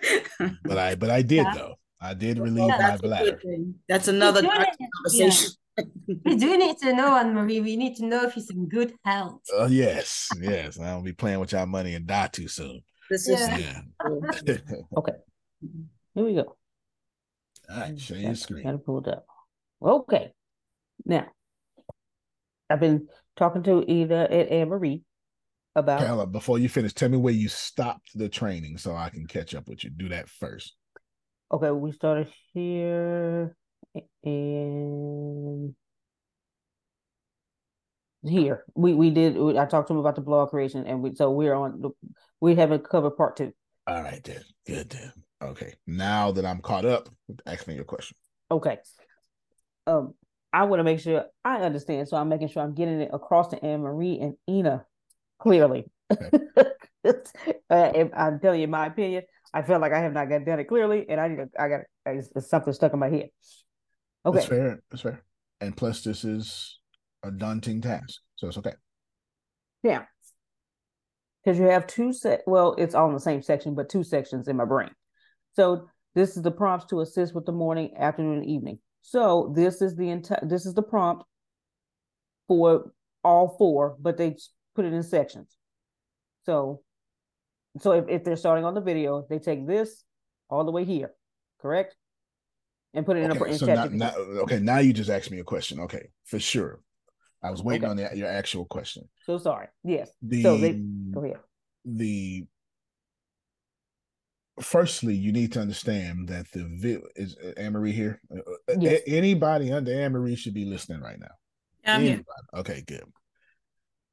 [0.63, 1.53] but I but I did Yeah.
[1.55, 1.75] though.
[1.99, 3.41] I did relieve my That's a good bladder.
[3.89, 5.51] That's another We do dark need- conversation.
[6.25, 7.59] We do need to know, Anne Marie.
[7.59, 9.41] We need to know if he's in good health.
[9.53, 10.79] Oh yes, yes.
[10.79, 12.81] I don't be playing with y'all money and die too soon.
[13.09, 13.81] This is Yeah.
[14.97, 15.13] okay.
[16.15, 16.55] Here we go.
[17.69, 18.63] All right, share your screen.
[18.63, 19.25] Gotta pull it up.
[19.81, 20.31] Okay.
[21.05, 21.27] Now,
[22.69, 25.03] I've been talking to Ida and Anne Marie
[25.77, 26.01] about.
[26.01, 29.55] Carla, before you finish, tell me where you stopped the training so I can catch
[29.55, 29.89] up with you.
[29.89, 30.75] Do that first.
[31.51, 33.55] Okay, we started here
[34.23, 35.73] and
[38.23, 38.65] here.
[38.75, 39.37] We we did.
[39.37, 41.81] I talked to him about the blog creation, and we so we're on.
[41.81, 41.91] the
[42.41, 43.53] We haven't covered part two.
[43.85, 44.41] All right, then.
[44.65, 45.13] Good, then.
[45.41, 45.75] Okay.
[45.85, 47.07] Now that I'm caught up,
[47.45, 48.17] ask me your question.
[48.51, 48.79] Okay.
[49.85, 50.15] Um,
[50.51, 53.49] I want to make sure I understand, so I'm making sure I'm getting it across
[53.49, 54.85] to Anne Marie and Ina
[55.39, 55.85] clearly.
[56.09, 56.63] uh,
[57.69, 59.23] I'm telling you my opinion.
[59.53, 61.69] I feel like I have not got done it clearly, and I need to, I
[61.69, 63.29] got it's, something stuck in my head.
[64.25, 64.81] Okay, That's fair.
[64.91, 65.23] That's fair.
[65.61, 66.79] And plus, this is
[67.23, 68.73] a daunting task, so it's okay.
[69.83, 70.03] yeah,
[71.43, 72.41] because you have two set.
[72.45, 74.91] Well, it's all in the same section, but two sections in my brain.
[75.55, 78.79] So this is the prompts to assist with the morning, afternoon, and evening.
[79.01, 80.45] So this is the entire.
[80.45, 81.23] This is the prompt
[82.47, 82.91] for
[83.23, 84.35] all four, but they
[84.77, 85.57] put it in sections.
[86.45, 86.81] So,
[87.79, 90.03] so if, if they're starting on the video, they take this
[90.51, 91.11] all the way here,
[91.59, 91.95] correct?
[92.93, 93.91] And put it in a Okay, in so now, ChatGPT.
[93.93, 94.11] now,
[94.43, 95.79] okay, now you just asked me a question.
[95.79, 96.79] Okay, for sure.
[97.41, 98.05] I was waiting Okay.
[98.05, 99.09] on the, your actual question.
[99.25, 99.67] So sorry.
[99.83, 100.11] Yes.
[100.21, 100.73] The so they
[101.11, 101.37] go ahead.
[101.85, 102.45] the
[104.61, 108.21] firstly, you need to understand that the vi- is uh, Anne Marie here.
[108.31, 109.01] Uh, uh, Yes.
[109.01, 111.33] a- anybody under Anne Marie should be listening right now.
[111.85, 112.21] I'm here.
[112.53, 113.03] Okay, good.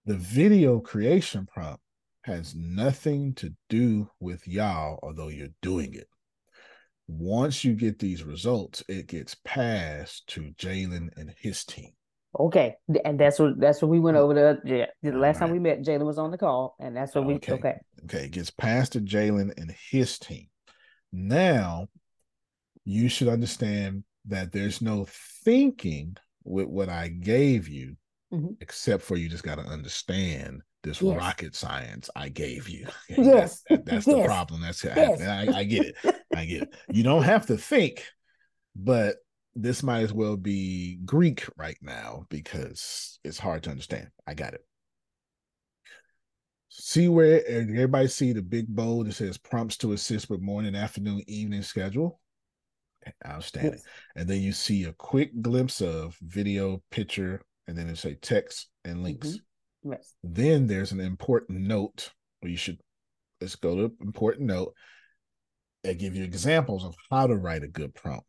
[0.06, 1.80] The video creation prompt
[2.24, 6.08] has nothing to do with y'all, although you're doing it.
[7.06, 11.92] Once you get these results, it gets passed to Jalen and his team.
[12.38, 12.74] Okay,
[13.04, 15.82] and that's what that's what we went over the yeah, the last time we met.
[15.82, 17.52] Jalen was on the call, and that's what we Okay.
[17.52, 17.74] okay.
[18.04, 20.48] Okay, it gets passed to Jalen and his team.
[21.12, 21.86] Now,
[22.84, 25.06] you should understand that there's no
[25.44, 27.96] thinking with what I gave you,
[28.32, 28.56] Mhm.
[28.60, 31.16] except for you just got to understand this Yes.
[31.16, 32.86] rocket science I gave you.
[33.10, 34.60] Okay, Yes, that- that's the yes, problem.
[34.60, 35.20] That's yes.
[35.22, 35.96] I, I get it.
[36.34, 36.74] I get it.
[36.90, 38.04] You don't have to think,
[38.74, 39.16] but
[39.54, 44.08] this might as well be Greek right now because it's hard to understand.
[44.26, 44.66] I got it.
[46.70, 51.22] See where everybody see the big bold that says prompts to assist with morning, afternoon,
[51.28, 52.20] evening schedule.
[53.24, 53.80] Outstanding.
[54.16, 58.68] And then you see a quick glimpse of video, picture, and then it say text
[58.84, 59.28] and links.
[59.28, 59.92] Mm-hmm.
[59.92, 60.14] Yes.
[60.22, 62.10] Then there's an important note
[62.40, 62.78] where you should
[63.40, 64.74] let's go to important note.
[65.86, 68.26] I give you examples of how to write a good prompt.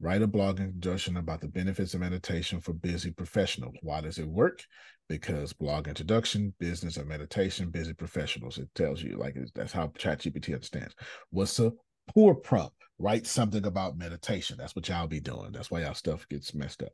[0.00, 3.74] Write a blog introduction about the benefits of meditation for busy professionals.
[3.80, 4.62] Why does it work?
[5.08, 8.58] Because blog introduction, business and meditation, busy professionals.
[8.58, 10.94] It tells you like that's how ChatGPT understands.
[11.30, 11.72] What's a
[12.12, 12.76] poor prompt?
[12.98, 14.56] Write something about meditation.
[14.58, 15.52] That's what y'all be doing.
[15.52, 16.92] That's why y'all stuff gets messed up.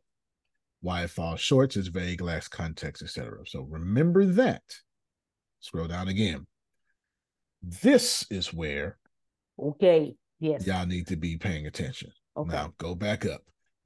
[0.83, 3.41] Why it falls short is vague, lacks context, etc.
[3.47, 4.63] So remember that.
[5.61, 6.47] Scroll down again.
[7.63, 8.97] This is where
[9.59, 10.15] Okay.
[10.39, 10.67] Yes.
[10.67, 12.11] y'all need to be paying attention.
[12.37, 12.51] Okay.
[12.51, 13.43] Now go back up.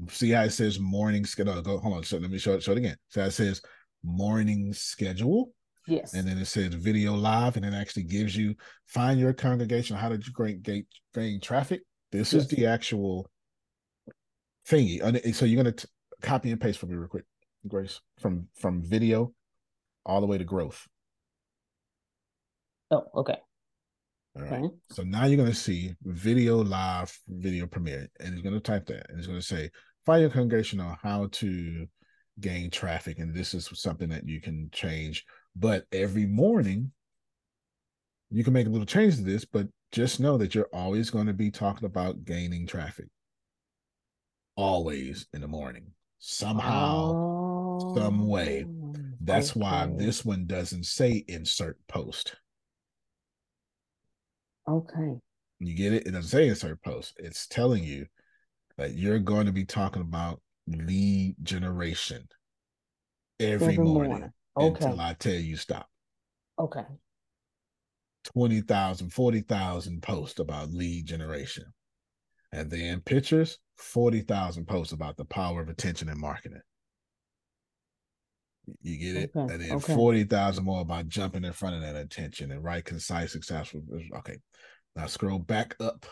[0.08, 1.54] See how it says morning schedule.
[1.56, 2.04] Oh, go hold on.
[2.04, 2.62] So let me show it.
[2.62, 2.96] Show it again.
[3.08, 3.60] So it says
[4.04, 5.50] morning schedule.
[5.88, 6.14] Yes.
[6.14, 8.54] And then it says video live, and it actually gives you
[8.86, 9.96] find your congregation.
[9.96, 11.82] How did you gain, gain, traffic?
[12.10, 13.28] This is the actual
[14.68, 15.34] thingy.
[15.34, 15.88] So you're gonna t-
[16.24, 17.24] copy and paste for me real quick,
[17.68, 19.32] Grace, from from video
[20.04, 20.86] all the way to growth.
[22.90, 23.36] Oh, okay.
[24.36, 24.52] All right.
[24.52, 24.74] Okay.
[24.90, 28.86] So now you're going to see video live, video premiere, and it's going to type
[28.86, 29.70] that, and he's going to say,
[30.04, 31.86] "Find your congregation on how to
[32.40, 35.24] gain traffic," and this is something that you can change.
[35.54, 36.90] But every morning,
[38.30, 41.26] you can make a little change to this, but just know that you're always going
[41.26, 43.06] to be talking about gaining traffic.
[44.56, 48.66] Always in the morning, somehow, some oh, way.
[49.20, 52.36] That's why this one doesn't say insert post.
[54.68, 55.18] Okay.
[55.60, 56.06] You get it?
[56.06, 57.14] It doesn't say insert post.
[57.18, 58.06] It's telling you
[58.76, 62.26] that you're going to be talking about lead generation
[63.40, 64.32] every, Every morning, morning.
[64.56, 64.84] Okay.
[64.84, 65.88] until I tell you stop.
[66.58, 66.84] Okay.
[68.24, 71.64] 20,000, 40,000 posts about lead generation.
[72.52, 76.60] And then pictures, 40,000 posts about the power of attention and marketing.
[78.80, 79.30] You get it?
[79.36, 79.94] Okay, And then okay.
[79.94, 83.82] 40,000 more about jumping in front of that attention and write concise, successful.
[84.18, 84.38] Okay.
[84.96, 86.06] Now scroll back up.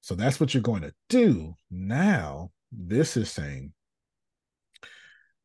[0.00, 1.54] So that's what you're going to do.
[1.70, 3.72] Now, this is saying,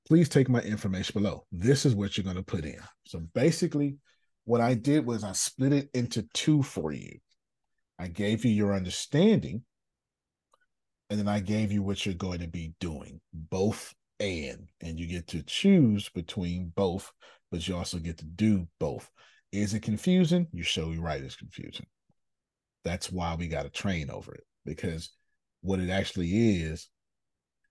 [0.08, 1.46] please take my information below.
[1.52, 2.80] This is what you're going to put in.
[3.06, 3.98] So basically,
[4.46, 7.20] what I did was I split it into two for you.
[8.00, 9.64] I gave you your understanding,
[11.12, 15.08] and then I gave you what you're going to be doing, both and, and you
[15.08, 17.12] get to choose between both,
[17.52, 19.12] but you also get to do both.
[19.52, 20.48] Is it confusing?
[20.54, 21.86] You show you right, it's confusing.
[22.86, 25.10] That's why we got to train over it because
[25.60, 26.88] what it actually is,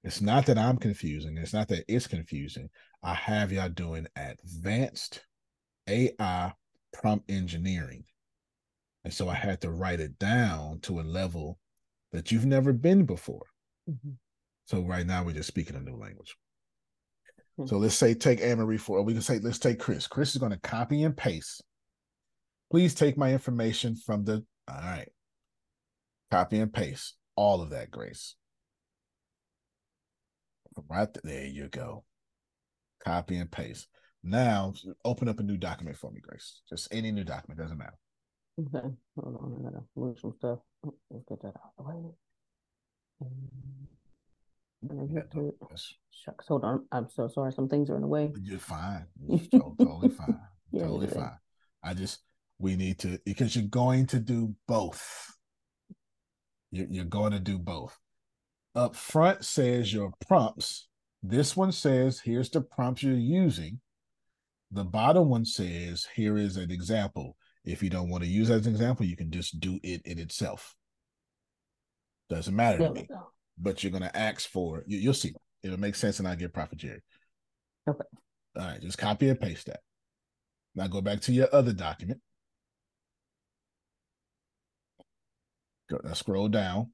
[0.05, 1.39] it's not that I'm confusing.
[1.39, 2.69] It's not that it's confusing.
[3.03, 5.25] I have y'all doing advanced
[5.89, 6.53] AI
[6.93, 8.05] prompt engineering.
[9.03, 11.59] And so I had to write it down to a level
[12.13, 13.47] that you've never been before.
[13.89, 14.13] Mm-hmm.
[14.67, 16.37] So right now we're just speaking a new language.
[17.59, 17.69] Mm-hmm.
[17.69, 20.07] So let's say take Anne-Marie for, or we can say, let's take Chris.
[20.07, 21.63] Chris is going to copy and paste.
[22.71, 25.09] Please take my information from the, all right.
[26.31, 28.37] Copy and paste all of that, Grace.
[30.89, 32.05] Right there you go.
[33.05, 33.89] Copy and paste.
[34.23, 34.75] Now
[35.05, 36.63] open up a new document for me, Grace.
[36.69, 37.99] Just any new document, doesn't matter.
[38.61, 39.57] Okay, hold on.
[39.59, 40.59] I gotta move some stuff.
[40.87, 42.15] Oh, let's get that out of the way.
[43.23, 45.55] Um, get to it.
[46.11, 46.87] Shucks, hold on.
[46.93, 47.53] I'm so sorry.
[47.53, 48.33] Some things are in the way.
[48.43, 49.07] You're fine.
[49.29, 50.41] You're totally fine.
[50.73, 51.39] yeah, totally fine.
[51.83, 52.21] I just
[52.59, 55.35] we need to because you're going to do both.
[56.71, 57.99] You're, you're going to do both.
[58.75, 60.89] Up front says your prompts.
[61.23, 63.81] This one says here's the prompts you're using.
[64.71, 67.37] The bottom one says here is an example.
[67.73, 70.19] If you don't want to use as an example, you can just do it in
[70.19, 70.75] itself.
[72.29, 73.09] Doesn't matter to me.
[73.59, 75.35] But you're going to ask for you, you'll see.
[75.63, 77.03] It'll make sense and I get Prophet Jerry.
[77.89, 78.05] Okay.
[78.57, 79.81] All right, just copy and paste that.
[80.75, 82.21] Now go back to your other document.
[85.91, 86.93] Go now scroll down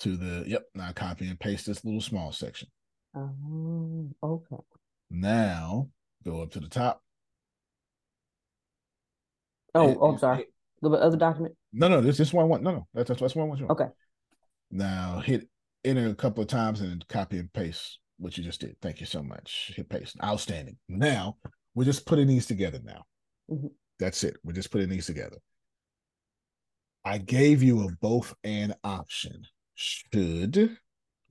[0.00, 0.64] to the yep.
[0.74, 2.68] Now copy and paste this little small section.
[3.14, 4.56] Um, okay.
[5.10, 5.88] Now
[6.24, 7.02] go up to the top.
[9.74, 10.46] Oh, it, oh, I'm sorry.
[10.80, 11.54] The other document.
[11.72, 12.48] No, no, this this one.
[12.48, 13.48] One, no, no, that's that's one.
[13.48, 13.70] One.
[13.70, 13.86] Okay.
[14.70, 15.48] Now hit
[15.84, 18.76] enter a couple of times and copy and paste what you just did.
[18.80, 19.72] Thank you so much.
[19.76, 20.16] Hit paste.
[20.22, 20.76] Outstanding.
[20.88, 21.36] Now
[21.74, 22.80] we're just putting these together.
[22.82, 23.04] Now
[23.50, 23.68] mm-hmm.
[23.98, 24.36] that's it.
[24.42, 25.36] We're just putting these together.
[27.04, 29.42] I gave you a both and option.
[29.74, 30.78] Should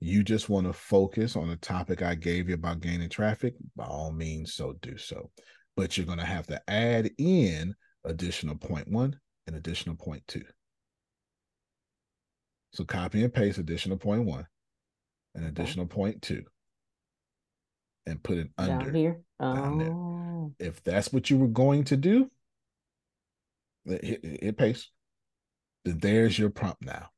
[0.00, 3.84] you just want to focus on the topic I gave you about gaining traffic, by
[3.84, 5.30] all means, so do so.
[5.76, 7.74] But you're going to have to add in
[8.04, 10.44] additional point one and additional point two.
[12.72, 14.46] So copy and paste additional point one
[15.34, 15.94] and additional okay.
[15.94, 16.44] point two
[18.06, 19.22] and put it under down here.
[19.40, 20.54] Down oh.
[20.58, 20.68] there.
[20.68, 22.30] If that's what you were going to do,
[23.84, 24.90] hit, hit paste
[25.84, 27.08] then there's your prompt now.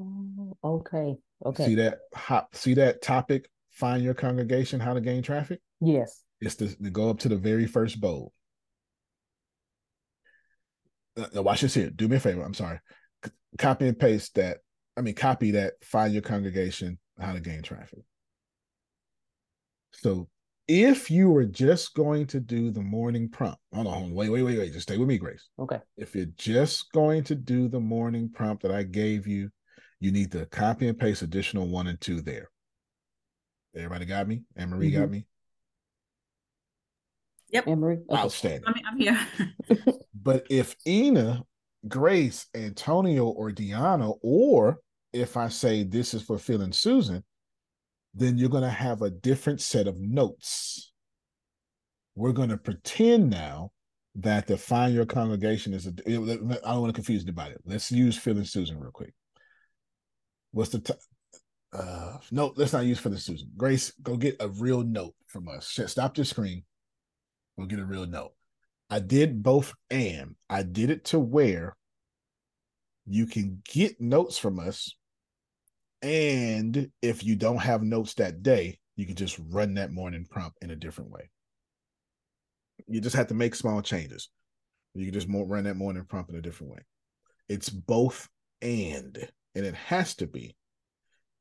[0.00, 1.16] Oh, okay.
[1.44, 1.66] Okay.
[1.66, 5.60] See that hop see that topic, find your congregation, how to gain traffic?
[5.80, 6.22] Yes.
[6.40, 8.32] It's to, to go up to the very first bowl.
[11.16, 11.90] Now watch this here.
[11.90, 12.42] Do me a favor.
[12.42, 12.80] I'm sorry.
[13.58, 14.58] Copy and paste that.
[14.96, 15.74] I mean, copy that.
[15.82, 16.98] Find your congregation.
[17.18, 18.00] How to gain traffic.
[19.92, 20.28] So
[20.68, 24.58] if you were just going to do the morning prompt, hold on, wait, wait, wait,
[24.58, 25.48] wait, just stay with me, Grace.
[25.58, 25.78] Okay.
[25.96, 29.50] If you're just going to do the morning prompt that I gave you,
[30.00, 32.50] you need to copy and paste additional one and two there.
[33.74, 34.42] Everybody got me?
[34.56, 35.00] Anne Marie mm-hmm.
[35.00, 35.26] got me?
[37.50, 37.68] Yep.
[37.68, 37.98] Anne Marie.
[38.10, 38.20] Okay.
[38.20, 38.64] Outstanding.
[38.66, 39.18] I'm, I'm here.
[40.14, 41.42] but if Ina,
[41.88, 44.78] Grace, Antonio, or Deanna, or
[45.12, 47.22] if I say this is for Phil and Susan,
[48.14, 50.92] then you're going to have a different set of notes.
[52.14, 53.72] We're going to pretend now
[54.16, 55.90] that the find your congregation is a.
[56.06, 57.54] I don't want to confuse anybody.
[57.64, 59.12] Let's use Phil and Susan real quick.
[60.52, 60.94] What's the t-
[61.72, 63.50] uh no, let's not use Phil and Susan.
[63.56, 65.78] Grace, go get a real note from us.
[65.86, 66.64] Stop the screen.
[67.56, 68.32] We'll get a real note.
[68.88, 71.76] I did both and I did it to where
[73.06, 74.94] you can get notes from us
[76.02, 80.58] and if you don't have notes that day, you can just run that morning prompt
[80.62, 81.30] in a different way.
[82.86, 84.28] You just have to make small changes.
[84.94, 86.80] You can just run that morning prompt in a different way.
[87.48, 88.28] It's both
[88.62, 89.16] and,
[89.54, 90.54] and it has to be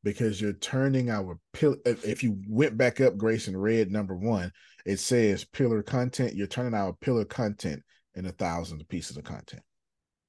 [0.06, 1.77] because you're turning our pillar.
[1.84, 4.52] If you went back up, Grace, and read number one,
[4.86, 6.36] it says pillar content.
[6.36, 7.82] You're turning our pillar content
[8.14, 9.64] in a thousand pieces of content.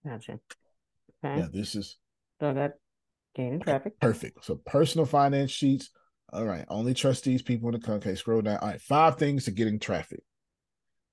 [0.05, 0.41] Gotcha.
[1.23, 1.41] Okay.
[1.41, 1.99] Yeah, this is.
[2.41, 2.73] So that
[3.37, 4.01] Gaining traffic.
[4.01, 4.45] Perfect.
[4.47, 5.91] So personal finance sheets.
[6.33, 6.65] All right.
[6.69, 8.13] Only trust these people in the company.
[8.13, 8.57] Okay, scroll down.
[8.59, 8.81] All right.
[8.81, 10.23] Five things to getting traffic.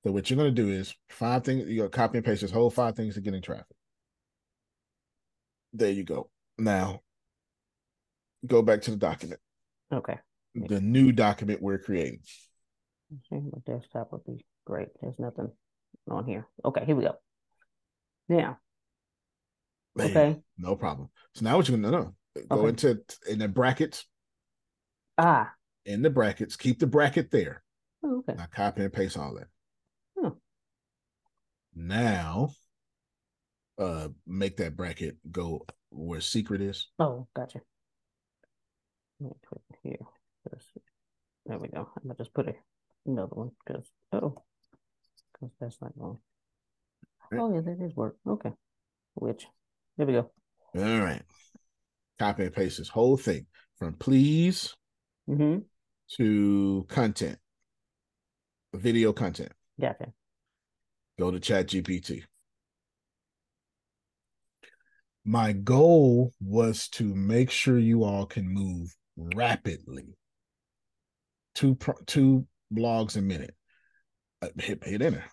[0.05, 1.67] So what you're going to do is five things.
[1.67, 3.75] You got copy and paste this whole five things to getting traffic.
[5.73, 6.29] There you go.
[6.57, 7.01] Now,
[8.45, 9.39] go back to the document.
[9.91, 10.17] Okay.
[10.55, 12.19] The new document we're creating.
[13.31, 14.89] Okay, my desktop will be Great.
[15.01, 15.51] There's nothing
[16.09, 16.47] on here.
[16.63, 17.15] Okay, here we go.
[18.29, 18.59] Now.
[19.95, 20.41] Man, Okay.
[20.57, 21.09] No problem.
[21.35, 22.15] So now what you're gonna know?
[22.49, 22.69] Go Okay.
[22.69, 24.05] into in the brackets.
[25.17, 25.53] Ah.
[25.85, 27.61] In the brackets, keep the bracket there.
[28.03, 28.33] Oh, okay.
[28.35, 29.47] Now copy and paste all that.
[30.17, 30.37] Hmm.
[31.75, 32.51] Now,
[33.77, 36.89] uh, make that bracket go where secret is.
[36.99, 37.61] Oh, gotcha.
[39.23, 39.97] Let me put it here.
[41.45, 41.89] There we go.
[41.95, 42.53] I'm gonna just put a,
[43.05, 44.35] another one because oh,
[45.31, 46.17] because that's not going.
[47.31, 48.17] Oh yeah, that is work.
[48.27, 48.51] Okay.
[49.13, 49.45] Which
[49.97, 50.29] there we go.
[50.75, 51.21] All right.
[52.19, 53.45] Copy and paste this whole thing
[53.77, 54.75] from please
[55.29, 55.59] Mm-hmm.
[56.17, 57.37] to content,
[58.73, 59.53] video content.
[59.79, 60.11] Gotcha.
[61.17, 62.23] Go to Chat GPT.
[65.23, 70.15] My goal was to make sure you all can move rapidly.
[71.55, 73.55] Two pro- two blogs a minute.
[74.41, 75.23] Uh, hit hit enter.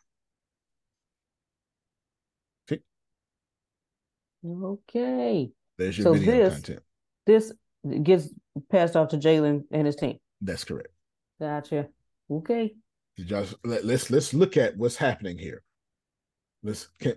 [2.69, 2.83] Tick.
[4.45, 5.51] Okay.
[5.79, 6.81] There's your So video this content.
[7.27, 7.53] this
[8.03, 8.29] gets
[8.71, 10.19] passed off to Jalen and his team.
[10.41, 10.89] That's correct.
[11.41, 11.89] Gotcha.
[12.31, 12.75] Okay.
[13.17, 15.63] Y'all, let, let's let's look at what's happening here.
[16.63, 17.15] Let's can,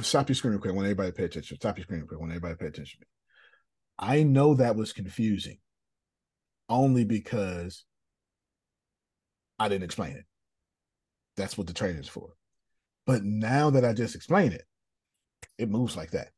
[0.00, 0.72] stop your screen real quick.
[0.72, 1.56] I want everybody to pay attention.
[1.56, 2.18] Stop your screen real quick.
[2.18, 3.00] I want everybody to pay attention.
[3.98, 5.58] I know that was confusing,
[6.68, 7.84] only because
[9.58, 10.24] I didn't explain it.
[11.36, 12.30] That's what the training is for.
[13.06, 14.64] But now that I just explained it,
[15.58, 16.28] it moves like that.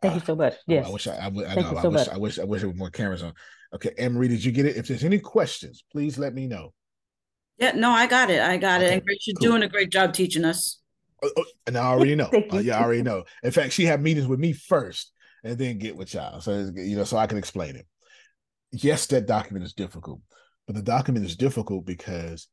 [0.00, 0.54] Thank you so much.
[0.54, 0.86] Oh, Yes.
[0.86, 1.72] I wish I, I, would- I Thank know.
[1.72, 2.08] you I so wish much.
[2.08, 3.32] I wish I wish there were more cameras on.
[3.74, 4.76] Okay, Anne Marie, did you get it?
[4.76, 6.72] If there's any questions, please let me know.
[7.58, 8.40] Yeah, no, I got it.
[8.40, 8.92] I got it.
[8.92, 9.48] And Grace, you're cool.
[9.48, 10.78] doing a great job teaching us.
[11.22, 12.30] Oh, oh, and I already know.
[12.52, 13.24] Uh, yeah, I already know.
[13.42, 15.12] In fact, she had meetings with me first,
[15.44, 16.40] and then get with y'all.
[16.40, 17.86] So you know, so I can explain it.
[18.72, 20.20] Yes, that document is difficult,
[20.66, 22.48] but the document is difficult because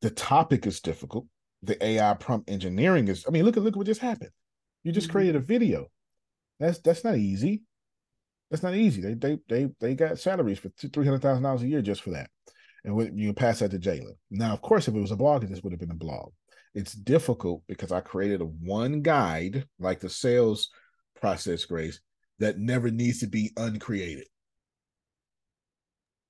[0.00, 1.26] the topic is difficult.
[1.62, 3.24] The AI prompt engineering is.
[3.26, 4.30] I mean, look at look at what just happened.
[4.82, 5.12] You just mm-hmm.
[5.12, 5.86] created a video.
[6.58, 7.62] That's that's not easy.
[8.50, 9.00] That's not easy.
[9.00, 12.10] They they they they got salaries for three hundred thousand dollars a year just for
[12.10, 12.30] that,
[12.84, 14.16] and when you pass that to Jalen.
[14.30, 16.32] Now, of course, if it was a blog, this would have been a blog.
[16.74, 20.70] It's difficult because I created a one guide, like the sales
[21.22, 22.00] process, Grace,
[22.40, 24.26] that never needs to be uncreated.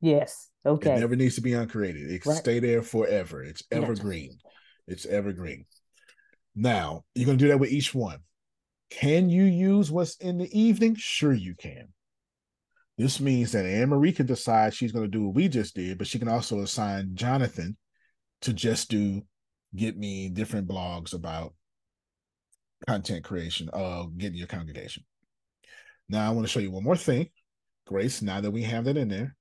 [0.01, 0.51] Yes.
[0.65, 0.95] Okay.
[0.95, 2.11] It never needs to be uncreated.
[2.11, 2.39] It can Right.
[2.39, 3.43] stay there forever.
[3.43, 4.39] It's evergreen.
[4.87, 5.65] It's evergreen.
[6.55, 8.19] Now, you're going to do that with each one.
[8.91, 10.95] Can you use what's in the evening?
[10.97, 11.95] Sure, you can.
[12.99, 15.97] This means that Anne Marie can decide she's going to do what we just did,
[15.97, 17.79] but she can also assign Jonathan
[18.43, 19.23] to just do
[19.75, 21.55] get me different blogs about
[22.87, 25.05] content creation, uh, getting your congregation.
[26.09, 27.31] Now, I want to show you one more thing,
[27.87, 28.23] Grace.
[28.23, 29.37] Now that we have that in there,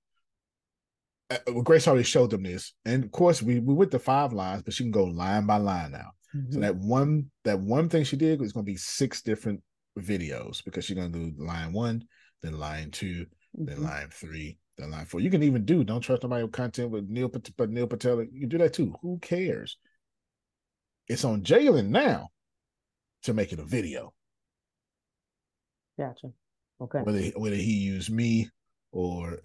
[1.30, 4.34] uh, well, Grace already showed them this, and of course, we we went to five
[4.34, 6.12] lines, but she can go line by line now.
[6.50, 6.62] So Mhm.
[6.62, 9.62] that one that one thing she did was going to be six different
[10.00, 12.08] videos because she's going to do line one,
[12.42, 13.84] then line 2 then Mhm.
[13.84, 15.20] line three, then line four.
[15.20, 18.24] You can even do don't trust nobody with content with Neil Pat- but Neil Patel.
[18.24, 18.96] You can do that too.
[19.02, 19.78] Who cares?
[21.10, 22.30] It's on Jalen now
[23.24, 24.14] to make it a video.
[25.98, 26.32] Gotcha.
[26.80, 27.00] Okay.
[27.00, 28.50] Whether he- whether he used me
[28.92, 29.40] or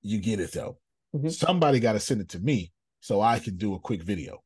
[0.00, 0.80] you get it though.
[1.14, 1.30] Mhm.
[1.30, 4.42] Somebody got to send it to me so I can do a quick video.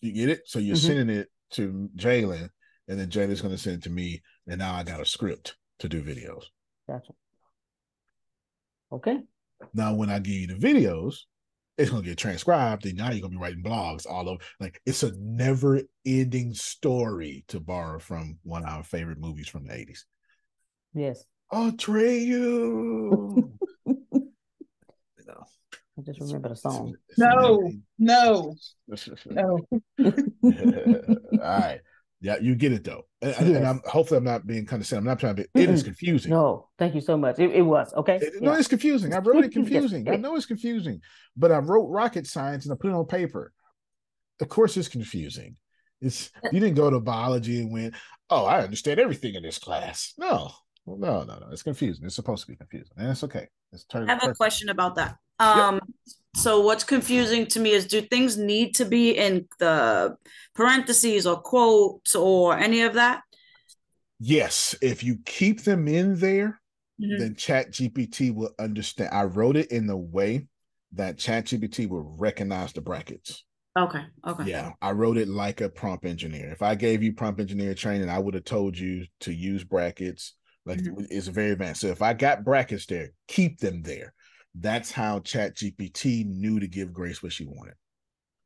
[0.00, 0.48] You get it?
[0.48, 0.86] So you're Mhm.
[0.86, 2.50] sending it to Jalen,
[2.88, 5.56] and then Jalen's going to send it to me, and now I got a script
[5.80, 6.44] to do videos.
[6.86, 7.12] Gotcha.
[8.92, 9.22] Okay.
[9.74, 11.24] Now, when I give you the videos,
[11.78, 14.42] it's going to get transcribed, and now you're going to be writing blogs all over.
[14.60, 19.72] Like it's a never-ending story, to borrow from one of our favorite movies from the
[19.72, 20.00] '80s.
[20.94, 21.24] Yes.
[21.50, 23.52] I'll trade Atreyu.
[25.98, 26.94] I just remember the song.
[27.16, 28.54] No, no,
[29.26, 29.58] no.
[29.98, 30.08] All
[31.32, 31.80] right.
[32.20, 33.02] Yeah, you get it though.
[33.22, 35.02] And, and- and I'm hopefully I'm not being kind of condescending.
[35.02, 36.30] I'm not trying to be it is confusing.
[36.30, 37.38] No, thank you so much.
[37.38, 38.18] It, it was okay.
[38.40, 38.58] No, Yeah.
[38.58, 39.14] it's confusing.
[39.14, 39.52] I wrote it Yes.
[39.54, 40.08] confusing.
[40.08, 41.00] I know it's confusing,
[41.36, 43.52] but I wrote rocket science and I put it on paper.
[44.40, 45.56] Of course, it's confusing.
[46.00, 47.94] It's you didn't go to biology and went,
[48.30, 50.12] oh, I understand everything in this class.
[50.18, 50.50] No,
[50.96, 51.48] no, no, no.
[51.50, 52.04] It's confusing.
[52.06, 53.48] It's supposed to be confusing, and it's okay.
[53.72, 54.38] It's I totally have a perfect.
[54.38, 55.16] question about that.
[55.40, 55.80] Um,
[56.34, 60.16] so what's confusing to me is do things need to be in the
[60.54, 63.22] parentheses or quotes or any of that?
[64.20, 66.60] Yes, if you keep them in there,
[67.00, 67.18] Mhm.
[67.18, 69.10] then Chat GPT will understand.
[69.12, 70.48] I wrote it in the way
[70.92, 73.44] that Chat GPT will recognize the brackets.
[73.78, 74.44] Okay, okay.
[74.44, 76.50] Yeah, I wrote it like a prompt engineer.
[76.50, 80.34] If I gave you prompt engineer training, I would have told you to use brackets,
[80.68, 81.04] Like mm-hmm.
[81.10, 81.80] it's very advanced.
[81.80, 84.12] So if I got brackets there, keep them there.
[84.54, 87.74] That's how Chat GPT knew to give Grace what she wanted.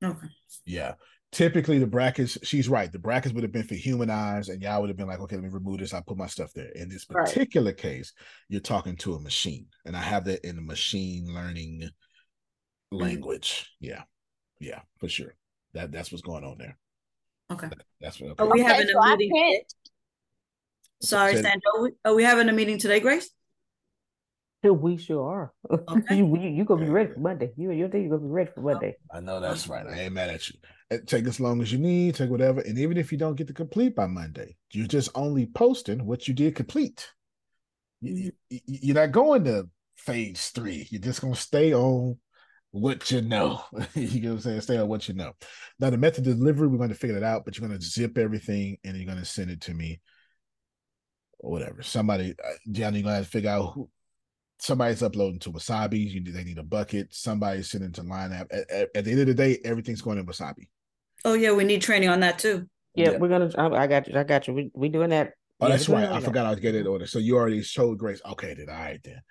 [0.05, 0.29] Okay.
[0.65, 0.95] Yeah.
[1.33, 2.93] Typically the brackets, she's right.
[2.93, 5.37] The brackets would have been for human eyes, and y'all would have been like, okay,
[5.37, 5.95] let me remove this.
[5.95, 6.69] I put my stuff there.
[6.75, 7.77] In this particular right.
[7.77, 8.13] case,
[8.49, 9.67] you're talking to a machine.
[9.85, 11.89] And I have that in the machine learning
[12.93, 13.71] language.
[13.81, 14.03] Yeah.
[14.61, 15.35] Yeah, for sure.
[15.75, 16.79] That that's what's going on there.
[17.51, 17.69] Okay.
[17.69, 18.45] That, that's what okay.
[18.45, 19.63] Are we having okay, a meeting?
[21.03, 21.61] Sorry, Sandra.
[21.75, 23.31] Are we, are we having a meeting today, Grace?
[24.63, 25.53] We sure are.
[25.91, 26.17] Okay.
[26.17, 27.51] you, you, you gonna be ready for Monday.
[27.57, 28.95] You you think you're gonna be ready for Monday.
[29.13, 29.85] I know that's right.
[29.85, 30.55] I ain't mad at you.
[30.93, 32.61] Eh, take as long as you need, take whatever.
[32.61, 36.29] And even if you don't get to complete by Monday, you're just only posting what
[36.29, 37.11] you did complete.
[38.01, 40.87] You, you, you're not going to phase three.
[40.91, 42.19] You're just gonna stay on
[42.71, 43.65] what you know.
[43.95, 44.61] you know what I'm saying?
[44.61, 45.33] Stay on what you know.
[45.81, 47.85] Now the method of delivery, we're going to figure it out, but you're going to
[47.85, 50.01] zip everything and you're going to send it to me
[51.43, 51.83] or whatever.
[51.83, 53.89] Somebody, uh, Johnny, you're going to have to figure out who,
[54.59, 56.09] somebody's uploading to Wasabi.
[56.11, 57.13] You need, they need a bucket.
[57.13, 60.27] Somebody's sending to line At, at, at, the end of the day, everything's going in
[60.27, 60.69] Wasabi.
[61.25, 62.69] Oh yeah, we need training on that too.
[62.95, 63.19] Yeah, yeah.
[63.19, 63.51] we're gonna.
[63.57, 64.19] I, I, got you.
[64.19, 64.55] I got you.
[64.55, 65.35] We we doing that.
[65.61, 66.09] Oh, yeah, that's right.
[66.09, 67.07] I forgot I'd get it order.
[67.07, 68.21] So you already showed Grace.
[68.27, 69.23] Okay, then all right then.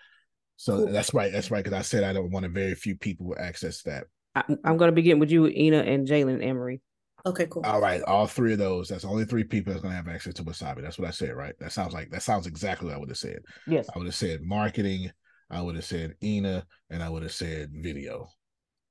[0.55, 0.91] So cool.
[0.91, 1.31] that's right.
[1.31, 1.63] That's right.
[1.63, 4.05] Because I said I don't want a very few people access that.
[4.35, 6.79] I, am going to be getting with you, Ina and Jalen Emery.
[7.25, 7.63] Okay, cool.
[7.65, 8.89] All right, all three of those.
[8.89, 10.81] That's only three people that's going to have access to Wasabi.
[10.81, 11.53] That's what I said, right?
[11.59, 13.39] That sounds like that sounds exactly what I would have said.
[13.67, 15.11] Yes, I would have said marketing.
[15.49, 18.27] I would have said Ina, and I would have said video.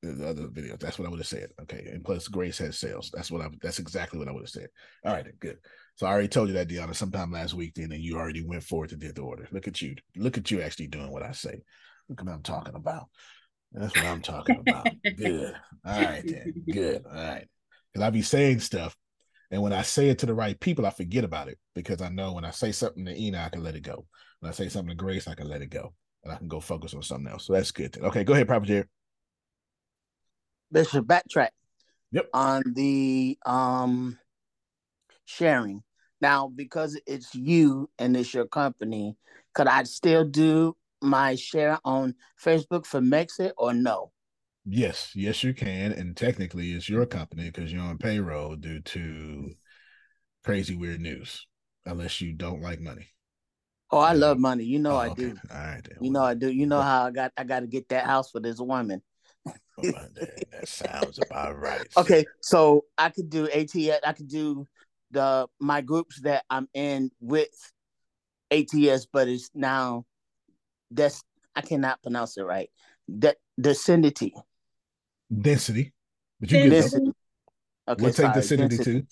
[0.02, 0.78] The other videos.
[0.78, 1.50] That's what I would have said.
[1.62, 3.10] Okay, and plus Grace has sales.
[3.12, 3.48] That's what I.
[3.60, 4.68] That's exactly what I would have said.
[5.04, 5.58] All right, good.
[5.96, 7.74] So I already told you that, Deanna, sometime last week.
[7.74, 9.46] Then, and you already went forward to did the order.
[9.50, 9.96] Look at you.
[10.16, 11.60] Look at you actually doing what I say.
[12.08, 13.08] Look at what I'm talking about.
[13.72, 14.88] That's what I'm talking about.
[15.16, 15.54] Good.
[15.84, 16.54] All right, then.
[16.70, 17.04] Good.
[17.06, 17.46] All right.
[17.92, 18.96] Because I be saying stuff,
[19.50, 22.08] and when I say it to the right people, I forget about it because I
[22.08, 24.06] know when I say something to Ina, I can let it go.
[24.38, 25.92] When I say something to Grace, I can let it go,
[26.22, 27.46] and I can go focus on something else.
[27.46, 27.98] So that's good.
[27.98, 28.88] Okay, go ahead, Prophet Jared.
[30.70, 31.50] Bishop, backtrack.
[32.12, 32.28] Yep.
[32.32, 34.18] On the um
[35.24, 35.82] sharing.
[36.20, 39.16] Now, because it's you and it's your company,
[39.54, 44.12] could I still do my share on Facebook for Mexit or no?
[44.72, 45.90] Yes, yes, you can.
[45.90, 49.50] And technically, it's your company because you're on payroll due to
[50.44, 51.44] crazy weird news,
[51.84, 53.08] unless you don't like money.
[53.90, 54.62] Oh, I love money.
[54.62, 55.22] You know oh, I okay.
[55.22, 55.36] do.
[55.50, 55.82] All right.
[55.82, 55.98] Then.
[56.00, 56.48] You know I do.
[56.48, 59.02] You know how I got I got to get that house for this woman.
[59.44, 59.52] oh,
[59.82, 61.88] that sounds about right.
[61.96, 64.06] Okay, so I could do ATS.
[64.06, 64.68] I could do
[65.10, 67.50] the my groups that I'm in with
[68.52, 70.06] ATS, but it's now
[70.92, 71.24] that's
[71.56, 72.70] I cannot pronounce it right.
[73.08, 74.32] That density.
[75.32, 75.92] Density.
[76.40, 77.12] But you density.
[77.88, 78.02] Okay.
[78.02, 79.06] We'll take density, density too.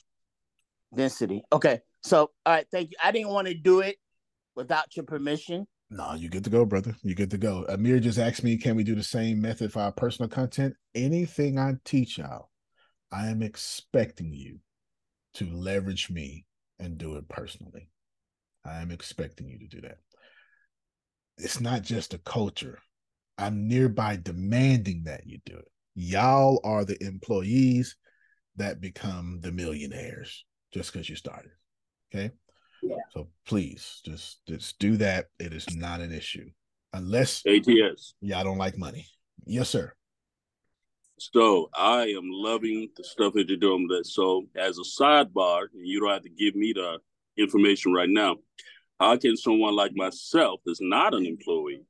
[0.94, 1.42] Density.
[1.52, 1.80] Okay.
[2.02, 2.96] So all right, thank you.
[3.02, 3.96] I didn't want to do it
[4.54, 5.66] without your permission.
[5.90, 6.94] No, you get to go, brother.
[7.02, 7.64] You get to go.
[7.68, 10.74] Amir just asked me, can we do the same method for our personal content?
[10.94, 12.50] Anything I teach y'all,
[13.10, 14.58] I am expecting you
[15.34, 16.44] to leverage me
[16.78, 17.88] and do it personally.
[18.66, 19.98] I am expecting you to do that
[21.38, 22.78] it's not just a culture.
[23.36, 25.68] I'm nearby demanding that you do it.
[26.00, 27.96] Y'all are the employees
[28.54, 31.50] that become the millionaires just because you started.
[32.14, 32.30] Okay.
[32.84, 32.94] Yeah.
[33.10, 35.26] So please just just do that.
[35.40, 36.50] It is not an issue.
[36.92, 38.14] Unless ATS.
[38.20, 39.08] Y'all don't like money.
[39.44, 39.92] Yes, sir.
[41.18, 43.88] So I am loving the stuff that you're doing.
[43.88, 47.00] That so as a sidebar, you don't have to give me the
[47.36, 48.36] information right now.
[49.00, 51.82] How can someone like myself, that's not an employee,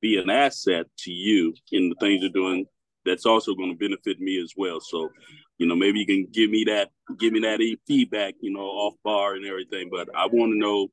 [0.00, 2.66] be an asset to you in the things you're doing
[3.04, 4.80] that's also going to benefit me as well?
[4.80, 5.10] So,
[5.58, 8.94] you know, maybe you can give me that, give me that feedback, you know, off
[9.04, 9.88] bar and everything.
[9.90, 10.88] But I want to know,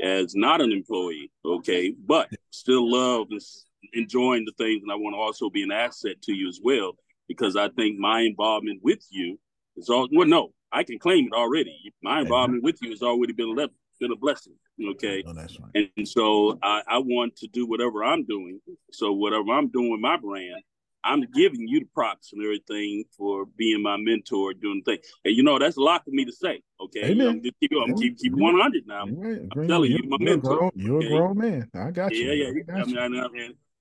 [0.00, 3.40] as not an employee, okay, but still love and
[3.92, 6.92] enjoying the things, and I want to also be an asset to you as well
[7.28, 9.38] because I think my involvement with you
[9.76, 10.08] is all.
[10.12, 11.92] Well, no, I can claim it already.
[12.02, 13.68] My involvement with you has already been a
[13.98, 14.54] been a blessing.
[14.90, 15.24] Okay.
[15.26, 15.90] Oh, that's right.
[15.96, 18.60] And so I, I want to do whatever I'm doing.
[18.92, 20.62] So whatever I'm doing with my brand,
[21.06, 25.06] I'm giving you the props and everything for being my mentor, doing things.
[25.24, 26.62] And you know, that's a lot for me to say.
[26.80, 27.12] Okay.
[27.12, 27.28] Amen.
[27.28, 29.06] I'm, keep, I'm keep, keep 100 now.
[29.06, 29.40] Right.
[29.56, 30.52] I'm telling you, my you're mentor.
[30.52, 31.06] A grown, you're okay?
[31.06, 31.70] a grown man.
[31.74, 32.30] I got you.
[32.30, 32.74] Yeah, yeah.
[32.74, 33.26] I, I mean, I,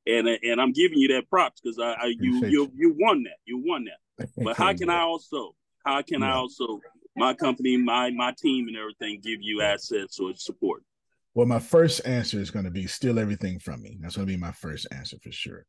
[0.08, 3.24] and, and, and I'm giving you that props because I, I you you you won
[3.24, 3.38] that.
[3.46, 4.30] You won that.
[4.38, 6.34] But how can I also how can yeah.
[6.34, 6.80] I also
[7.16, 10.84] my company, my my team, and everything give you assets or support?
[11.34, 13.98] Well, my first answer is going to be steal everything from me.
[14.00, 15.66] That's going to be my first answer for sure.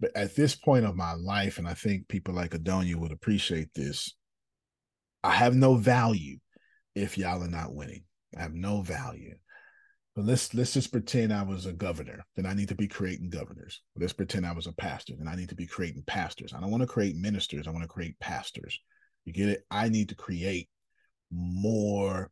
[0.00, 3.68] But at this point of my life, and I think people like Adonia would appreciate
[3.74, 4.14] this,
[5.22, 6.38] I have no value
[6.94, 8.04] if y'all are not winning.
[8.36, 9.34] I have no value.
[10.16, 12.24] But let's let's just pretend I was a governor.
[12.34, 13.82] Then I need to be creating governors.
[13.96, 15.14] Let's pretend I was a pastor.
[15.16, 16.52] Then I need to be creating pastors.
[16.52, 17.68] I don't want to create ministers.
[17.68, 18.78] I want to create pastors.
[19.24, 19.64] You get it?
[19.70, 20.68] I need to create
[21.30, 22.30] more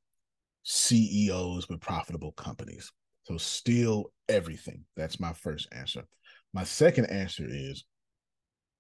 [0.65, 2.91] CEOs with profitable companies.
[3.25, 4.85] So steal everything.
[4.97, 6.05] That's my first answer.
[6.53, 7.85] My second answer is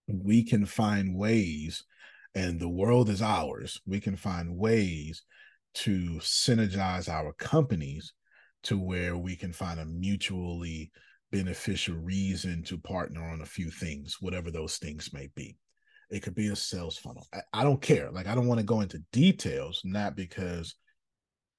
[0.06, 1.84] we can find ways,
[2.34, 3.80] and the world is ours.
[3.86, 5.22] We can find ways
[5.74, 8.12] to synergize our companies
[8.64, 10.90] to where we can find a mutually
[11.30, 15.56] beneficial reason to partner on a few things, whatever those things may be.
[16.10, 17.26] It could be a sales funnel.
[17.34, 18.10] I, I don't care.
[18.10, 20.74] Like, I don't want to go into details, not because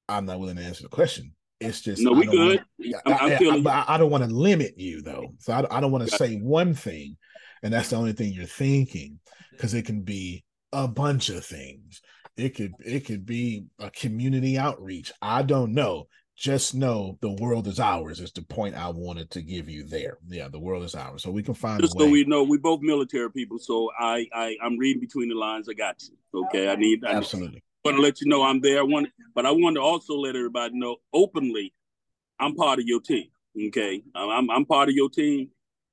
[0.08, 1.34] I'm not willing to answer the question.
[1.60, 2.64] It's just no, we good.
[2.80, 6.08] Want, I, I, I, don't want to limit you though, so I, I don't want
[6.10, 7.18] to say one thing,
[7.64, 9.20] and that's the only thing you're thinking,
[9.52, 12.02] because it can be a bunch of things.
[12.38, 15.12] It could it could be a community outreach.
[15.22, 16.08] I don't know
[16.40, 20.18] just know the world is ours is the point I wanted to give you there.
[20.26, 21.22] Yeah, the world is ours.
[21.22, 23.60] So we can find just so we know we both military people.
[23.60, 25.68] So I, I I'm reading between the lines.
[25.68, 26.44] I got you.
[26.46, 26.70] Okay.
[26.70, 28.80] I need I absolutely want to let you know I'm there.
[28.80, 31.74] I want but I want to also let everybody know openly
[32.40, 33.28] I'm part of your team.
[33.68, 34.02] Okay.
[34.16, 35.50] I'm I'm part of your team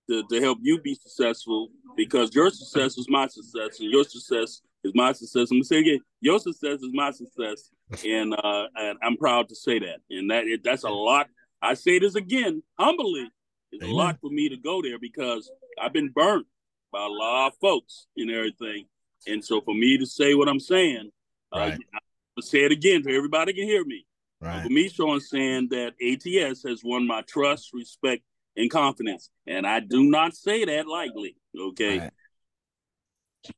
[0.08, 4.62] to, to help you be successful because your success is my success and your success
[4.84, 5.50] is my success.
[5.50, 7.70] I'm gonna say again, your success is my success,
[8.04, 10.00] and uh, and I'm proud to say that.
[10.10, 11.28] And that that's a lot.
[11.60, 13.30] I say this again, humbly.
[13.72, 13.94] It's Amen.
[13.94, 15.50] a lot for me to go there because
[15.80, 16.46] I've been burnt
[16.92, 18.86] by a lot of folks and everything.
[19.26, 21.10] And so for me to say what I'm saying,
[21.54, 21.72] right.
[21.74, 21.98] uh,
[22.36, 24.06] I'll say it again so everybody can hear me.
[24.40, 24.62] Right.
[24.62, 28.22] For me, Sean, saying that ATS has won my trust, respect,
[28.56, 31.36] and confidence, and I do not say that lightly.
[31.58, 31.98] Okay.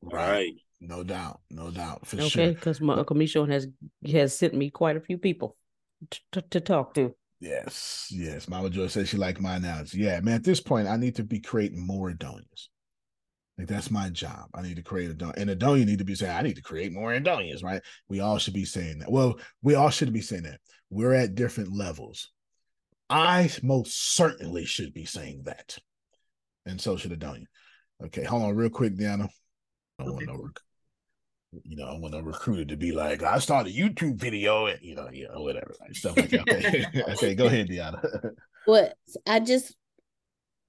[0.02, 0.28] Right.
[0.28, 0.52] right.
[0.80, 2.42] No doubt, no doubt, for okay, sure.
[2.42, 3.66] Okay, because my Uncle Michon has
[4.10, 5.56] has sent me quite a few people
[6.32, 7.14] to, to talk to.
[7.40, 8.48] Yes, yes.
[8.48, 9.98] Mama Joy says she liked my analogy.
[9.98, 10.34] Yeah, man.
[10.34, 12.68] At this point, I need to be creating more Adonias.
[13.58, 14.48] Like that's my job.
[14.54, 16.42] I need to create a don, and a don you need to be saying, I
[16.42, 17.82] need to create more Adonias, right?
[18.08, 19.10] We all should be saying that.
[19.10, 20.60] Well, we all should be saying that.
[20.90, 22.30] We're at different levels.
[23.10, 25.76] I most certainly should be saying that,
[26.66, 27.46] and so should Adonia.
[28.04, 29.28] Okay, hold on, real quick, Deanna.
[29.98, 30.48] I don't want no
[31.64, 34.78] you know, I want a recruiter to be like, I started a YouTube video and
[34.82, 36.42] you know, you know, whatever, like stuff like that.
[36.42, 38.32] Okay, okay, go ahead, Deanna.
[38.66, 38.92] well,
[39.26, 39.74] I just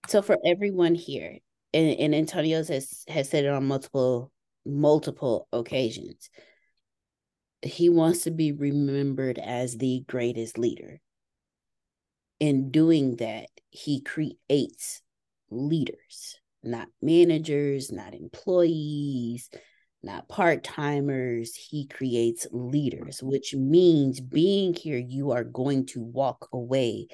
[0.07, 1.39] so for everyone here,
[1.73, 4.31] and, and Antonio has has said it on multiple
[4.65, 6.29] multiple occasions.
[7.61, 10.99] He wants to be remembered as the greatest leader.
[12.39, 15.01] In doing that, he creates
[15.49, 19.49] leaders, not managers, not employees,
[20.01, 21.53] not part timers.
[21.53, 27.07] He creates leaders, which means being here, you are going to walk away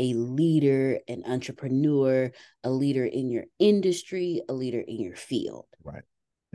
[0.00, 2.32] a leader, an entrepreneur,
[2.64, 5.66] a leader in your industry, a leader in your field.
[5.84, 6.02] Right.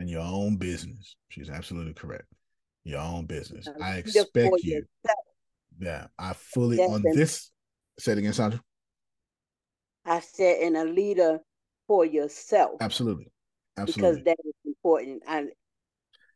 [0.00, 1.16] In your own business.
[1.28, 2.26] She's absolutely correct.
[2.84, 3.68] Your own business.
[3.68, 4.84] Um, I expect you.
[5.78, 6.08] Yeah.
[6.18, 7.50] I fully on this.
[7.98, 8.60] Say it again, Sandra.
[10.04, 11.38] I said, in a leader
[11.86, 12.72] for yourself.
[12.80, 13.30] Absolutely.
[13.78, 14.20] Absolutely.
[14.20, 15.22] Because that is important.
[15.26, 15.46] I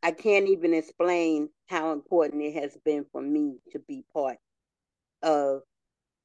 [0.02, 4.38] I can't even explain how important it has been for me to be part
[5.22, 5.62] of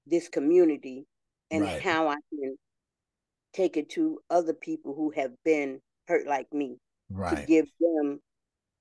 [0.08, 1.06] this community
[1.52, 1.82] and right.
[1.82, 2.58] how I can
[3.54, 6.78] take it to other people who have been hurt like me
[7.10, 7.38] right.
[7.38, 8.20] to give them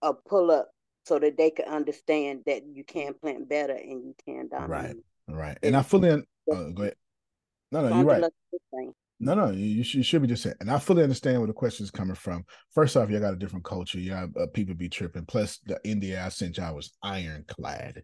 [0.02, 0.70] a pull up
[1.06, 4.96] so that they can understand that you can plant better and you can dominate.
[5.28, 5.58] Right, right.
[5.62, 6.94] And I fully uh, go ahead.
[7.70, 8.24] No, no, you're right.
[9.20, 10.56] No, no, you, should, you should be just saying.
[10.60, 12.44] And I fully understand where the question is coming from.
[12.74, 13.98] First off, you got a different culture.
[13.98, 15.24] You got uh, people be tripping.
[15.24, 18.02] Plus, the NDA I sent y'all was ironclad.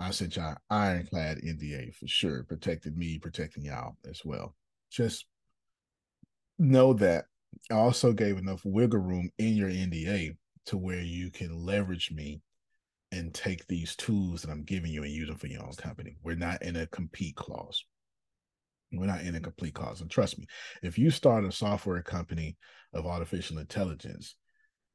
[0.00, 4.54] I sent y'all ironclad NDA for sure, protected me, protecting y'all as well.
[4.90, 5.26] Just
[6.58, 7.26] know that
[7.70, 12.40] I also gave enough wiggle room in your NDA to where you can leverage me
[13.10, 16.16] and take these tools that I'm giving you and use them for your own company.
[16.22, 17.84] We're not in a compete clause.
[18.92, 20.00] We're not in a complete clause.
[20.00, 20.46] And trust me,
[20.82, 22.56] if you start a software company
[22.92, 24.34] of artificial intelligence,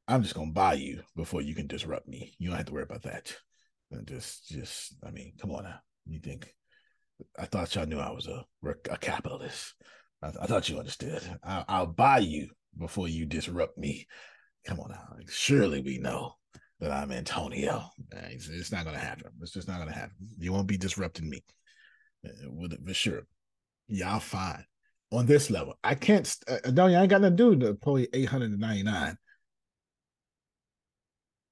[0.08, 2.34] I'm just gonna buy you before you can disrupt me.
[2.38, 3.36] You don't have to worry about that.
[3.94, 5.80] And just, just, I mean, come on now.
[6.06, 6.54] You think?
[7.40, 8.44] I thought y'all knew I was a
[8.92, 9.76] a capitalist.
[10.22, 11.22] I, I thought you understood.
[11.44, 14.08] I, I'll buy you before you disrupt me.
[14.66, 15.04] Come on now.
[15.30, 16.34] Surely we know
[16.80, 17.86] that I'm Antonio.
[18.12, 19.32] It's, it's not gonna happen.
[19.42, 20.16] It's just not gonna happen.
[20.38, 21.44] You won't be disrupting me.
[22.26, 23.24] Uh, for sure
[23.88, 24.66] y'all fine
[25.12, 25.76] on this level.
[25.84, 26.34] I can't.
[26.48, 29.18] Uh, no, I ain't got nothing to do with and ninety nine.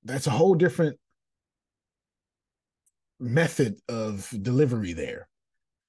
[0.03, 0.97] That's a whole different
[3.21, 5.27] method of delivery there.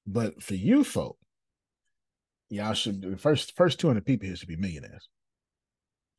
[0.06, 1.16] But for you folk,
[2.50, 5.08] y'all should the first first 200 people here should be millionaires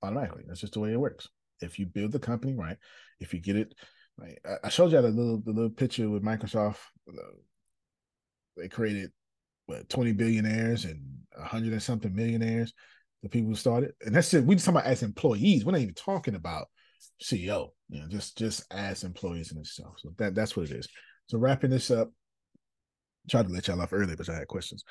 [0.01, 0.43] automatically.
[0.47, 1.29] That's just the way it works.
[1.61, 2.77] If you build the company right,
[3.19, 3.73] if you get it
[4.17, 6.77] right, I showed you the little the little picture with Microsoft.
[7.07, 7.35] Uh,
[8.57, 9.11] they created
[9.65, 11.01] what 20 billionaires and
[11.37, 12.73] a hundred and something millionaires.
[13.21, 14.43] The people who started, and that's it.
[14.43, 15.63] We just talking about as employees.
[15.63, 16.67] We're not even talking about
[17.21, 17.69] CEO.
[17.93, 19.95] You know, just just as employees in itself.
[19.99, 20.87] So that that's what it is.
[21.27, 22.11] So wrapping this up,
[23.29, 24.83] tried to let y'all off early, but I had questions.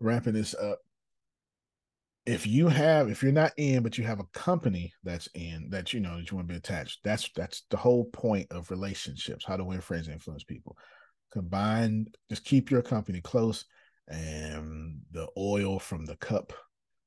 [0.00, 0.78] Wrapping this up,
[2.28, 5.94] if you have if you're not in but you have a company that's in that
[5.94, 9.46] you know that you want to be attached that's that's the whole point of relationships
[9.46, 10.76] how to win friends and influence people
[11.32, 13.64] combine just keep your company close
[14.08, 16.52] and the oil from the cup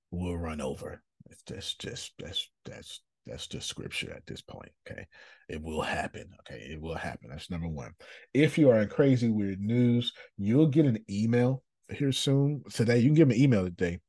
[0.10, 5.06] will run over it's just just that's that's that's just scripture at this point okay
[5.48, 7.92] it will happen okay it will happen that's number one
[8.34, 13.10] if you are in crazy weird news you'll get an email here soon today you
[13.10, 14.00] can give me an email today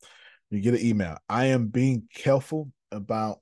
[0.52, 1.16] you get an email.
[1.30, 3.38] I am being careful about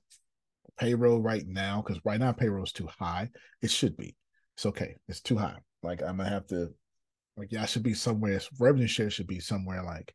[0.79, 3.29] payroll right now because right now payroll is too high.
[3.61, 4.15] It should be.
[4.55, 4.95] It's okay.
[5.09, 5.57] It's too high.
[5.83, 6.69] Like I'm gonna have to.
[7.35, 8.39] Like yeah, I should be somewhere.
[8.59, 10.13] Revenue share should be somewhere like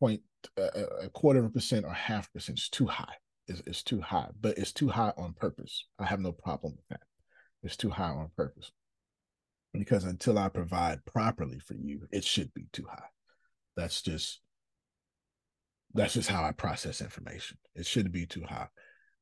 [0.00, 0.22] point
[0.58, 2.58] uh, a quarter of a percent or half percent.
[2.58, 3.14] It's too high.
[3.50, 5.84] It's, it's too high, but it's too high on purpose.
[5.98, 7.00] I have no problem with that.
[7.64, 8.70] It's too high on purpose
[9.72, 13.08] because until I provide properly for you, it should be too high.
[13.76, 14.40] That's just
[15.92, 17.58] that's just how I process information.
[17.74, 18.68] It shouldn't be too high.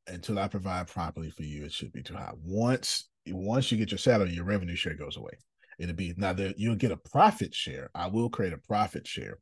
[0.06, 2.32] Until I provide properly for you, it should be too high.
[2.44, 5.32] Once once you get your salary, your revenue share goes away.
[5.78, 7.90] It'll be now that you'll get a profit share.
[7.94, 9.38] I will create a profit share,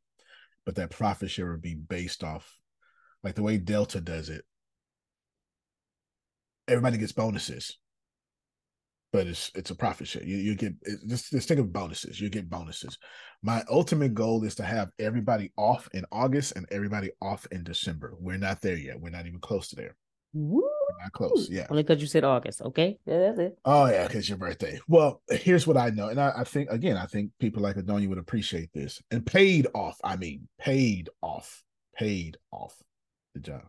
[0.65, 2.57] but that profit share will be based off
[3.21, 4.45] like the way Delta does it.
[6.67, 7.77] Everybody gets bonuses
[9.13, 10.23] but it's it's a profit share.
[10.23, 10.73] You you get
[11.07, 12.19] just just think of bonuses.
[12.19, 12.97] You get bonuses.
[13.41, 18.13] My ultimate goal is to have everybody off in August and everybody off in December.
[18.19, 18.99] We're not there yet.
[18.99, 19.95] We're not even close to there.
[20.33, 20.61] Woo!
[20.61, 21.49] We're not close.
[21.49, 21.67] Yeah.
[21.69, 22.61] Only because you said August.
[22.61, 22.97] Okay.
[23.05, 23.57] Yeah, that's it.
[23.63, 24.79] Oh yeah, because your birthday.
[24.87, 28.09] Well, here's what I know, and I, I think again, I think people like Adonia
[28.09, 29.01] would appreciate this.
[29.09, 29.97] And paid off.
[30.03, 31.63] I mean, paid off.
[31.95, 32.75] Paid off
[33.33, 33.63] the job.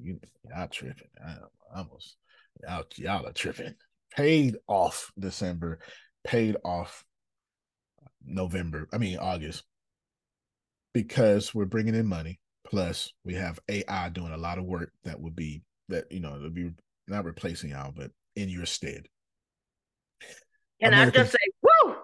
[0.00, 1.08] You, y'all tripping.
[1.24, 1.36] I
[1.74, 2.16] almost
[2.62, 3.74] y'all, y'all are tripping
[4.16, 5.78] paid off December,
[6.24, 7.04] paid off
[8.24, 9.62] November, I mean August,
[10.92, 12.40] because we're bringing in money.
[12.66, 16.34] Plus, we have AI doing a lot of work that would be that you know
[16.34, 16.72] it'll be
[17.06, 19.06] not replacing y'all, but in your stead.
[20.80, 21.94] Can American, I just say, woo?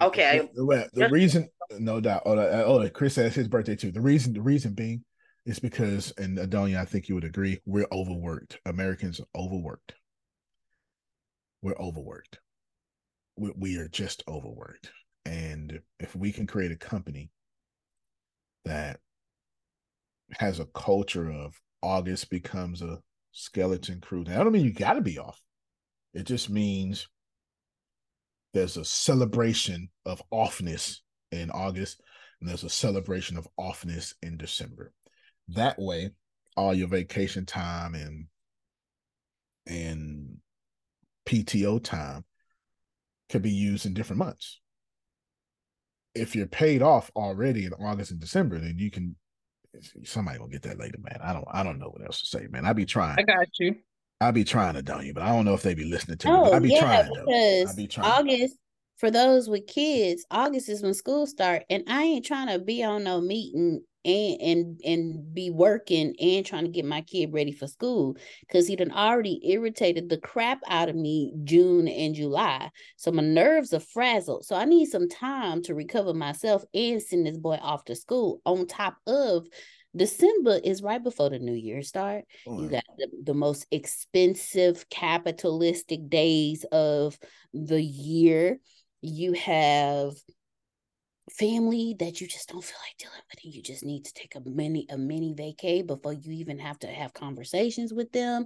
[0.00, 0.48] Okay.
[0.54, 1.48] The, the just, reason,
[1.78, 2.22] no doubt.
[2.24, 3.90] Oh, uh, oh, Chris says his birthday too.
[3.90, 5.04] The reason, the reason being,
[5.44, 8.58] is because, and uh, Adonia, I think you would agree, we're overworked.
[8.64, 9.94] Americans are overworked
[11.62, 12.40] we're overworked.
[13.36, 14.90] We, we are just overworked.
[15.24, 17.30] And if we can create a company
[18.64, 18.98] that
[20.32, 22.98] has a culture of August becomes a
[23.30, 24.24] skeleton crew.
[24.24, 25.40] Now, I don't mean you got to be off.
[26.12, 27.08] It just means
[28.52, 30.98] there's a celebration of offness
[31.30, 32.02] in August,
[32.40, 34.92] and there's a celebration of offness in December.
[35.48, 36.10] That way,
[36.56, 38.26] all your vacation time and
[39.66, 40.38] and
[41.26, 42.24] PTO time
[43.30, 44.60] could be used in different months.
[46.14, 49.16] If you're paid off already in August and December, then you can
[50.04, 51.18] somebody will get that later, man.
[51.22, 52.66] I don't I don't know what else to say, man.
[52.66, 53.18] I be trying.
[53.18, 53.76] I got you.
[54.20, 56.28] I be trying to done you, but I don't know if they be listening to
[56.28, 56.52] oh, me.
[56.52, 58.10] I be yeah, trying because I be trying.
[58.10, 58.56] August
[58.98, 62.84] for those with kids, August is when school start, and I ain't trying to be
[62.84, 67.52] on no meeting and and and be working and trying to get my kid ready
[67.52, 72.70] for school because he done already irritated the crap out of me June and July.
[72.96, 74.44] So my nerves are frazzled.
[74.44, 78.40] So I need some time to recover myself and send this boy off to school.
[78.44, 79.46] On top of
[79.94, 82.24] December is right before the new year start.
[82.46, 87.18] Oh, you got the, the most expensive capitalistic days of
[87.52, 88.58] the year.
[89.02, 90.14] You have
[91.30, 94.34] family that you just don't feel like dealing with and you just need to take
[94.34, 98.44] a mini a mini vacay before you even have to have conversations with them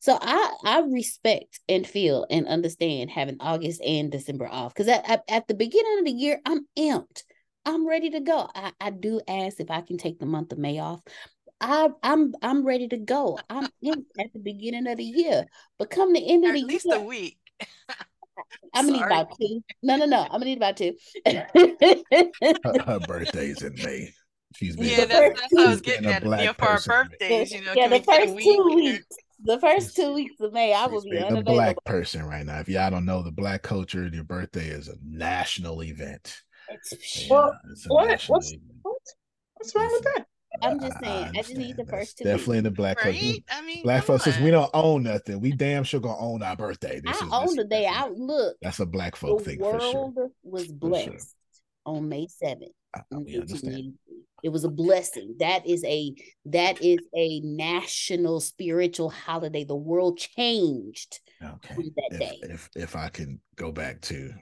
[0.00, 5.08] so i i respect and feel and understand having august and december off because at,
[5.08, 7.24] at, at, the beginning of the year i'm amped
[7.66, 10.58] i'm ready to go I, I do ask if i can take the month of
[10.58, 11.02] may off
[11.60, 13.38] I, I'm I'm ready to go.
[13.48, 15.46] I'm at the beginning of the year,
[15.78, 17.38] but come the end of the year, at least a week.
[18.74, 19.62] I'm gonna need about two.
[19.82, 20.22] No, no, no.
[20.22, 20.94] I'm gonna need about two.
[21.26, 24.12] her, her birthday's in May.
[24.56, 26.22] She's been yeah, that's, that's how I was getting at.
[26.24, 27.72] Yeah, for our birthdays, you know.
[27.74, 29.06] Yeah, the first two weeks.
[29.46, 32.60] The first two weeks of May, I will be the black person right now.
[32.60, 36.40] If y'all don't know, the black culture, your birthday is a national event.
[37.28, 37.54] What?
[37.88, 38.22] What?
[38.28, 38.94] What's what?
[39.54, 40.26] What's wrong with that?
[40.62, 41.24] I'm just saying.
[41.24, 42.24] I, just need the first two.
[42.24, 43.20] Definitely in the black folks.
[43.22, 43.44] Right?
[43.50, 46.56] I mean, Black folks, since we don't own nothing, we damn sure gonna own our
[46.56, 47.00] birthday.
[47.04, 49.78] This I is own this- the day I Look, that's a black folk thing for
[49.80, 49.90] sure.
[49.92, 51.34] The world was blessed
[51.86, 52.72] on May seventh.
[53.10, 53.94] we understand.
[54.42, 55.36] It was a blessing.
[55.38, 56.14] That is a
[56.46, 59.64] that is a national spiritual holiday.
[59.64, 61.74] The world changed Okay.
[61.74, 62.38] that If, day.
[62.42, 64.32] if if I can go back to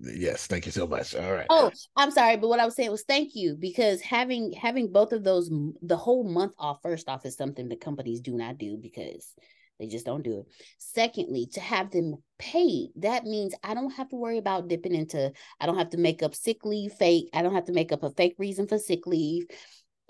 [0.00, 1.14] yes, thank you so much.
[1.14, 1.46] All right.
[1.50, 5.12] Oh, I'm sorry, but what I was saying was thank you because having having both
[5.12, 5.50] of those
[5.82, 9.34] the whole month off first off is something that companies do not do because
[9.78, 10.46] they just don't do it.
[10.78, 15.32] Secondly, to have them paid, that means I don't have to worry about dipping into
[15.60, 17.28] I don't have to make up sick leave fake.
[17.32, 19.46] I don't have to make up a fake reason for sick leave.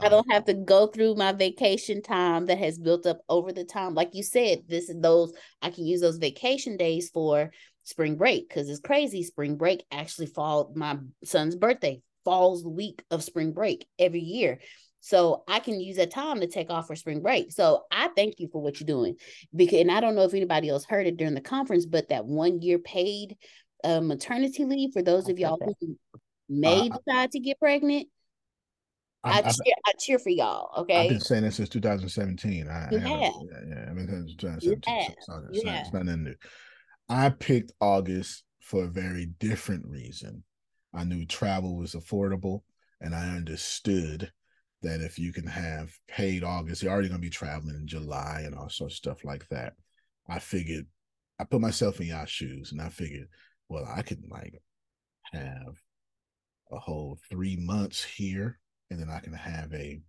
[0.00, 3.64] I don't have to go through my vacation time that has built up over the
[3.64, 3.94] time.
[3.94, 7.50] Like you said, this is those I can use those vacation days for
[7.84, 9.22] spring break because it's crazy.
[9.22, 14.58] Spring break actually fall my son's birthday falls the week of spring break every year.
[15.00, 17.52] So I can use that time to take off for spring break.
[17.52, 19.16] So I thank you for what you're doing.
[19.54, 22.26] Because and I don't know if anybody else heard it during the conference, but that
[22.26, 23.36] one year paid
[23.84, 25.96] uh, maternity leave for those of y'all who
[26.48, 28.08] may Uh, decide to get pregnant.
[29.24, 30.82] I, I've- I've- cheer, I cheer for y'all.
[30.82, 30.96] Okay.
[31.04, 32.68] I've been saying this since 2017.
[32.68, 33.30] I, You I Yeah,
[33.68, 35.14] yeah, I've been saying it since You have.
[35.20, 36.34] so it's You it's not- it's nothing new.
[37.08, 40.44] I picked August for a very different reason.
[40.94, 42.62] I knew travel was affordable,
[43.00, 44.32] and I understood
[44.82, 48.42] that if you can have paid August, you're already going to be traveling in July
[48.44, 49.74] and all sorts of stuff like that.
[50.28, 50.86] I figured,
[51.38, 53.28] I put myself in y'all's shoes, and I figured,
[53.68, 54.62] well, I could like
[55.32, 55.76] have
[56.70, 58.58] a whole three months here,
[58.90, 60.00] and then I can have a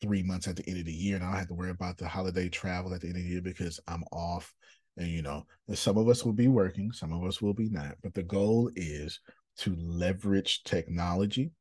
[0.00, 1.98] three months at the end of the year, and I don't have to worry about
[1.98, 4.54] the holiday travel at the end of the year because I'm off.
[4.96, 7.96] And you know, some of us will be working, some of us will be not.
[8.02, 9.20] But the goal is
[9.58, 11.52] to leverage technology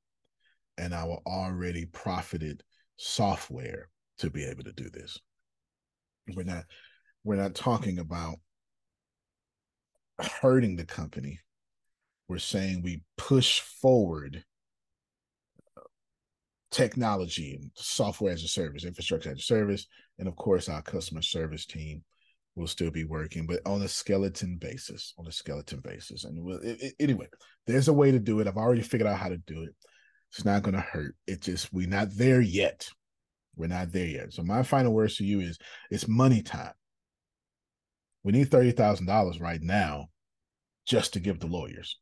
[0.78, 2.64] and our already profited
[2.98, 3.90] software
[4.20, 5.20] to be able to do this.
[6.36, 6.66] We're not
[7.24, 8.38] we're not talking about
[10.20, 11.40] hurting the company.
[12.30, 14.44] We're saying we push forward
[16.72, 19.88] technology and software as a service, infrastructure as a service,
[20.20, 22.04] and of course our customer service team
[22.56, 25.14] will still be working, but on a skeleton basis.
[25.18, 27.28] On a skeleton basis, and we'll, it, it- anyway,
[27.66, 28.48] there's a way to do it.
[28.48, 29.74] I've already figured out how to do it.
[30.32, 31.16] It's not going to hurt.
[31.26, 32.88] It just we're not there yet.
[33.56, 34.34] We're not there yet.
[34.34, 35.58] So my final words to you is:
[35.90, 36.74] it's money time.
[38.24, 40.10] We need thirty thousand dollars right now,
[40.86, 41.98] just to give the lawyers.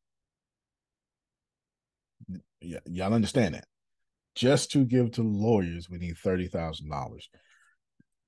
[2.62, 3.66] Y- y'all understand that?
[4.36, 7.30] Just to give to lawyers, we need thirty thousand dollars.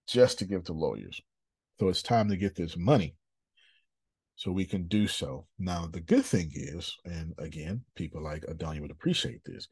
[0.07, 1.21] Just to give to lawyers.
[1.79, 3.15] So it's time to get this money
[4.35, 5.45] so we can do so.
[5.59, 9.67] Now, the good thing is, and again, people like Adonia would appreciate this,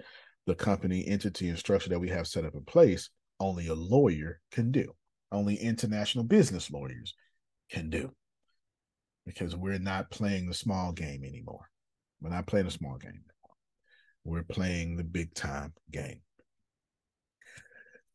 [0.46, 3.10] the company entity and structure that we have set up in place,
[3.40, 4.94] only a lawyer can do.
[5.32, 7.14] Only international business lawyers
[7.72, 8.12] can do.
[9.26, 11.70] Because we're not playing the small game anymore.
[12.22, 13.22] We're not playing a small game.
[14.28, 16.20] We're playing the big time game.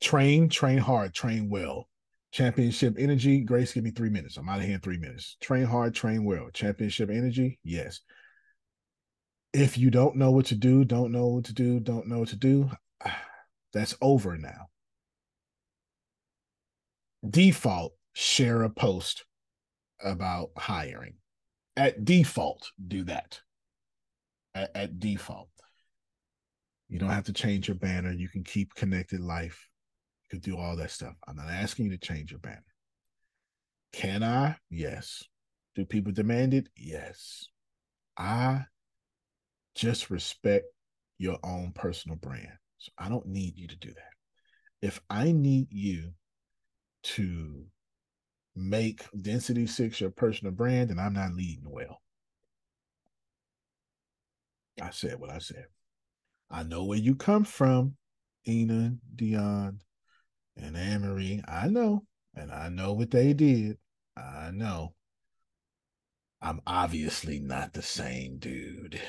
[0.02, 1.88] Train, train hard, train well.
[2.32, 4.36] Championship energy, Grace, give me three minutes.
[4.36, 5.38] I'm out of here in three minutes.
[5.40, 6.50] Train hard, train well.
[6.52, 8.00] Championship energy, yes.
[9.54, 12.28] If you don't know what to do, don't know what to do, don't know what
[12.28, 12.70] to do,
[13.72, 14.66] that's over now.
[17.28, 19.24] Default, share a post
[20.04, 21.14] about hiring.
[21.74, 23.40] At default, do that.
[24.54, 25.48] At, at default.
[26.92, 28.12] You don't have to change your banner.
[28.12, 29.66] You can keep connected life.
[30.24, 31.14] You can do all that stuff.
[31.26, 32.62] I'm not asking you to change your banner.
[33.94, 34.56] Can I?
[34.68, 35.24] Yes.
[35.74, 36.68] Do people demand it?
[36.76, 37.46] Yes.
[38.18, 38.66] I
[39.74, 40.66] just respect
[41.16, 42.52] your own personal brand.
[42.76, 44.86] So I don't need you to do that.
[44.86, 46.12] If I need you
[47.04, 47.64] to
[48.54, 52.02] make Density Six your personal brand, then I'm not leading well.
[54.82, 55.64] I said what I said.
[56.52, 57.96] I know where you come from,
[58.46, 59.78] Ina, Dion,
[60.54, 61.42] and Anne Marie.
[61.48, 62.04] I know,
[62.36, 63.78] and I know what they did.
[64.18, 64.94] I know.
[66.42, 69.00] I'm obviously not the same dude.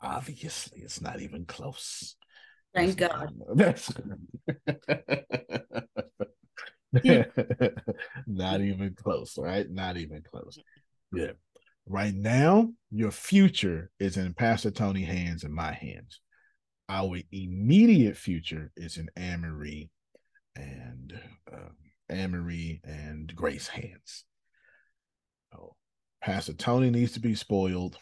[0.00, 2.16] Obviously, it's not even close.
[2.74, 3.34] Thank God.
[3.54, 3.92] That's
[8.26, 9.70] not even close, right?
[9.70, 10.58] Not even close.
[11.12, 11.32] Yeah.
[11.84, 16.20] Right now, your future is in Pastor Tony hands and my hands.
[16.88, 19.90] Our immediate future is in Anne Marie
[20.56, 21.18] and
[21.52, 21.76] um,
[22.08, 24.24] Anne Marie and Grace hands.
[25.56, 25.74] Oh,
[26.22, 27.96] Pastor Tony needs to be spoiled.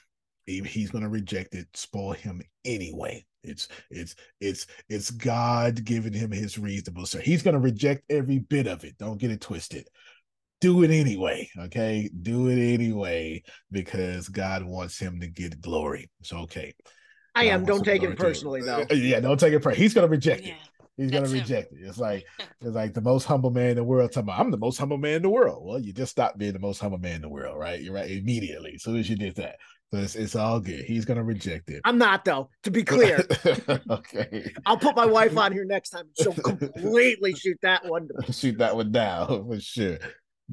[0.46, 3.24] he, he's going to reject it, spoil him anyway.
[3.42, 8.38] It's it's it's it's God giving him his reasonable so he's going to reject every
[8.38, 8.98] bit of it.
[8.98, 9.86] Don't get it twisted.
[10.60, 12.10] Do it anyway, okay?
[12.20, 16.10] Do it anyway because God wants him to get glory.
[16.20, 16.74] It's okay.
[17.34, 17.64] I am.
[17.64, 18.82] Don't take it personally, though.
[18.90, 19.82] Uh, Yeah, don't take it personally.
[19.82, 20.58] He's going to reject Yeah, it.
[20.96, 21.42] He's going that's to him.
[21.44, 21.78] reject it.
[21.86, 22.26] It's like
[22.60, 24.10] it's like the most humble man in the world.
[24.12, 25.64] Talking about, I'm the most humble man in the world.
[25.64, 27.80] Well, you just stopped being the most humble man in the world, right?
[27.80, 28.72] You're right immediately.
[28.74, 29.56] As soon as you did that,
[29.92, 30.84] so it's, it's all good.
[30.84, 31.80] He's going to reject it.
[31.84, 32.50] I'm not though.
[32.64, 33.24] To be clear,
[33.90, 34.52] okay.
[34.66, 36.04] I'll put my wife on here next time.
[36.20, 38.08] She'll completely shoot that one.
[38.30, 39.98] Shoot that one down for sure.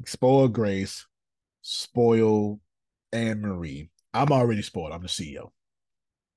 [0.06, 1.06] Spoil Grace,
[1.62, 2.60] spoil
[3.12, 3.90] Anne Marie.
[4.14, 4.92] I'm already spoiled.
[4.92, 5.50] I'm the CEO.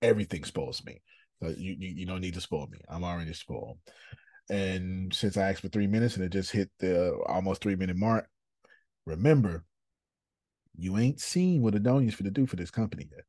[0.02, 1.02] Everything spoils me.
[1.42, 2.80] You, you you don't need to spoil me.
[2.88, 3.78] I'm already spoiled.
[4.50, 7.96] And since I asked for three minutes and it just hit the almost three minute
[7.96, 8.28] mark,
[9.06, 9.64] remember,
[10.78, 13.26] you ain't seen what Adonia's for to do for this company yet.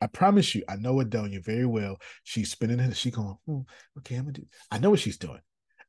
[0.00, 1.98] I promise you, I know Adonia very well.
[2.24, 2.96] She's spinning it.
[2.96, 3.60] She going, hmm,
[3.98, 4.46] okay, I'm gonna do.
[4.70, 5.40] I know what she's doing.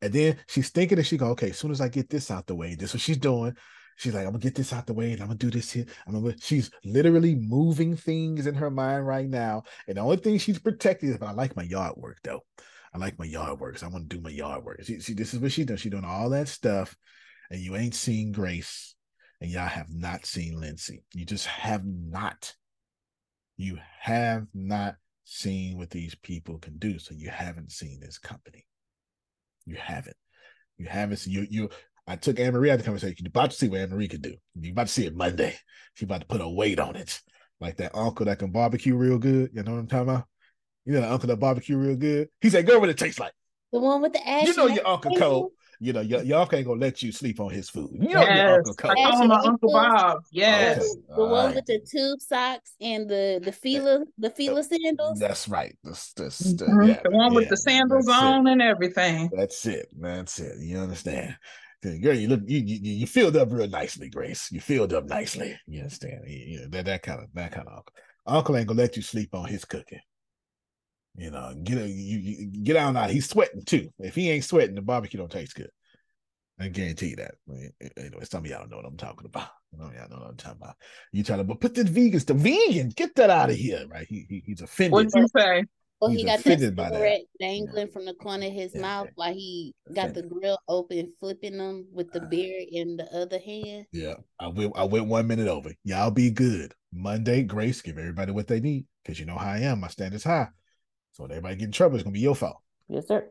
[0.01, 2.47] And then she's thinking that she go, okay, as soon as I get this out
[2.47, 3.55] the way, this is what she's doing.
[4.01, 5.85] She's like, I'm gonna get this out the way and I'm gonna do this here.
[6.07, 9.61] I'm gonna she's literally moving things in her mind right now.
[9.87, 12.41] And the only thing she's protecting is, but I like my yard work though.
[12.95, 13.77] I like my yard work.
[13.77, 14.83] So I want to do my yard work.
[14.83, 15.81] See, see, this is what she does.
[15.81, 16.95] She's doing all that stuff,
[17.51, 18.95] and you ain't seen Grace,
[19.39, 21.03] and y'all have not seen Lindsay.
[21.13, 22.55] You just have not.
[23.57, 24.95] You have not
[25.25, 26.97] seen what these people can do.
[26.97, 28.65] So you haven't seen this company.
[29.67, 30.17] You haven't.
[30.79, 31.69] You haven't seen you you
[32.11, 33.15] I took Anne Marie out of the conversation.
[33.19, 34.35] You're about to see what Anne Marie can do.
[34.59, 35.55] You're about to see it Monday.
[35.93, 37.21] She's about to put a weight on it.
[37.61, 39.51] Like that uncle that can barbecue real good.
[39.53, 40.25] You know what I'm talking about?
[40.85, 42.27] You know the uncle that barbecue real good.
[42.41, 43.31] He said, "Girl, what it tastes like."
[43.71, 44.47] The one with the ash.
[44.47, 45.29] You know your uncle everything?
[45.29, 45.51] Cole.
[45.79, 47.91] You know your, your uncle ain't gonna let you sleep on his food.
[47.93, 48.91] You know your Yes, uncle Cole.
[48.91, 50.17] I call him my Uncle Bob.
[50.31, 50.77] Yes.
[50.77, 51.55] Okay, The all one right.
[51.55, 55.19] with the tube socks and the the Fila the Fila sandals.
[55.19, 55.75] That's right.
[55.83, 56.87] This, this, the, Mhm.
[56.87, 58.25] yeah, the one with the sandals that's it.
[58.25, 59.29] on and everything.
[59.33, 59.87] That's it.
[59.97, 60.57] That's it.
[60.59, 61.37] You understand?
[61.83, 64.51] Girl, you look you you, you filled up real nicely, Grace.
[64.51, 65.57] You filled up nicely.
[65.67, 66.21] You understand?
[66.27, 67.93] You- you- that that kind of that kind of uncle.
[68.27, 69.99] Uncle ain't gonna let you sleep on his cooking.
[71.15, 73.07] You know, get a, you, you get out now.
[73.07, 73.89] He's sweating too.
[73.99, 75.69] If he ain't sweating, the barbecue don't taste good.
[76.59, 77.35] I guarantee you that.
[77.97, 79.49] Anyway, some of y'all know what I'm talking about.
[79.75, 80.75] Some of y'all know what I'm talking about.
[81.11, 84.05] You trying to but put the vegans, the vegan, get that out of here, right?
[84.07, 84.93] He, he he's offended.
[84.93, 85.63] What'd you say?
[86.01, 86.93] Well, He's he got that offended by that.
[86.95, 91.59] cigarette dangling from the corner of his mouth while he got the grill open, flipping
[91.59, 92.27] them with the ah.
[92.27, 93.85] beer in the other hand.
[93.91, 94.73] Yeah, I went.
[94.75, 95.71] I went one minute over.
[95.83, 96.73] Y'all be good.
[96.91, 99.79] Monday, Grace, give everybody what they need because you know how I am.
[99.79, 100.47] My standards high.
[101.11, 102.57] So when everybody get in trouble, it's gonna be your fault.
[102.89, 103.29] Yes, sir.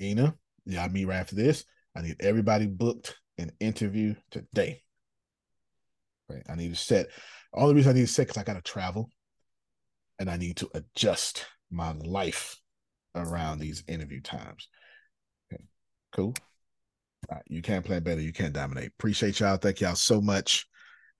[0.00, 0.36] Ina,
[0.66, 1.64] y'all meet right after this.
[1.96, 4.82] I need everybody booked an interview today.
[6.28, 7.08] Right, I need to set.
[7.52, 9.10] All the reason I need to set because I gotta travel,
[10.20, 12.56] and I need to adjust my life
[13.14, 14.68] around these interview times.
[15.52, 15.62] Okay,
[16.12, 16.34] cool.
[17.30, 18.20] Right, you can't play better.
[18.20, 18.92] You can't dominate.
[18.98, 19.56] Appreciate y'all.
[19.56, 20.66] Thank y'all so much.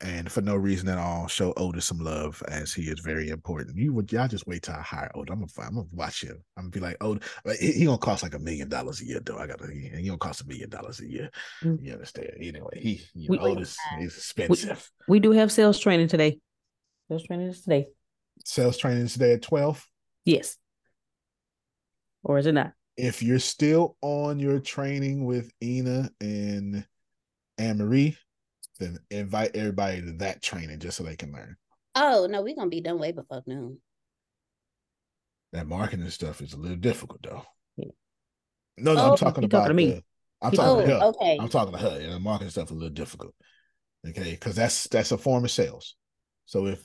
[0.00, 3.78] And for no reason at all, show Otis some love as he is very important.
[3.78, 5.32] You would y'all just wait till I hire Otis.
[5.32, 6.36] I'm gonna I'm gonna watch him.
[6.56, 7.16] I'm gonna be like, oh,
[7.58, 9.38] he, he gonna cost like a million dollars a year though.
[9.38, 11.30] I gotta he, he gonna cost a million dollars a year.
[11.62, 11.78] Mm.
[11.80, 12.28] You understand?
[12.38, 14.90] Anyway, he you We- know, Otis is We, expensive.
[15.08, 16.38] we do have sales training today.
[17.08, 17.86] Sales training is today.
[18.44, 19.86] Sales training is today at 12.
[20.24, 20.56] Yes.
[22.22, 22.72] Or is it not?
[22.96, 26.86] If you're still on your training with Ina and
[27.58, 28.16] Anne Marie,
[28.78, 31.56] then invite everybody to that training just so they can learn.
[31.94, 33.78] Oh no, we're gonna be done way before noon.
[35.52, 37.44] That marketing stuff is a little difficult though.
[38.76, 39.90] No, no, Oh, I'm talking he talking about to me.
[39.92, 40.04] the-
[40.42, 41.04] I'm He talking to oh, her.
[41.04, 41.38] Oh, okay.
[41.40, 42.00] I'm talking to her.
[42.00, 43.34] And the marketing stuff is a little difficult.
[44.06, 45.94] Okay, because that's that's a form of sales.
[46.46, 46.84] So if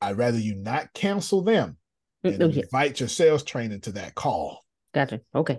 [0.00, 1.76] I'd rather you not cancel them
[2.24, 2.60] and okay.
[2.62, 4.64] invite your sales trainer to that call
[4.94, 5.20] Gotcha.
[5.34, 5.58] Okay.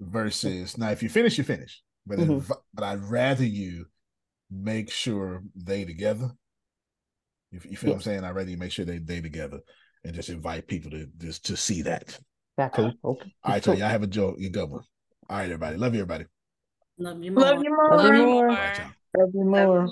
[0.00, 1.82] versus now if you finish, you finish.
[2.06, 2.40] But Mhm.
[2.42, 3.86] invi- but I'd rather you
[4.50, 6.30] make sure they together.
[7.50, 8.24] You, you feel what I'm saying?
[8.24, 9.60] I'd rather you make sure they they together
[10.04, 12.18] and just invite people to just to see that.
[12.58, 12.74] Gotcha.
[12.76, 12.92] Cool.
[13.12, 13.32] Okay.
[13.42, 13.74] All right, Cool.
[13.74, 14.36] y'all, y'all have a joke.
[14.38, 14.82] You good one.
[15.30, 15.76] All right, everybody.
[15.76, 16.26] Love you, everybody.
[16.98, 17.64] Love you Love more.
[17.64, 18.26] you Love you more.
[18.26, 18.48] more.
[18.50, 18.90] All right, y'all.
[19.16, 19.88] Love you more.